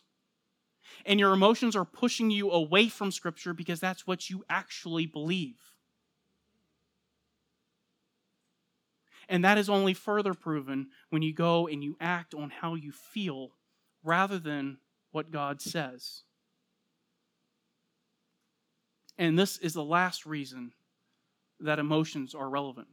And 1.06 1.20
your 1.20 1.34
emotions 1.34 1.76
are 1.76 1.86
pushing 1.86 2.32
you 2.32 2.52
away 2.52 2.88
from 2.88 3.12
Scripture 3.12 3.54
because 3.54 3.80
that's 3.80 4.08
what 4.08 4.30
you 4.30 4.46
actually 4.50 5.06
believe. 5.06 5.58
And 9.28 9.44
that 9.44 9.58
is 9.58 9.70
only 9.70 9.94
further 9.94 10.34
proven 10.34 10.88
when 11.10 11.22
you 11.22 11.34
go 11.34 11.68
and 11.68 11.84
you 11.84 11.98
act 12.00 12.34
on 12.34 12.50
how 12.50 12.76
you 12.76 12.92
feel 12.92 13.52
rather 14.04 14.38
than 14.38 14.78
what 15.12 15.32
God 15.32 15.62
says. 15.62 16.24
And 19.18 19.38
this 19.38 19.58
is 19.58 19.74
the 19.74 19.84
last 19.84 20.26
reason 20.26 20.72
that 21.60 21.80
emotions 21.80 22.36
are 22.36 22.50
relevant. 22.50 22.88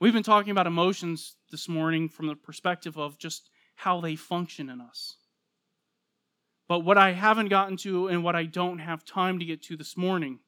We've 0.00 0.12
been 0.12 0.22
talking 0.22 0.50
about 0.50 0.66
emotions 0.66 1.36
this 1.50 1.68
morning 1.68 2.08
from 2.08 2.26
the 2.26 2.36
perspective 2.36 2.96
of 2.96 3.18
just 3.18 3.50
how 3.74 4.00
they 4.00 4.16
function 4.16 4.68
in 4.68 4.80
us. 4.80 5.16
But 6.68 6.80
what 6.80 6.98
I 6.98 7.12
haven't 7.12 7.48
gotten 7.48 7.76
to 7.78 8.08
and 8.08 8.22
what 8.22 8.36
I 8.36 8.44
don't 8.44 8.78
have 8.78 9.04
time 9.04 9.38
to 9.38 9.44
get 9.44 9.62
to 9.64 9.76
this 9.76 9.96
morning 9.96 10.40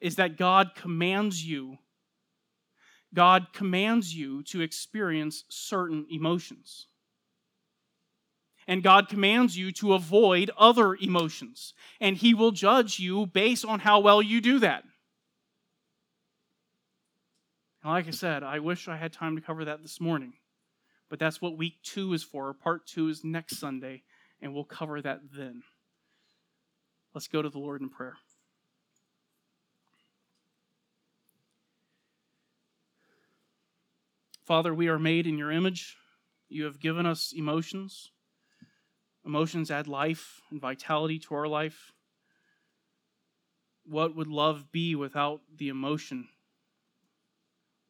is 0.00 0.16
that 0.16 0.36
God 0.36 0.72
commands 0.74 1.44
you 1.44 1.78
God 3.14 3.52
commands 3.52 4.14
you 4.14 4.42
to 4.44 4.60
experience 4.60 5.44
certain 5.48 6.06
emotions. 6.10 6.86
And 8.66 8.82
God 8.82 9.08
commands 9.08 9.56
you 9.56 9.72
to 9.72 9.94
avoid 9.94 10.50
other 10.56 10.94
emotions. 10.94 11.74
And 12.00 12.16
He 12.16 12.32
will 12.32 12.52
judge 12.52 12.98
you 12.98 13.26
based 13.26 13.64
on 13.64 13.80
how 13.80 14.00
well 14.00 14.22
you 14.22 14.40
do 14.40 14.60
that. 14.60 14.84
And 17.82 17.92
like 17.92 18.06
I 18.06 18.12
said, 18.12 18.42
I 18.42 18.60
wish 18.60 18.86
I 18.88 18.96
had 18.96 19.12
time 19.12 19.34
to 19.36 19.42
cover 19.42 19.64
that 19.64 19.82
this 19.82 20.00
morning. 20.00 20.34
But 21.10 21.18
that's 21.18 21.42
what 21.42 21.58
week 21.58 21.74
two 21.82 22.14
is 22.14 22.22
for. 22.22 22.54
Part 22.54 22.86
two 22.86 23.08
is 23.08 23.24
next 23.24 23.58
Sunday, 23.58 24.04
and 24.42 24.52
we'll 24.52 24.64
cover 24.64 25.00
that 25.00 25.20
then. 25.34 25.62
Let's 27.14 27.28
go 27.28 27.40
to 27.40 27.48
the 27.48 27.58
Lord 27.58 27.80
in 27.80 27.88
prayer. 27.88 28.16
Father, 34.44 34.74
we 34.74 34.88
are 34.88 34.98
made 34.98 35.26
in 35.26 35.38
your 35.38 35.50
image. 35.50 35.96
You 36.48 36.64
have 36.64 36.80
given 36.80 37.06
us 37.06 37.32
emotions. 37.34 38.10
Emotions 39.24 39.70
add 39.70 39.86
life 39.86 40.42
and 40.50 40.60
vitality 40.60 41.18
to 41.20 41.34
our 41.34 41.46
life. 41.46 41.92
What 43.84 44.14
would 44.14 44.26
love 44.26 44.70
be 44.70 44.94
without 44.94 45.40
the 45.56 45.68
emotion 45.68 46.28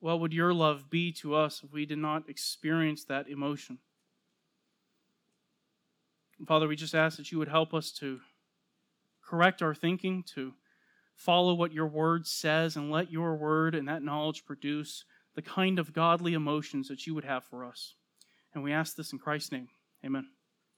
what 0.02 0.18
would 0.18 0.32
your 0.32 0.52
love 0.52 0.90
be 0.90 1.12
to 1.12 1.36
us 1.36 1.62
if 1.62 1.72
we 1.72 1.86
did 1.86 1.98
not 1.98 2.28
experience 2.28 3.04
that 3.04 3.28
emotion? 3.28 3.78
Father, 6.46 6.66
we 6.66 6.76
just 6.76 6.94
ask 6.94 7.16
that 7.16 7.30
you 7.30 7.38
would 7.38 7.48
help 7.48 7.72
us 7.72 7.92
to 7.92 8.20
correct 9.24 9.62
our 9.62 9.74
thinking, 9.74 10.24
to 10.34 10.54
follow 11.14 11.54
what 11.54 11.72
your 11.72 11.86
word 11.86 12.26
says 12.26 12.76
and 12.76 12.90
let 12.90 13.10
your 13.10 13.36
word 13.36 13.74
and 13.74 13.88
that 13.88 14.02
knowledge 14.02 14.44
produce 14.44 15.04
the 15.34 15.42
kind 15.42 15.78
of 15.78 15.92
godly 15.92 16.34
emotions 16.34 16.88
that 16.88 17.06
you 17.06 17.14
would 17.14 17.24
have 17.24 17.44
for 17.44 17.64
us. 17.64 17.94
And 18.54 18.62
we 18.62 18.72
ask 18.72 18.96
this 18.96 19.12
in 19.12 19.18
Christ's 19.18 19.52
name. 19.52 19.68
Amen. 20.04 20.26